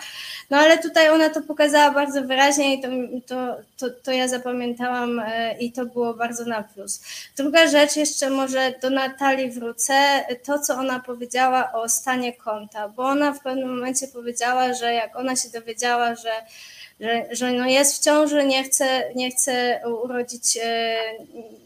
[0.50, 2.88] No ale tutaj ona to pokazała bardzo wyraźnie i to,
[3.28, 5.24] to, to, to ja zapamiętałam y,
[5.60, 7.02] i to było bardzo na plus.
[7.38, 9.94] Druga rzecz, jeszcze może do Natalii wrócę,
[10.44, 15.16] to co ona powiedziała o stanie konta, bo ona w pewnym momencie powiedziała, że jak
[15.16, 16.32] ona się dowiedziała, że,
[17.00, 20.98] że, że no jest w ciąży, nie chce, nie chce urodzić, e,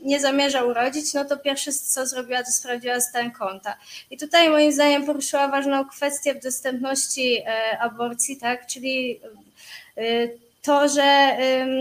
[0.02, 3.78] nie zamierza urodzić, no to pierwsze co zrobiła, to sprawdziła stan konta.
[4.12, 9.20] I tutaj moim zdaniem poruszyła ważną kwestię w dostępności e, aborcji, tak, czyli
[9.98, 10.04] e,
[10.62, 11.38] to, że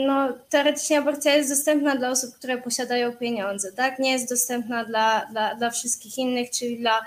[0.07, 3.99] no, teoretycznie aborcja jest dostępna dla osób, które posiadają pieniądze, tak?
[3.99, 7.05] Nie jest dostępna dla, dla, dla wszystkich innych, czyli dla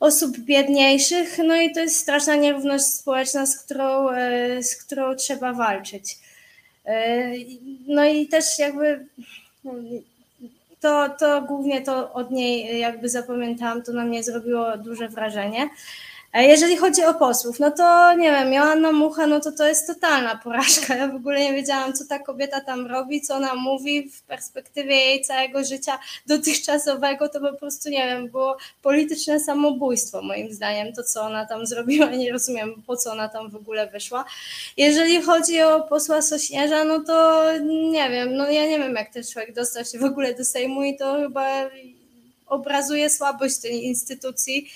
[0.00, 5.52] osób biedniejszych, no i to jest straszna nierówność społeczna, z którą, e, z którą trzeba
[5.52, 6.18] walczyć.
[6.84, 7.28] E,
[7.86, 9.06] no i też jakby
[10.80, 15.68] to, to głównie to od niej jakby zapamiętałam, to na mnie zrobiło duże wrażenie.
[16.34, 20.36] Jeżeli chodzi o posłów, no to nie wiem, Joanna Mucha, no to to jest totalna
[20.36, 20.96] porażka.
[20.96, 24.96] Ja w ogóle nie wiedziałam, co ta kobieta tam robi, co ona mówi w perspektywie
[24.96, 31.02] jej całego życia dotychczasowego, to po prostu, nie wiem, było polityczne samobójstwo moim zdaniem, to
[31.02, 34.24] co ona tam zrobiła, nie rozumiem, po co ona tam w ogóle wyszła.
[34.76, 37.44] Jeżeli chodzi o posła Sośnierza, no to
[37.90, 40.82] nie wiem, no ja nie wiem, jak ten człowiek dostał się w ogóle do Sejmu
[40.82, 41.70] i to chyba
[42.50, 44.70] obrazuje słabość tej instytucji,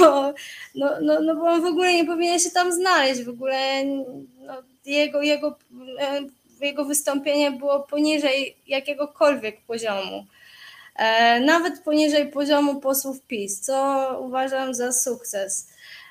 [0.00, 0.34] bo,
[0.74, 4.62] no, no, no bo on w ogóle nie powinien się tam znaleźć, w ogóle no,
[4.84, 5.58] jego, jego,
[6.60, 10.26] jego wystąpienie było poniżej jakiegokolwiek poziomu.
[10.96, 15.68] e, nawet poniżej poziomu posłów PiS, co uważam za sukces.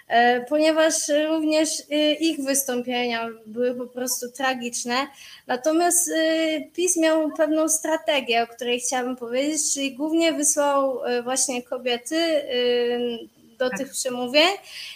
[0.07, 0.93] E, ponieważ
[1.29, 5.07] również e, ich wystąpienia były po prostu tragiczne.
[5.47, 12.15] Natomiast e, PiS miał pewną strategię, o której chciałabym powiedzieć, czyli głównie wysłał właśnie kobiety
[13.57, 14.49] do tych przemówień.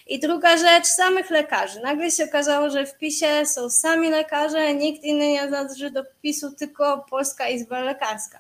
[0.08, 1.80] I druga rzecz, samych lekarzy.
[1.80, 6.52] Nagle się okazało, że w PiSie są sami lekarze, nikt inny nie należy do PiSu,
[6.52, 8.40] tylko Polska Izba Lekarska.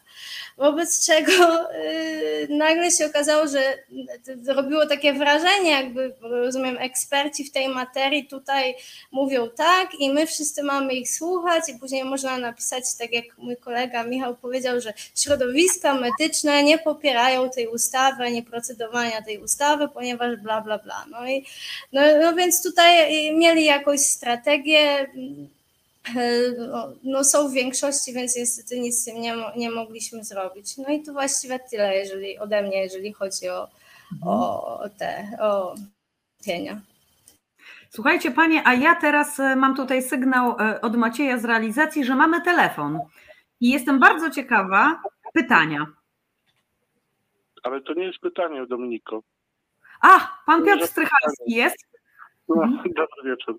[0.57, 3.61] Wobec czego yy, nagle się okazało, że
[4.47, 8.75] robiło takie wrażenie, jakby rozumiem, eksperci w tej materii tutaj
[9.11, 13.57] mówią tak i my wszyscy mamy ich słuchać i później można napisać, tak jak mój
[13.57, 20.10] kolega Michał powiedział, że środowiska medyczne nie popierają tej ustawy, nie procedowania tej ustawy, ponieważ
[20.17, 21.05] bla, bla, bla.
[21.11, 21.45] No, i,
[21.93, 23.07] no, no więc tutaj
[23.37, 25.07] mieli jakąś strategię,
[27.03, 30.77] no, są w większości, więc niestety nic z tym nie, nie mogliśmy zrobić.
[30.77, 33.67] No i to właściwie tyle jeżeli, ode mnie, jeżeli chodzi o,
[34.25, 35.75] o te o
[36.45, 36.81] pienia.
[37.89, 42.15] Słuchajcie Panie, a ja teraz e, mam tutaj sygnał e, od Macieja z realizacji, że
[42.15, 42.99] mamy telefon.
[43.61, 45.01] I jestem bardzo ciekawa
[45.33, 45.87] pytania.
[47.63, 49.23] Ale to nie jest pytanie, Dominiko.
[50.01, 51.91] A, pan Piotr Strychalski jest?
[52.49, 52.55] No,
[52.97, 53.57] dobry wieczór.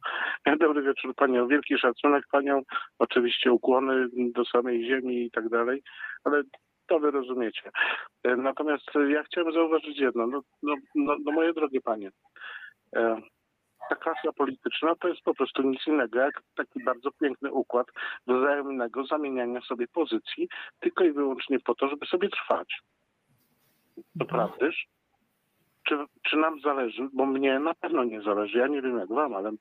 [0.60, 1.48] Dobry wieczór Panią.
[1.48, 2.62] Wielki szacunek Panią.
[2.98, 5.82] Oczywiście ukłony do samej ziemi i tak dalej,
[6.24, 6.42] ale
[6.86, 7.70] to Wy rozumiecie.
[8.24, 10.26] Natomiast ja chciałem zauważyć jedno.
[10.26, 12.10] No, no, no, no moje drogie Panie,
[12.96, 13.20] e,
[13.88, 17.86] ta klasa polityczna to jest po prostu nic innego jak taki bardzo piękny układ
[18.26, 20.48] wzajemnego zamieniania sobie pozycji
[20.80, 22.82] tylko i wyłącznie po to, żeby sobie trwać.
[24.18, 24.86] To prawdaż?
[25.84, 29.34] Czy, czy nam zależy, bo mnie na pewno nie zależy, ja nie wiem jak wam,
[29.34, 29.52] ale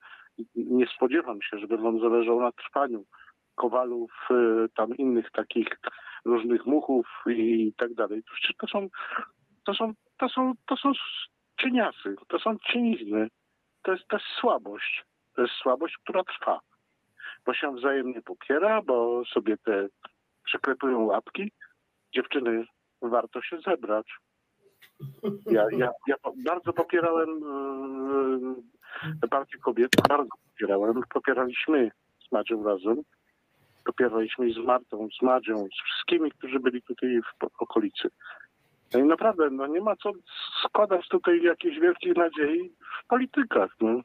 [0.55, 3.05] nie spodziewam się, żeby wam zależało na trwaniu
[3.55, 5.67] kowalów, y, tam innych takich
[6.25, 8.23] różnych muchów i tak dalej.
[8.57, 8.87] To są,
[9.65, 10.91] to są, to są, to są
[11.61, 13.27] cieniasy, to są cienizny.
[13.81, 15.05] To jest, to jest słabość.
[15.35, 16.59] To jest słabość, która trwa.
[17.45, 19.87] Bo się wzajemnie popiera, bo sobie te
[20.43, 21.51] przeklepują łapki.
[22.15, 22.65] Dziewczyny,
[23.01, 24.07] warto się zebrać.
[25.51, 27.29] Ja, ja, ja bardzo popierałem
[29.23, 31.01] e, Partię Kobiet, bardzo popierałem.
[31.13, 31.91] Popieraliśmy
[32.27, 33.01] z Madzią razem.
[33.85, 38.09] Popieraliśmy z Martą, z Madzią, z wszystkimi, którzy byli tutaj w okolicy.
[38.93, 40.11] No i naprawdę, no nie ma co
[40.65, 42.69] składać tutaj jakichś wielkich nadziei
[43.03, 43.75] w politykach.
[43.81, 44.01] No.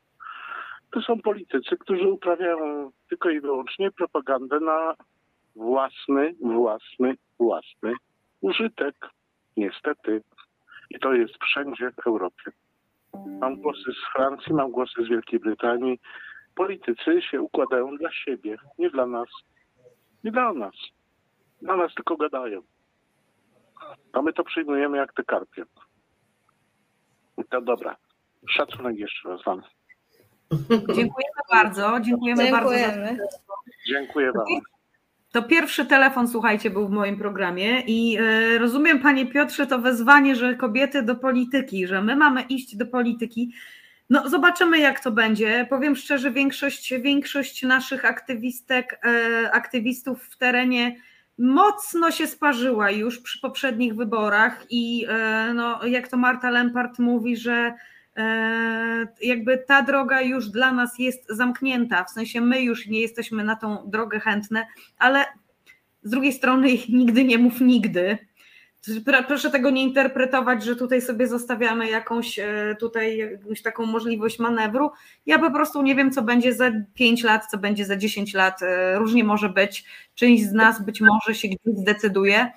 [0.91, 4.95] To są politycy, którzy uprawiają tylko i wyłącznie propagandę na
[5.57, 7.93] własny, własny, własny
[8.41, 8.95] użytek.
[9.57, 10.23] Niestety.
[10.91, 12.51] I to jest wszędzie w Europie.
[13.41, 16.01] Mam głosy z Francji, mam głosy z Wielkiej Brytanii.
[16.55, 19.29] Politycy się układają dla siebie, nie dla nas.
[20.25, 20.75] Nie dla nas.
[21.63, 22.63] Dla nas tylko gadają.
[24.13, 25.65] A my to przyjmujemy jak te karpie.
[27.51, 27.97] To dobra.
[28.49, 29.63] Szacunek jeszcze raz wam.
[30.71, 32.01] Dziękujemy bardzo.
[32.01, 33.07] Dziękujemy, Dziękujemy.
[33.07, 33.25] bardzo.
[33.31, 33.55] Za...
[33.89, 34.45] Dziękuję wam.
[35.37, 40.37] To pierwszy telefon, słuchajcie, był w moim programie i e, rozumiem, panie Piotrze, to wezwanie,
[40.37, 43.53] że kobiety do polityki, że my mamy iść do polityki.
[44.11, 45.67] No, zobaczymy, jak to będzie.
[45.71, 50.97] Powiem szczerze, większość, większość naszych aktywistek, e, aktywistów w terenie
[51.39, 57.37] mocno się sparzyła już przy poprzednich wyborach i e, no, jak to Marta Lempart mówi,
[57.37, 57.75] że
[59.23, 63.57] jakby ta droga już dla nas jest zamknięta, w sensie my już nie jesteśmy na
[63.57, 64.67] tą drogę chętne,
[64.99, 65.25] ale
[66.03, 68.19] z drugiej strony nigdy nie mów nigdy.
[69.29, 72.41] Proszę tego nie interpretować, że tutaj sobie zostawiamy jakąś
[72.81, 74.91] tutaj jakąś taką możliwość manewru.
[75.27, 78.61] Ja po prostu nie wiem, co będzie za 5 lat, co będzie za 10 lat.
[78.95, 79.85] Różnie może być.
[80.15, 82.51] Część z nas być może się gdzieś zdecyduje.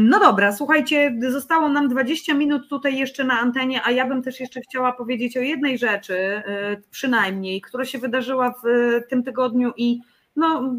[0.00, 4.40] No dobra, słuchajcie, zostało nam 20 minut tutaj jeszcze na antenie, a ja bym też
[4.40, 6.42] jeszcze chciała powiedzieć o jednej rzeczy,
[6.90, 8.66] przynajmniej, która się wydarzyła w
[9.08, 10.00] tym tygodniu i
[10.36, 10.74] no,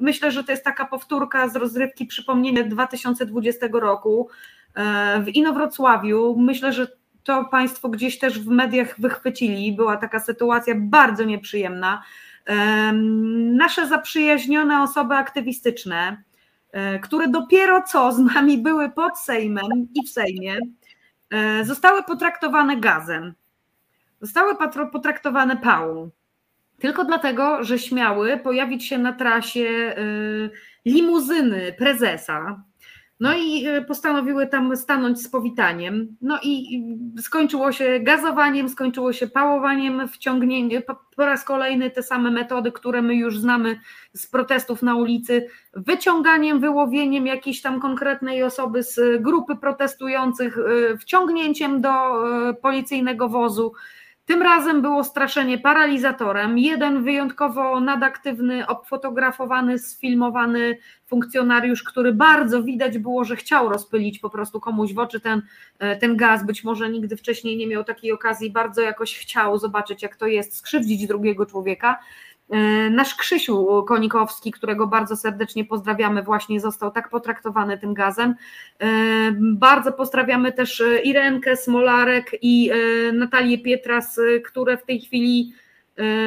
[0.00, 4.28] myślę, że to jest taka powtórka z rozrywki przypomnienia 2020 roku
[5.24, 6.36] w Inowrocławiu.
[6.38, 6.86] Myślę, że
[7.24, 9.72] to Państwo gdzieś też w mediach wychwycili.
[9.72, 12.02] Była taka sytuacja bardzo nieprzyjemna.
[13.54, 16.22] Nasze zaprzyjaźnione osoby aktywistyczne,
[17.02, 20.58] które dopiero co z nami były pod Sejmem i w Sejmie,
[21.62, 23.34] zostały potraktowane gazem,
[24.20, 24.56] zostały
[24.92, 26.10] potraktowane pałą.
[26.78, 29.94] Tylko dlatego, że śmiały pojawić się na trasie
[30.84, 32.62] limuzyny prezesa,
[33.20, 36.16] No i e, postanowiły tam stanąć z powitaniem.
[36.22, 36.82] No i
[37.20, 40.82] skończyło się gazowaniem, skończyło się pałowaniem, wciągnięciem,
[41.16, 43.80] po raz kolejny te same metody, które my już znamy
[44.12, 51.80] z protestów na ulicy, wyciąganiem, wyłowieniem jakiejś tam konkretnej osoby z grupy protestujących, e, wciągnięciem
[51.80, 53.72] do e, policyjnego wozu.
[54.26, 56.58] Tym razem było straszenie paralizatorem.
[56.58, 64.60] Jeden wyjątkowo nadaktywny, obfotografowany, sfilmowany funkcjonariusz, który bardzo widać było, że chciał rozpylić po prostu
[64.60, 65.42] komuś w oczy ten,
[65.78, 66.46] e, ten gaz.
[66.46, 70.56] Być może nigdy wcześniej nie miał takiej okazji, bardzo jakoś chciał zobaczyć, jak to jest
[70.56, 71.98] skrzywdzić drugiego człowieka.
[72.50, 78.34] E, nasz Krzysiu Konikowski, którego bardzo serdecznie pozdrawiamy, właśnie został tak potraktowany tym gazem.
[78.80, 78.86] E,
[79.40, 85.52] bardzo pozdrawiamy też Irenkę Smolarek i e, Natalię Pietras, które w tej chwili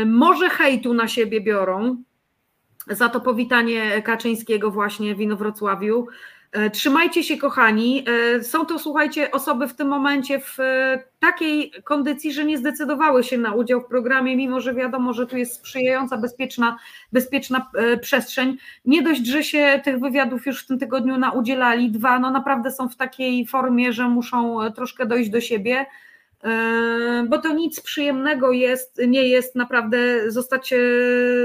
[0.05, 2.03] może hejtu na siebie biorą
[2.87, 6.07] za to powitanie Kaczyńskiego właśnie w Inowrocławiu.
[6.51, 8.05] E, trzymajcie się, kochani.
[8.35, 13.23] E, są to, słuchajcie, osoby w tym momencie w e, takiej kondycji, że nie zdecydowały
[13.23, 16.77] się na udział w programie, mimo że wiadomo, że tu jest sprzyjająca, bezpieczna,
[17.11, 17.71] bezpieczna
[18.01, 18.57] przestrzeń.
[18.85, 22.89] Nie dość, że się tych wywiadów już w tym tygodniu naudzielali, dwa, no naprawdę są
[22.89, 25.85] w takiej formie, że muszą troszkę dojść do siebie
[27.29, 30.73] bo to nic przyjemnego jest, nie jest naprawdę zostać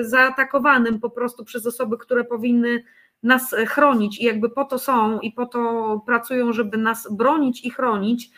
[0.00, 2.84] zaatakowanym po prostu przez osoby, które powinny
[3.22, 7.70] nas chronić i jakby po to są i po to pracują, żeby nas bronić i
[7.70, 8.30] chronić.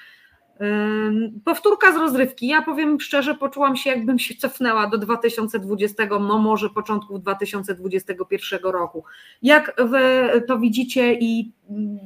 [1.45, 2.47] Powtórka z rozrywki.
[2.47, 9.05] Ja powiem szczerze, poczułam się, jakbym się cofnęła do 2020, no może początków 2021 roku.
[9.43, 11.53] Jak wy to widzicie i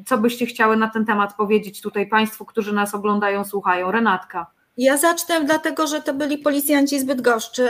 [0.07, 3.91] co byście chciały na ten temat powiedzieć tutaj Państwu, którzy nas oglądają, słuchają?
[3.91, 4.47] Renatka.
[4.77, 7.69] Ja zacznę dlatego, że to byli policjanci z Bydgoszczy.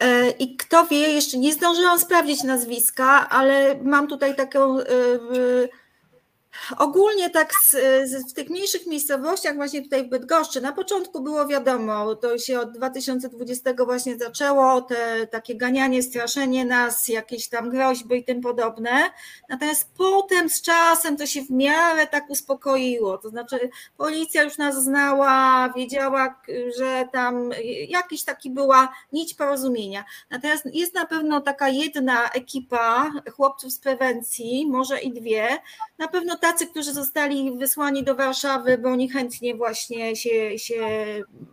[0.00, 4.84] E, I kto wie, jeszcze nie zdążyłam sprawdzić nazwiska, ale mam tutaj taką e,
[6.78, 7.70] Ogólnie tak z,
[8.10, 12.60] z, w tych mniejszych miejscowościach, właśnie tutaj w Bydgoszczy, na początku było wiadomo, to się
[12.60, 19.10] od 2020 właśnie zaczęło, te takie ganianie, straszenie nas, jakieś tam groźby i tym podobne.
[19.48, 24.84] Natomiast potem z czasem to się w miarę tak uspokoiło, to znaczy policja już nas
[24.84, 26.40] znała, wiedziała,
[26.78, 27.50] że tam
[27.88, 30.04] jakiś taki była nić porozumienia.
[30.30, 35.48] Natomiast jest na pewno taka jedna ekipa chłopców z prewencji, może i dwie,
[35.98, 40.84] na pewno tacy, którzy zostali wysłani do Warszawy, bo oni chętnie właśnie się, się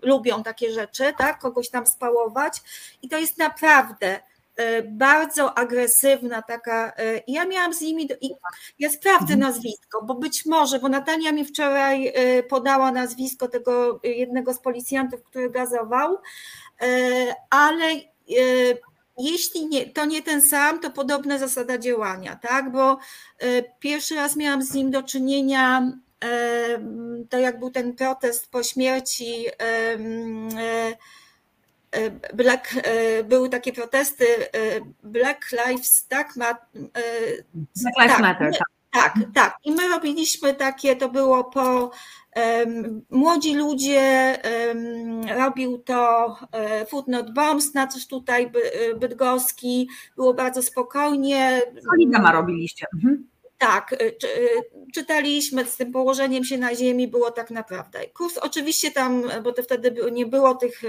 [0.01, 1.39] lubią takie rzeczy, tak?
[1.39, 2.61] kogoś tam spałować.
[3.01, 4.19] I to jest naprawdę
[4.55, 6.93] e, bardzo agresywna taka.
[6.97, 8.15] E, ja miałam z nimi, do,
[8.79, 9.39] ja sprawdzę mhm.
[9.39, 15.23] nazwisko, bo być może, bo Natalia mi wczoraj e, podała nazwisko tego jednego z policjantów,
[15.23, 16.17] który gazował,
[17.49, 17.85] ale
[19.17, 22.71] jeśli nie, to nie ten sam, to podobna zasada działania, tak?
[22.71, 22.97] Bo
[23.39, 25.91] e, pierwszy raz miałam z nim do czynienia,
[26.23, 26.79] e,
[27.29, 29.45] to jak był ten protest po śmierci.
[29.59, 29.97] E,
[32.33, 32.75] Black,
[33.23, 34.25] były takie protesty
[35.03, 36.35] Black Lives, tak?
[36.35, 38.67] Ma, Black Lives tak, Matter, tak.
[38.93, 39.57] Tak, tak.
[39.63, 41.91] I my robiliśmy takie, to było po
[43.09, 44.37] Młodzi ludzie,
[45.37, 48.51] robił to e, Footnote Bombs, na coś tutaj
[48.99, 51.61] Bydgoski, było bardzo spokojnie.
[51.91, 52.85] Solidama robiliście.
[52.93, 53.27] Mhm.
[53.57, 54.11] Tak, e, e,
[54.93, 57.99] czytaliśmy z tym położeniem się na ziemi, było tak naprawdę.
[58.07, 60.81] Kurs oczywiście tam, bo to wtedy nie było tych,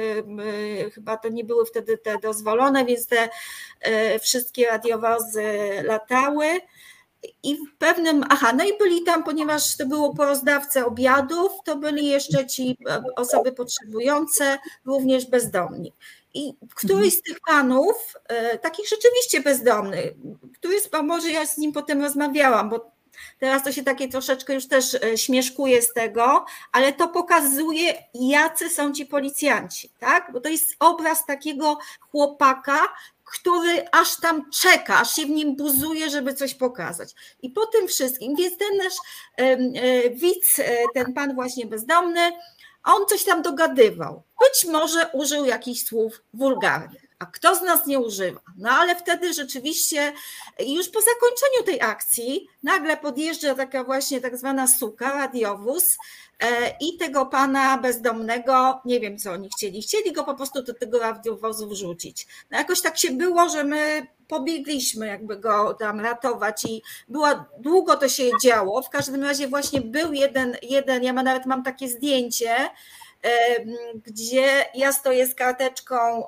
[0.95, 3.29] chyba to nie były wtedy te dozwolone, więc te
[4.21, 5.43] wszystkie radiowozy
[5.85, 6.47] latały.
[7.43, 11.77] I w pewnym, aha, no i byli tam, ponieważ to było po rozdawce obiadów, to
[11.77, 15.93] byli jeszcze ci e, osoby potrzebujące, również bezdomni.
[16.35, 20.13] I któryś z tych panów, e, takich rzeczywiście bezdomnych,
[20.59, 22.94] któryś, może ja z nim potem rozmawiałam, bo
[23.41, 28.71] teraz to się takie troszeczkę już też e, śmieszkuje z tego, ale to pokazuje, jacy
[28.71, 30.33] są ci policjanci, tak?
[30.33, 32.79] Bo to jest obraz takiego chłopaka,
[33.25, 37.15] który aż tam czeka, aż się w nim buzuje, żeby coś pokazać.
[37.43, 38.95] I po tym wszystkim, więc ten nasz
[39.37, 42.33] e, widz, e, ten pan właśnie bezdomny,
[42.85, 44.23] on coś tam dogadywał.
[44.41, 47.04] Być może użył jakichś słów wulgarnych.
[47.19, 48.41] A kto z nas nie używa?
[48.57, 50.13] No ale wtedy rzeczywiście
[50.67, 55.97] już po zakończeniu tej akcji nagle podjeżdża taka właśnie tak zwana suka, radiowóz
[56.41, 60.75] e, i tego pana bezdomnego, nie wiem co oni chcieli, chcieli go po prostu do
[60.75, 62.27] tego radiowozu wrzucić.
[62.51, 67.97] No jakoś tak się było, że my pobiegliśmy jakby go tam ratować i była, długo
[67.97, 72.57] to się działo, w każdym razie właśnie był jeden, jeden ja nawet mam takie zdjęcie,
[74.07, 76.25] gdzie ja stoję z karteczką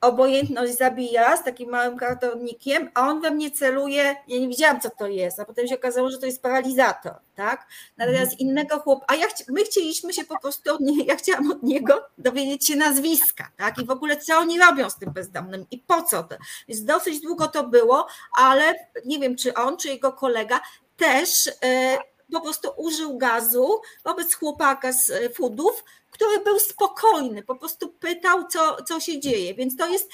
[0.00, 4.90] obojętność zabija z takim małym kartonikiem, a on we mnie celuje, ja nie wiedziałam co
[4.90, 7.66] to jest, a potem się okazało, że to jest paralizator, tak?
[7.96, 8.38] Natomiast Mhm.
[8.40, 11.62] innego chłop, a ja chci- my chcieliśmy się po prostu od nie, ja chciałam od
[11.62, 13.78] niego dowiedzieć się nazwiska, tak?
[13.78, 16.36] I w ogóle co oni robią z tym bezdomnym i po co to.
[16.68, 18.06] Więc dosyć długo to było,
[18.38, 18.74] ale
[19.04, 20.60] nie wiem, czy on, czy jego kolega
[20.96, 21.98] też e,
[22.30, 28.46] po prostu użył gazu wobec chłopaka z e, foodów, który był spokojny, po prostu pytał,
[28.46, 29.54] co, co się dzieje.
[29.54, 30.10] Więc to jest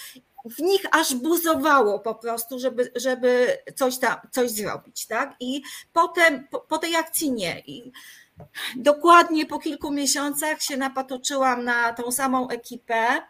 [0.51, 5.06] w nich aż buzowało po prostu, żeby, żeby coś tam coś zrobić.
[5.06, 5.36] Tak?
[5.40, 5.62] I
[5.93, 7.62] potem po, po tej akcji nie.
[7.66, 7.93] I
[8.76, 13.22] dokładnie po kilku miesiącach się napatoczyłam na tą samą ekipę.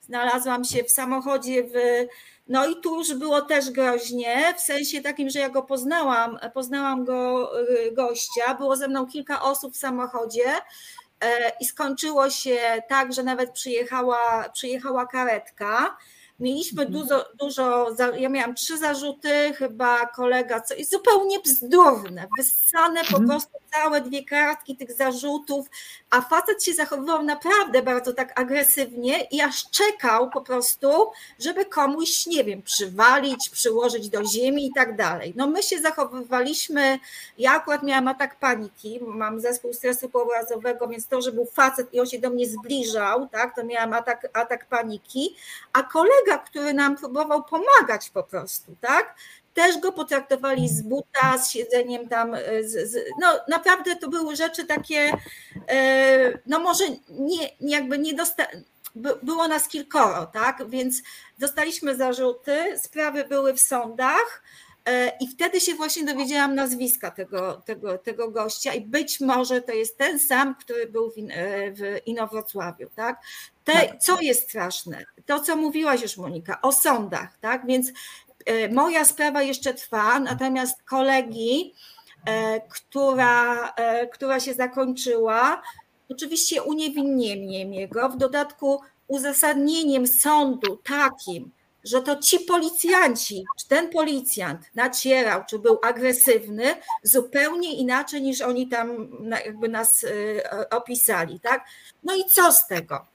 [0.00, 1.72] Znalazłam się w samochodzie w.
[2.46, 7.04] No i tu już było też groźnie, w sensie takim, że ja go poznałam, poznałam
[7.04, 10.44] go y, gościa, było ze mną kilka osób w samochodzie
[11.20, 15.96] e, i skończyło się tak, że nawet przyjechała, przyjechała karetka.
[16.40, 23.00] Mieliśmy dużo, dużo, za- ja miałam trzy zarzuty, chyba kolega, co i zupełnie bzdurne, wyssane
[23.00, 23.26] po Mhm.
[23.28, 25.66] prostu całe dwie kartki tych zarzutów,
[26.10, 30.88] a facet się zachowywał naprawdę bardzo tak agresywnie i aż czekał po prostu,
[31.38, 35.32] żeby komuś, nie wiem, przywalić, przyłożyć do ziemi i tak dalej.
[35.36, 36.98] No my się zachowywaliśmy,
[37.38, 42.00] ja akurat miałam atak paniki, mam zespół stresu poobrazowego, więc to, że był facet i
[42.00, 45.36] on się do mnie zbliżał, tak, to miałam atak, atak paniki,
[45.72, 49.14] a kolega, który nam próbował pomagać po prostu, tak,
[49.54, 54.64] też go potraktowali z buta, z siedzeniem tam, z, z, no naprawdę to były rzeczy
[54.66, 55.12] takie,
[55.68, 58.46] e, no może nie, jakby nie dosta,
[58.94, 61.02] by- było nas kilkoro, tak, więc
[61.38, 64.73] dostaliśmy zarzuty, sprawy były w sądach, e,
[65.20, 69.98] i wtedy się właśnie dowiedziałam nazwiska tego, tego, tego gościa i być może to jest
[69.98, 73.20] ten sam, który był w, In- e, w Inowrocławiu, tak?
[73.64, 75.04] Te, co jest straszne?
[75.26, 77.66] To, co mówiłaś już, Monika, o sądach, tak?
[77.66, 77.92] Więc
[78.46, 81.74] e, moja sprawa jeszcze trwa, natomiast kolegi,
[82.26, 85.62] e, która, e, która się zakończyła,
[86.08, 91.50] oczywiście uniewinnieniem jego, w dodatku uzasadnieniem sądu takim,
[91.84, 98.68] że to ci policjanci, czy ten policjant nacierał, czy był agresywny, zupełnie inaczej niż oni
[98.68, 99.08] tam
[99.44, 101.64] jakby nas y, opisali, tak?
[102.04, 103.06] No i co z tego?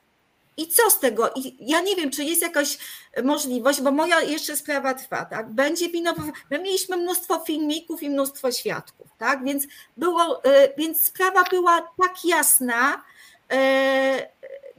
[0.58, 1.30] I co z tego?
[1.36, 2.78] I ja nie wiem, czy jest jakaś
[3.24, 5.50] możliwość, bo moja jeszcze sprawa trwa, tak?
[5.50, 6.14] Będzie wino.
[6.52, 9.44] My mieliśmy mnóstwo filmików i mnóstwo świadków, tak?
[9.44, 9.64] Więc
[9.98, 13.04] było, y, więc sprawa była tak jasna.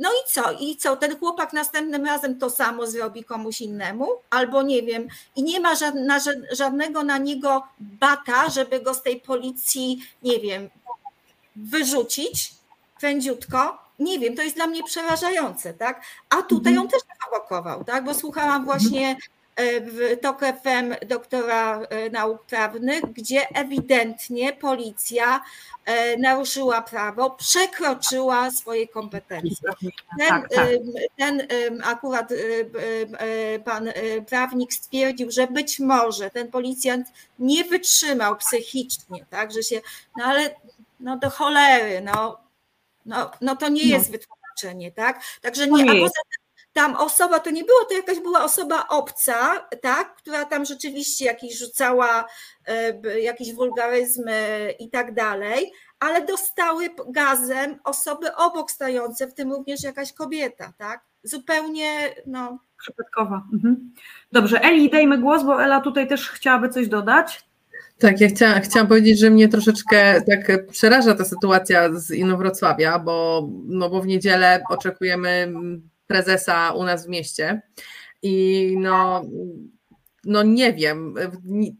[0.00, 0.52] No i co?
[0.52, 0.96] I co?
[0.96, 4.08] Ten chłopak następnym razem to samo zrobi komuś innemu?
[4.30, 6.18] Albo nie wiem, i nie ma żadna,
[6.52, 10.70] żadnego na niego bata, żeby go z tej policji, nie wiem,
[11.56, 12.54] wyrzucić
[13.00, 13.78] prędziutko.
[13.98, 16.02] Nie wiem, to jest dla mnie przerażające, tak?
[16.30, 18.04] A tutaj on też prowokował, tak?
[18.04, 19.16] Bo słuchałam właśnie
[19.80, 25.40] w TOK FM doktora e, nauk prawnych, gdzie ewidentnie policja
[25.84, 29.70] e, naruszyła prawo, przekroczyła swoje kompetencje.
[30.18, 30.68] Ten, Tak, tak.
[31.18, 31.42] ten
[31.84, 33.92] akurat e, pan e,
[34.22, 37.06] prawnik stwierdził, że być może ten policjant
[37.38, 39.80] nie wytrzymał psychicznie, tak, że się,
[40.16, 40.54] no ale
[41.00, 42.40] no do cholery, no,
[43.06, 43.88] no, no to nie No.
[43.96, 45.22] jest wytłumaczenie, tak?
[45.40, 46.20] Także nie, a poza
[46.80, 51.58] tam osoba, to nie było, to jakaś była osoba obca, tak, która tam rzeczywiście jakieś
[51.58, 52.24] rzucała
[52.66, 59.82] e, jakieś wulgaryzmy i tak dalej, ale dostały gazem osoby obok stojące, w tym również
[59.82, 61.00] jakaś kobieta, tak?
[61.22, 63.42] Zupełnie, no, Przypadkowa.
[63.52, 63.92] Mhm.
[64.32, 67.44] Dobrze, Eli, dajmy głos, bo Ela tutaj też chciałaby coś dodać.
[67.98, 73.48] Tak, ja chciałam, chciałam powiedzieć, że mnie troszeczkę tak przeraża ta sytuacja z Inowrocławia, bo,
[73.66, 75.52] no bo w niedzielę oczekujemy
[76.10, 77.62] prezesa u nas w mieście.
[78.22, 79.22] I no,
[80.24, 81.14] no nie wiem,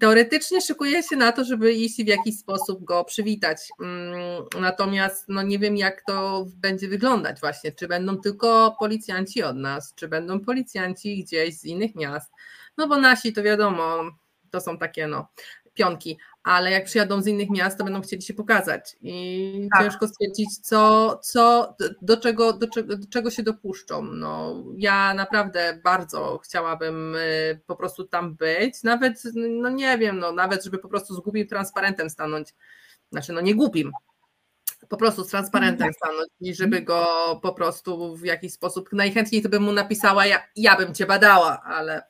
[0.01, 5.43] teoretycznie szykuję się na to, żeby iść w jakiś sposób go przywitać, Mm, natomiast no
[5.43, 10.41] nie wiem jak to będzie wyglądać właśnie, czy będą tylko policjanci od nas, czy będą
[10.41, 12.33] policjanci gdzieś z innych miast,
[12.79, 14.03] no bo nasi to wiadomo,
[14.51, 15.29] to są takie no
[15.75, 18.97] pionki, ale jak przyjadą z innych miast, to będą chcieli się pokazać.
[19.01, 19.83] I Tak.
[19.83, 24.03] ciężko stwierdzić, co, co do, czego, do, czego, do czego się dopuszczą.
[24.03, 30.33] No, ja naprawdę bardzo chciałabym y, po prostu tam być, nawet, no nie wiem, no,
[30.33, 32.55] nawet żeby po prostu z głupim transparentem stanąć,
[33.13, 33.93] znaczy no nie głupim,
[34.89, 37.07] po prostu z transparentem stanąć i żeby go
[37.43, 41.63] po prostu w jakiś sposób, najchętniej to bym mu napisała, ja, ja bym cię badała,
[41.63, 42.03] ale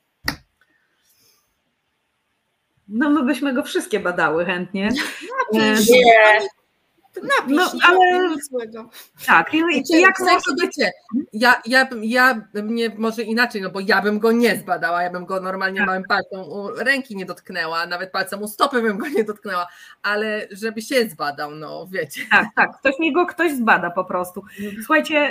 [2.90, 4.88] No my byśmy go wszystkie badały chętnie.
[5.52, 6.04] napisz, Nie.
[7.22, 8.90] Napisz, No, nie ale- złego.
[9.26, 10.90] Tak, i, Znaczy, jak w sensie, może wiecie,
[11.32, 15.02] ja, ja, bym- ja bym nie, może inaczej, no bo ja bym go nie zbadała,
[15.02, 15.86] ja bym go normalnie Tak.
[15.86, 19.66] małym palcem u ręki nie dotknęła, nawet palcem u stopy bym go nie dotknęła,
[20.02, 22.20] ale żeby się zbadał, no wiecie.
[22.30, 24.42] Tak, tak, ktoś mi go ktoś zbada po prostu.
[24.84, 25.30] Słuchajcie,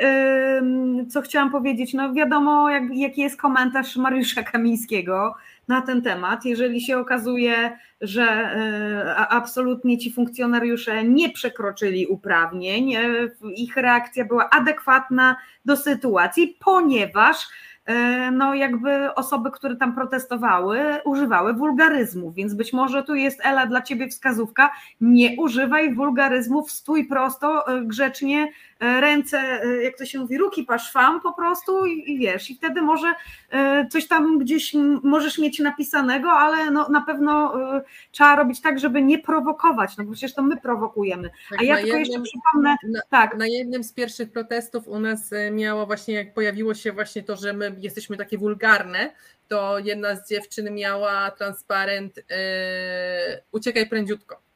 [0.57, 5.35] ym, co chciałam powiedzieć, no wiadomo jak, jaki jest komentarz Mariusza Kamińskiego
[5.69, 6.45] na ten temat.
[6.45, 8.25] Jeżeli się okazuje, że
[9.17, 15.35] a- absolutnie ci funkcjonariusze nie przekroczyli uprawnień, y, ich reakcja była adekwatna
[15.65, 17.37] do sytuacji, ponieważ
[18.31, 23.81] no jakby osoby, które tam protestowały, używały wulgaryzmów, więc być może tu jest Ela dla
[23.81, 24.69] ciebie wskazówka,
[25.01, 28.47] nie używaj wulgaryzmów, stój prosto, e, grzecznie,
[28.79, 32.55] e, ręce, e, jak to się mówi, ruki paszwam po prostu i, i wiesz, i
[32.55, 33.13] wtedy może
[33.51, 38.79] e, coś tam gdzieś możesz mieć napisanego, ale no, na pewno e, trzeba robić tak,
[38.79, 41.29] żeby nie prowokować, no bo przecież to my prowokujemy.
[41.49, 44.99] Tak, A ja tylko jeszcze jednym- przypomnę, na- tak, Na jednym z pierwszych protestów u
[44.99, 49.11] nas e, miało właśnie, jak pojawiło się właśnie to, że my jesteśmy takie wulgarne,
[49.47, 54.49] to jedna z dziewczyn miała transparent e, uciekaj prędziutko.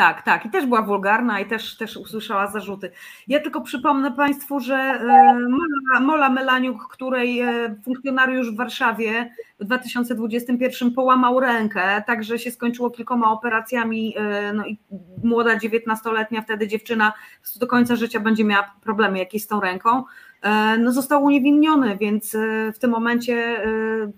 [0.00, 0.46] Tak, tak.
[0.46, 2.90] I też była wulgarna i też, też usłyszała zarzuty.
[3.28, 9.64] Ja tylko przypomnę Państwu, że e, Mola, Mola Melaniuk, której e, funkcjonariusz w Warszawie w
[9.64, 14.14] 2021 połamał rękę, także się skończyło kilkoma operacjami.
[14.18, 14.78] e, No i
[15.24, 17.12] młoda 19-letnia wtedy dziewczyna
[17.56, 20.04] do końca życia będzie miała problemy jakieś z tą ręką.
[20.42, 24.10] E, No został uniewinniony, więc e, w tym momencie e,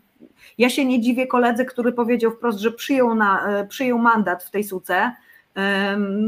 [0.58, 4.64] ja się nie dziwię koledze, który powiedział wprost, że przyjął, na, przyjął mandat w tej
[4.64, 5.12] suce,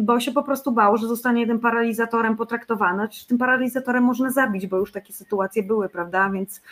[0.02, 3.08] bo się po prostu bał, że zostanie tym paralizatorem potraktowany.
[3.08, 6.30] Czy tym paralizatorem można zabić, bo już takie sytuacje były, prawda?
[6.30, 6.62] Więc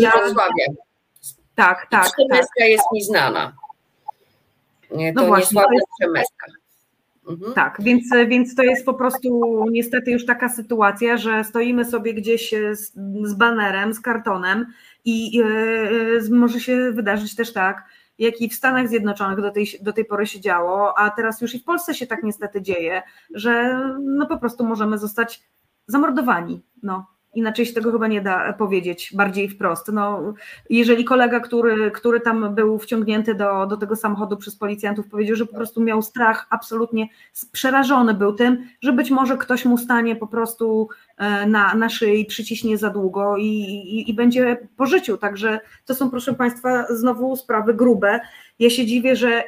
[0.00, 0.64] ja, Wrocławia.
[1.54, 2.06] tak, tak, tak.
[2.06, 3.52] Trzemeska jest mi znana.
[4.90, 6.46] Nie, No to właśnie, niesławna to jest- Trzemeska.
[7.28, 7.52] Mhm.
[7.52, 12.54] Tak, więc, więc to jest po prostu niestety już taka sytuacja, że stoimy sobie gdzieś
[12.54, 12.92] e, z,
[13.24, 14.66] z banerem, z kartonem
[15.04, 17.84] i e, może się wydarzyć też tak,
[18.18, 21.54] jak i w Stanach Zjednoczonych do tej, do tej pory się działo, a teraz już
[21.54, 23.02] i w Polsce się tak niestety dzieje,
[23.34, 25.42] że no po prostu możemy zostać
[25.86, 26.62] zamordowani.
[26.82, 27.11] No.
[27.34, 29.88] Inaczej się tego chyba nie da powiedzieć bardziej wprost.
[29.92, 30.34] No,
[30.70, 35.46] jeżeli kolega, który, który tam był wciągnięty do, do tego samochodu przez policjantów, powiedział, że
[35.46, 37.08] po prostu miał strach, absolutnie
[37.52, 42.24] przerażony był tym, że być może ktoś mu stanie po prostu e, na, na szyi,
[42.24, 45.18] przyciśnie za długo i, i, i będzie po życiu.
[45.18, 48.20] Także to są, proszę Państwa, znowu sprawy grube.
[48.58, 49.42] Ja się dziwię, że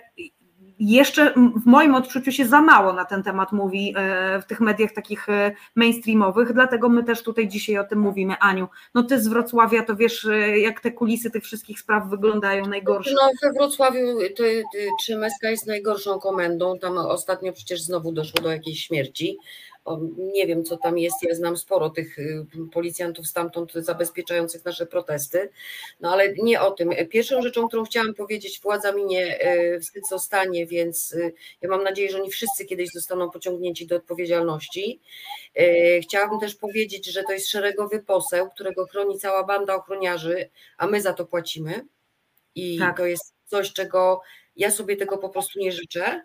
[0.80, 4.92] jeszcze w moim odczuciu się za mało na ten temat mówi e, w tych mediach
[4.92, 8.34] takich e, mainstreamowych, dlatego my też tutaj dzisiaj o tym mówimy.
[8.40, 12.66] Aniu, no ty z Wrocławia to wiesz, e, jak te kulisy tych wszystkich spraw wyglądają
[12.66, 13.10] najgorsze.
[13.14, 14.42] No we Wrocławiu to,
[15.00, 16.78] Trzymeska jest najgorszą komendą.
[16.78, 19.38] Tam ostatnio przecież znowu doszło do jakiejś śmierci.
[20.16, 21.22] Nie wiem, co tam jest.
[21.22, 25.50] Ja znam sporo tych y, policjantów stamtąd zabezpieczających nasze protesty,
[26.00, 26.90] no ale nie o tym.
[27.10, 32.10] Pierwszą rzeczą, którą chciałam powiedzieć, władza minie y, wstyd zostanie, więc y, ja mam nadzieję,
[32.10, 35.00] że oni wszyscy kiedyś zostaną pociągnięci do odpowiedzialności.
[36.02, 41.00] Chciałabym też powiedzieć, że to jest szeregowy poseł, którego chroni cała banda ochroniarzy, a my
[41.00, 41.86] za to płacimy.
[42.54, 42.96] I Tak.
[42.96, 44.20] to jest coś, czego
[44.56, 46.22] ja sobie tego po prostu nie życzę.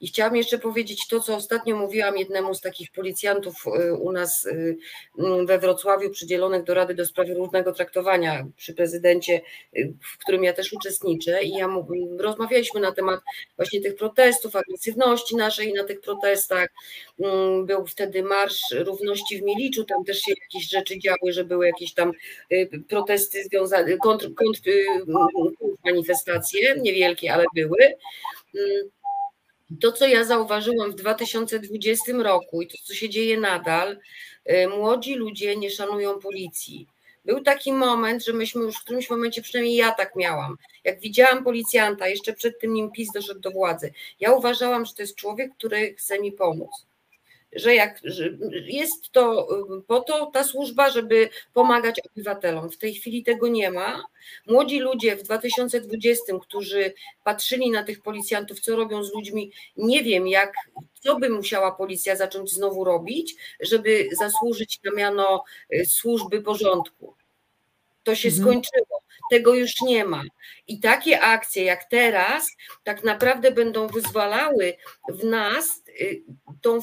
[0.00, 4.44] I chciałam jeszcze powiedzieć to, co ostatnio mówiłam jednemu z takich policjantów y, u nas
[4.44, 4.76] y,
[5.18, 9.40] mm, we Wrocławiu, przydzielonych do Rady do Spraw Równego Traktowania przy prezydencie,
[9.76, 11.42] y, w którym ja też uczestniczę.
[11.42, 11.88] I ja mu,
[12.18, 13.20] rozmawialiśmy na temat
[13.56, 16.68] właśnie tych protestów, agresywności naszej na tych protestach.
[17.20, 21.66] Mm, Był wtedy Marsz Równości w Miliczu, tam też się jakieś rzeczy działy, że były
[21.66, 22.12] jakieś tam
[22.88, 24.86] protesty związane, kontr, kontr, y,
[25.84, 27.69] manifestacje, niewielkie, ale były.
[28.54, 28.90] Mm,
[29.80, 33.98] To, co ja zauważyłam w 2020 roku i to, co się dzieje nadal,
[34.50, 36.86] y, młodzi ludzie nie szanują policji.
[37.24, 41.44] Był taki moment, że myśmy już w którymś momencie, przynajmniej ja tak miałam, jak widziałam
[41.44, 45.52] policjanta, jeszcze przed tym nim PiS doszedł do władzy, ja uważałam, że to jest człowiek,
[45.58, 46.70] który chce mi pomóc
[47.52, 48.30] że jak że
[48.66, 49.48] jest to
[49.78, 52.70] y, po to ta służba, żeby pomagać obywatelom.
[52.70, 54.04] W tej chwili tego nie ma.
[54.46, 56.92] Młodzi ludzie w 2020, którzy
[57.24, 60.52] patrzyli na tych policjantów, co robią z ludźmi, nie wiem, jak,
[61.00, 65.44] co by musiała policja zacząć znowu robić, żeby zasłużyć na miano
[65.74, 67.14] y, służby porządku.
[68.04, 68.44] To się Mhm.
[68.46, 69.00] skończyło.
[69.30, 70.22] Tego już nie ma.
[70.68, 72.48] I takie akcje jak teraz
[72.84, 74.76] tak naprawdę będą wyzwalały
[75.08, 75.79] w nas
[76.60, 76.78] tą,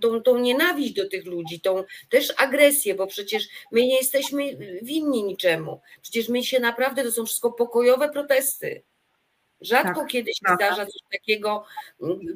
[0.00, 5.24] tą, tą nienawiść do tych ludzi, tą też agresję, bo przecież my nie jesteśmy winni
[5.24, 5.80] niczemu.
[6.02, 8.82] Przecież my się naprawdę, to są wszystko pokojowe protesty.
[9.60, 10.66] Rzadko Tak, kiedy się prawda.
[10.66, 11.64] zdarza coś takiego.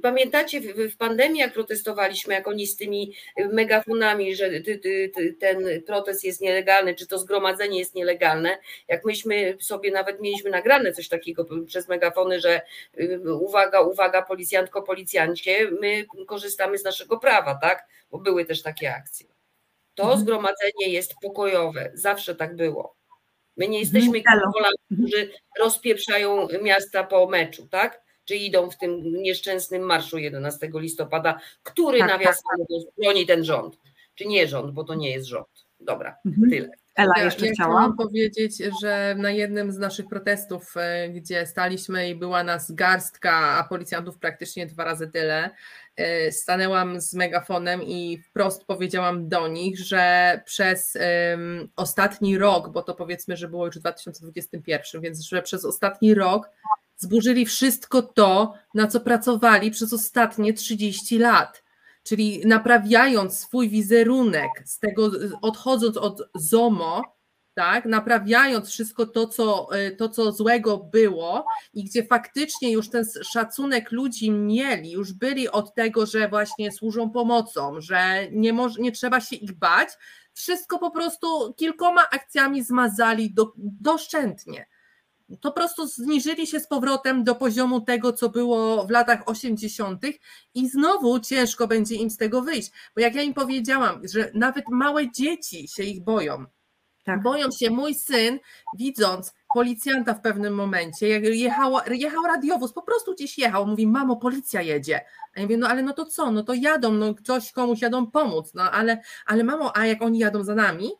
[0.03, 3.15] Pamiętacie, w, w pandemii, jak protestowaliśmy, jak oni z tymi
[3.53, 9.05] megafonami, że ty, ty, ty, ten protest jest nielegalny, czy to zgromadzenie jest nielegalne, jak
[9.05, 12.61] myśmy sobie nawet mieliśmy nagrane coś takiego przez megafony, że
[13.01, 17.87] y, uwaga, uwaga, policjantko, policjancie, my korzystamy z naszego prawa, tak?
[18.11, 19.27] Bo były też takie akcje.
[19.95, 20.21] To Mhm.
[20.21, 22.95] zgromadzenie jest pokojowe, zawsze tak było.
[23.57, 24.53] My nie jesteśmy Elo.
[24.53, 24.77] Polakami,
[25.09, 28.03] którzy rozpieprzają miasta po meczu, tak?
[28.25, 33.79] Czy idą w tym nieszczęsnym marszu 11 listopada, który Tak, nawiasem mówiąc broni ten rząd.
[34.15, 35.49] Czy nie rząd, bo to nie jest rząd.
[35.81, 36.51] Dobra, Mhm.
[36.51, 36.69] tyle.
[36.95, 37.69] Ela Ja, jeszcze ja chciała.
[37.75, 43.33] chciałam powiedzieć, że na jednym z naszych protestów, e, gdzie staliśmy i była nas garstka,
[43.59, 45.51] a policjantów praktycznie dwa razy tyle,
[46.31, 50.99] stanęłam z megafonem i wprost powiedziałam do nich, że przez
[51.77, 56.51] ostatni rok, bo to powiedzmy, że było już w 2021, więc że przez ostatni rok
[56.97, 61.65] zburzyli wszystko to, na co pracowali przez ostatnie 30 lat.
[62.03, 65.11] Czyli naprawiając swój wizerunek z tego,
[65.43, 67.03] odchodząc od ZOMO,
[67.55, 73.05] tak, naprawiając wszystko to co, y, to, co złego było i gdzie faktycznie już ten
[73.23, 78.93] szacunek ludzi mieli, już byli od tego, że właśnie służą pomocą, że nie, moż, nie
[78.93, 79.89] trzeba się ich bać,
[80.33, 84.67] wszystko po prostu kilkoma akcjami zmazali do, doszczętnie
[85.29, 90.03] to po prostu zniżyli się z powrotem do poziomu tego, co było w latach 80.
[90.55, 92.71] i znowu ciężko będzie im z tego wyjść.
[92.95, 96.45] Bo jak ja im powiedziałam, że nawet małe dzieci się ich boją.
[97.05, 97.23] Tak.
[97.23, 98.39] Boją się mój syn,
[98.79, 104.17] widząc policjanta w pewnym momencie, jak jechał, jechał radiowóz, po prostu gdzieś jechał, mówi, mamo,
[104.17, 105.01] policja jedzie.
[105.35, 108.07] A ja mówię, no ale no to co, no to jadą, no ktoś komuś jadą
[108.07, 110.91] pomóc, no ale, ale mamo, a jak oni jadą za nami,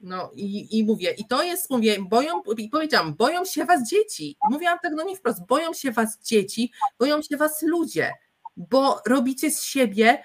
[0.00, 4.36] no i, i mówię, i to jest, mówię, boją, i powiedziałam, boją się was dzieci.
[4.50, 8.12] Mówiłam tak do nich wprost, boją się was dzieci, boją się was ludzie,
[8.56, 10.24] bo robicie z siebie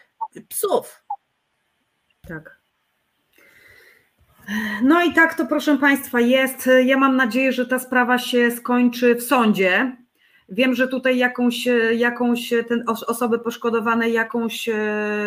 [0.50, 1.04] psów.
[2.28, 2.59] Tak.
[4.84, 6.70] No i tak to, proszę Państwa, jest.
[6.86, 9.98] Ja mam nadzieję, że ta sprawa się skończy w sądzie.
[10.52, 11.68] Wiem, że tutaj jakąś,
[11.98, 14.76] jakąś ten, osoby poszkodowane jakąś e,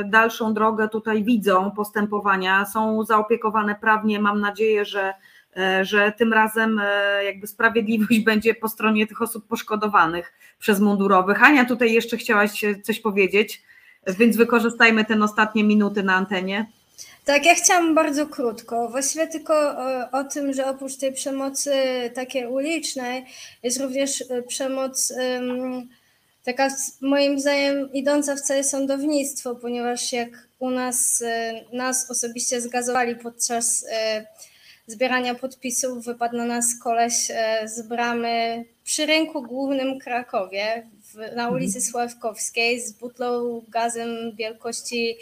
[0.07, 4.21] dalszą drogę tutaj widzą postępowania, są zaopiekowane prawnie.
[4.21, 5.15] Mam nadzieję, że,
[5.57, 11.43] e, że tym razem e, jakby sprawiedliwość będzie po stronie tych osób poszkodowanych przez mundurowych.
[11.43, 13.63] Ania, tutaj jeszcze chciałaś coś powiedzieć,
[14.19, 16.67] więc wykorzystajmy te ostatnie minuty na antenie.
[17.25, 18.89] Tak, ja chciałam bardzo krótko.
[18.89, 21.73] Właściwie tylko o, o, tym, że oprócz tej przemocy
[22.15, 23.25] takiej ulicznej
[23.63, 25.89] jest również przemoc um,
[26.45, 26.69] taka
[27.01, 31.25] moim zdaniem idąca w całe sądownictwo, ponieważ jak u nas
[31.73, 34.27] nas osobiście zgazowali podczas e,
[34.87, 41.51] zbierania podpisów, wypadł na nas koleś e, z bramy przy rynku głównym Krakowie w, na
[41.51, 45.17] ulicy Sławkowskiej z butlą gazem wielkości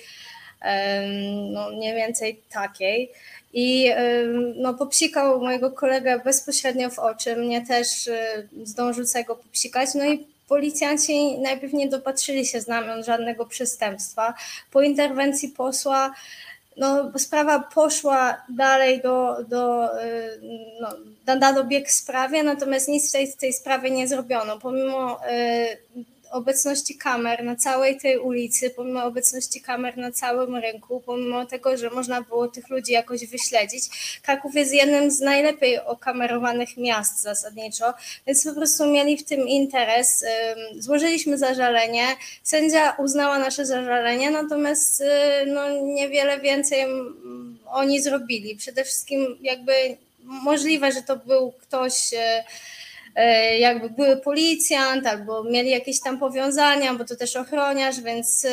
[1.50, 3.10] no mniej więcej takiej.
[3.52, 3.92] I
[4.56, 8.10] no, popsikał mojego kolegę bezpośrednio w oczy, mnie też
[8.64, 9.94] zdążył tego popsikać.
[9.94, 14.34] No i policjanci najpierw nie dopatrzyli się znamion żadnego przestępstwa.
[14.70, 16.14] Po interwencji posła
[16.76, 19.88] no, sprawa poszła dalej do, do,
[20.80, 24.58] no, dano bieg sprawie, natomiast nic w tej, tej sprawie nie zrobiono.
[24.58, 25.20] Pomimo
[26.30, 31.90] obecności kamer na całej tej ulicy, pomimo obecności kamer na całym rynku, pomimo tego, że
[31.90, 33.84] można było tych ludzi jakoś wyśledzić.
[34.22, 37.94] Kraków jest jednym z najlepiej okamerowanych miast zasadniczo,
[38.26, 40.24] więc po prostu mieli w tym interes.
[40.78, 42.06] Złożyliśmy zażalenie,
[42.42, 45.02] sędzia uznała nasze zażalenie, natomiast
[45.46, 46.86] no, niewiele więcej
[47.66, 48.56] oni zrobili.
[48.56, 49.72] Przede wszystkim jakby
[50.24, 52.10] możliwe, że to był ktoś
[53.58, 58.46] jakby były policjant albo mieli jakieś tam powiązania, bo to też ochroniarz, więc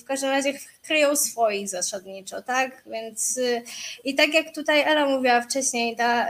[0.00, 0.52] w każdym razie
[0.82, 2.82] kryją swoich zasadniczo, tak?
[2.86, 3.40] Więc
[4.04, 6.26] i tak jak tutaj Ela mówiła wcześniej, ta,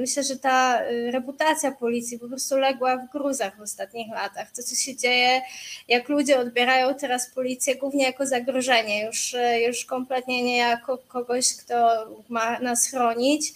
[0.00, 4.50] myślę, że ta reputacja policji po prostu legła w gruzach w ostatnich latach.
[4.50, 5.42] To, co się dzieje,
[5.88, 9.36] jak ludzie odbierają teraz policję głównie jako zagrożenie, już,
[9.66, 13.52] już kompletnie nie jako kogoś, kto ma nas chronić.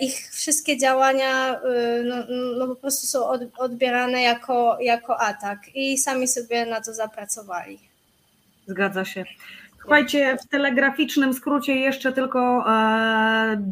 [0.00, 1.60] Ich wszystkie działania
[2.04, 2.16] no,
[2.58, 3.26] no po prostu są
[3.58, 7.78] odbierane jako, jako atak i sami sobie na to zapracowali.
[8.66, 9.24] Zgadza się.
[9.80, 13.62] Słuchajcie, w telegraficznym skrócie jeszcze tylko e,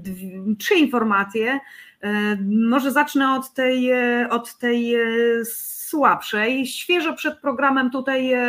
[0.58, 1.60] trzy informacje.
[2.00, 2.36] E,
[2.70, 3.90] może zacznę od tej,
[4.30, 4.96] od tej
[5.88, 6.66] słabszej.
[6.66, 8.42] Świeżo przed programem tutaj e,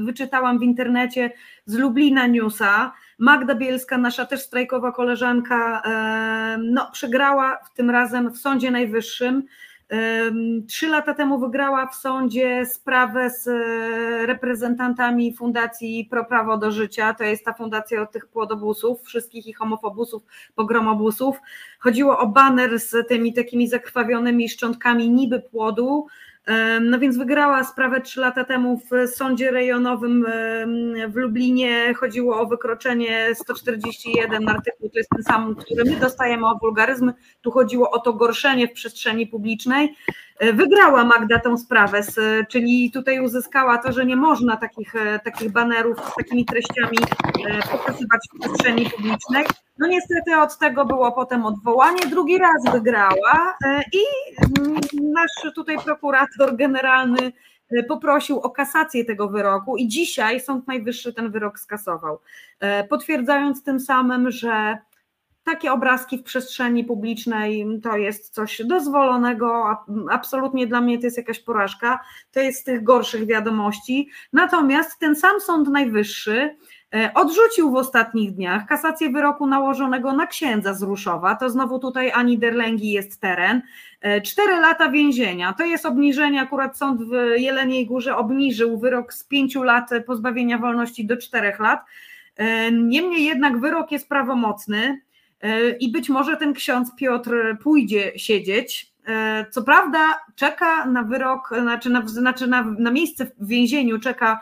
[0.00, 1.30] wyczytałam w internecie
[1.66, 2.92] z Lublina Newsa.
[3.18, 5.82] Magda Bielska, nasza też strajkowa koleżanka,
[6.58, 9.42] no, przegrała tym razem w Sądzie Najwyższym Ym,
[10.68, 17.14] Trzy lata temu wygrała w sądzie sprawę z e, reprezentantami Fundacji Pro Prawo do Życia.
[17.14, 20.22] To jest ta fundacja od tych płodobusów, wszystkich ich homofobusów,
[20.54, 21.40] pogromobusów.
[21.78, 26.06] Chodziło o baner z tymi takimi zakrwawionymi szczątkami niby płodu.
[26.80, 31.94] No więc wygrała sprawę trzy lata temu w sądzie rejonowym ym, w Lublinie.
[31.94, 37.12] Chodziło o wykroczenie 141 artykuł, to jest ten sam, który my dostajemy o wulgaryzm.
[37.40, 39.94] Tu chodziło o to gorszenie w przestrzeni publicznej.
[40.40, 42.00] E, Wygrała Magda tę sprawę,
[42.48, 46.98] czyli tutaj uzyskała to, że nie można takich, e, takich banerów z takimi treściami
[47.50, 49.44] e, pokazywać w przestrzeni publicznej.
[49.78, 53.56] No niestety od tego było potem odwołanie, drugi raz wygrała
[53.92, 54.02] i
[55.02, 57.32] nasz tutaj prokurator generalny
[57.88, 62.20] poprosił o kasację tego wyroku i dzisiaj Sąd Najwyższy ten wyrok skasował,
[62.88, 64.78] potwierdzając tym samym, że
[65.50, 71.16] takie obrazki w przestrzeni publicznej to jest coś dozwolonego, a- absolutnie dla mnie to jest
[71.16, 72.00] jakaś porażka,
[72.32, 74.08] to jest z tych gorszych wiadomości.
[74.32, 76.56] Natomiast ten sam Sąd Najwyższy
[76.94, 82.12] e, odrzucił w ostatnich dniach kasację wyroku nałożonego na księdza z Ruszowa, to znowu tutaj
[82.14, 83.62] Ani Derlęgi jest teren,
[84.00, 89.24] E, cztery lata więzienia, to jest obniżenie, akurat sąd w Jeleniej Górze obniżył wyrok z
[89.24, 91.80] pięciu lat pozbawienia wolności do czterech lat,
[92.36, 95.00] E, Niemniej jednak wyrok jest prawomocny
[95.80, 97.30] i być może ten ksiądz Piotr
[97.62, 98.92] pójdzie siedzieć.
[99.06, 99.98] E, Co prawda
[100.36, 104.40] czeka na wyrok, znaczy na, znaczy na, na miejsce w więzieniu, czeka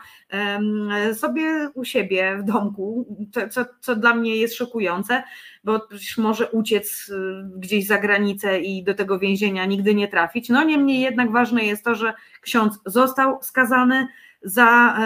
[1.13, 3.05] sobie u siebie w domku,
[3.51, 5.23] co, co, dla mnie jest szokujące,
[5.63, 7.15] bo może uciec y,
[7.55, 10.49] gdzieś za granicę i do tego więzienia nigdy nie trafić.
[10.49, 14.07] No niemniej jednak ważne jest to, że ksiądz został skazany
[14.41, 14.97] za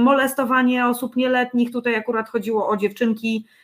[0.00, 1.72] molestowanie osób nieletnich.
[1.72, 3.63] Tutaj akurat chodziło o dziewczynki, e,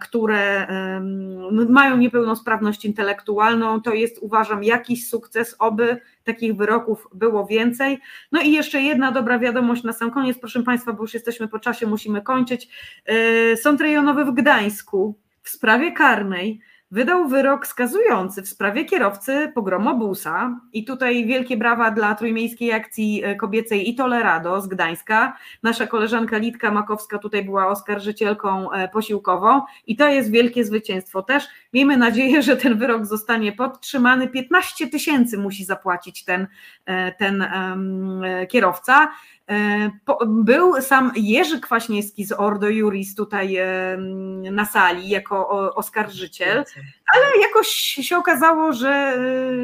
[0.00, 3.80] które em, mają niepełnosprawność intelektualną.
[3.80, 7.98] To jest, uważam, jakiś sukces, oby takich wyroków było więcej.
[8.32, 11.58] No i jeszcze jedna dobra wiadomość na sam koniec, proszę Państwa, bo już jesteśmy po
[11.58, 12.68] czasie, musimy kończyć.
[13.06, 20.60] E, Sąd rejonowy w Gdańsku w sprawie karnej wydał wyrok skazujący w sprawie kierowcy pogromobusa
[20.72, 25.36] i tutaj wielkie brawa dla Trójmiejskiej Akcji Kobiecej i Tolerado z Gdańska.
[25.62, 31.44] Nasza koleżanka Litka Makowska tutaj była oskarżycielką e, posiłkową i to jest wielkie zwycięstwo też.
[31.76, 34.28] Miejmy nadzieję, że ten wyrok zostanie podtrzymany.
[34.28, 36.46] 15 tysięcy musi zapłacić ten,
[36.86, 39.08] e, ten e, kierowca.
[39.50, 39.90] E,
[40.26, 43.56] Był sam Jerzy Kwaśniewski z Ordo Juris tutaj
[44.52, 46.64] na sali jako oskarżyciel,
[47.14, 49.18] ale jakoś się okazało, że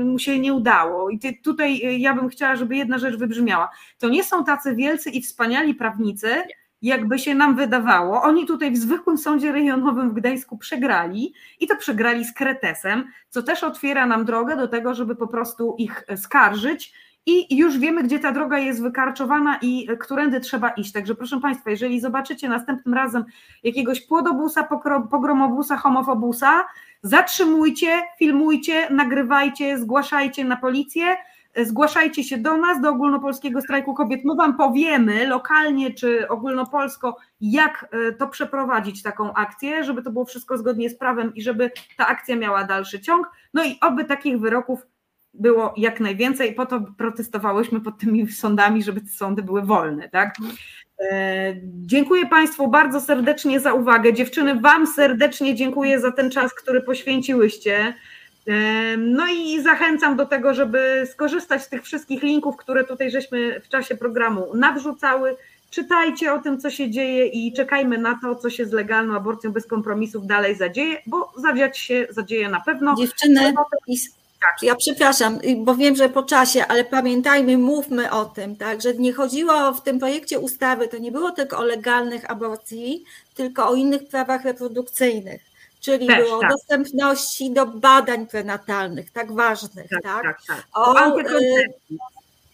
[0.04, 1.10] mu się nie udało.
[1.10, 3.70] I tutaj ja bym chciała, żeby jedna rzecz wybrzmiała.
[3.98, 6.42] To nie są tacy wielcy i wspaniali prawnicy,
[6.82, 8.22] jakby się nam wydawało.
[8.22, 13.42] Oni tutaj w zwykłym sądzie rejonowym w Gdańsku przegrali i to przegrali z kretesem, co
[13.42, 16.92] też otwiera nam drogę do tego, żeby po prostu ich skarżyć.
[17.26, 20.92] I już wiemy, gdzie ta droga jest wykarczowana i którędy trzeba iść.
[20.92, 23.24] Także proszę Państwa, jeżeli zobaczycie następnym razem
[23.62, 24.68] jakiegoś płodobusa,
[25.10, 26.64] pogromobusa, homofobusa,
[27.02, 31.16] zatrzymujcie, filmujcie, nagrywajcie, zgłaszajcie na policję,
[31.56, 34.24] zgłaszajcie się do nas, do ogólnopolskiego strajku kobiet.
[34.24, 40.24] My Wam powiemy lokalnie czy ogólnopolsko, jak e, to przeprowadzić taką akcję, żeby to było
[40.24, 43.30] wszystko zgodnie z prawem i żeby ta akcja miała dalszy ciąg.
[43.54, 44.86] No i oby takich wyroków
[45.34, 46.54] było jak najwięcej.
[46.54, 50.34] Po to protestowałyśmy pod tymi sądami, żeby te sądy były wolne, tak?
[51.10, 54.12] E, Dziękuję Państwu bardzo serdecznie za uwagę.
[54.12, 57.94] Dziewczyny, Wam serdecznie dziękuję za ten czas, który poświęciłyście.
[58.98, 63.68] No i zachęcam do tego, żeby skorzystać z tych wszystkich linków, które tutaj żeśmy w
[63.68, 65.36] czasie programu nadrzucały.
[65.70, 69.52] Czytajcie o tym, co się dzieje i czekajmy na to, co się z legalną aborcją
[69.52, 72.94] bez kompromisów dalej zadzieje, bo zadziać się zadzieje na pewno.
[72.96, 73.40] Dziewczyny,
[73.92, 74.08] s-
[74.62, 79.12] ja przepraszam, bo wiem, że po czasie, ale pamiętajmy, mówmy o tym, tak, że nie
[79.12, 83.04] chodziło w tym projekcie ustawy, to nie było tylko o legalnych aborcji,
[83.34, 85.40] tylko o innych prawach reprodukcyjnych,
[85.82, 86.50] czyli Też, było o tak.
[86.50, 90.66] dostępności do badań prenatalnych, tak ważnych, tak, Tak, tak, tak.
[90.74, 91.68] o, O y,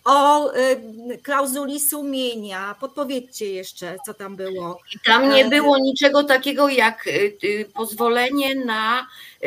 [0.04, 4.78] o y, klauzuli sumienia, podpowiedzcie jeszcze, co tam było.
[5.04, 7.10] Tam nie E, było niczego takiego jak y,
[7.44, 9.06] y, pozwolenie na,
[9.44, 9.46] y,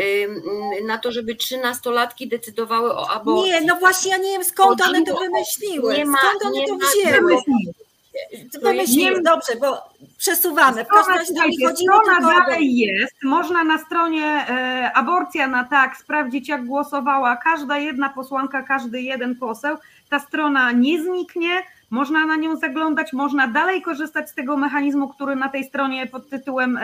[0.80, 3.52] y, na to, żeby trzynastolatki decydowały o aborcji.
[3.52, 6.68] Nie, no właśnie, ja nie wiem skąd one to wymyśliły, nie ma- skąd one nie
[6.68, 7.38] to ma- wzięły.
[8.54, 9.78] To Wymyśliły, nie- dobrze, bo
[10.18, 10.86] przesuwamy.
[10.86, 11.34] W każdym razie
[11.68, 13.14] chodziło strona dalej jest.
[13.24, 19.36] Można na stronie e, aborcja na tak sprawdzić, jak głosowała każda jedna posłanka, każdy jeden
[19.36, 19.78] poseł.
[20.10, 21.62] Ta strona nie zniknie.
[21.92, 26.30] Można na nią zaglądać, można dalej korzystać z tego mechanizmu, który na tej stronie pod
[26.30, 26.84] tytułem e,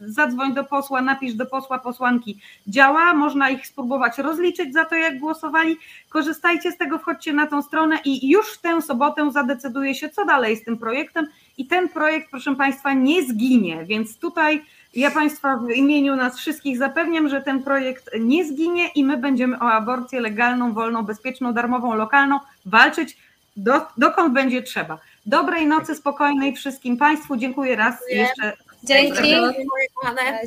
[0.00, 5.18] zadzwoń do posła, napisz do posła, posłanki działa, można ich spróbować rozliczyć za to, jak
[5.18, 5.76] głosowali.
[6.08, 10.24] Korzystajcie z tego, wchodźcie na tą stronę i już w tę sobotę zadecyduje się, co
[10.24, 11.26] dalej z tym projektem.
[11.58, 14.64] I ten projekt, proszę Państwa, nie zginie, więc tutaj
[14.96, 19.58] ja Państwa w imieniu nas wszystkich zapewniam, że ten projekt nie zginie i my będziemy
[19.58, 23.16] o aborcję legalną, wolną, bezpieczną, darmową, lokalną walczyć
[23.56, 24.98] do, dokąd będzie trzeba.
[25.26, 27.36] Dobrej nocy, spokojnej wszystkim Państwu.
[27.36, 28.20] Dziękuję raz Dziękuję.
[28.20, 28.52] jeszcze.
[28.84, 29.36] Dzięki.
[29.40, 30.38] Moje kochane.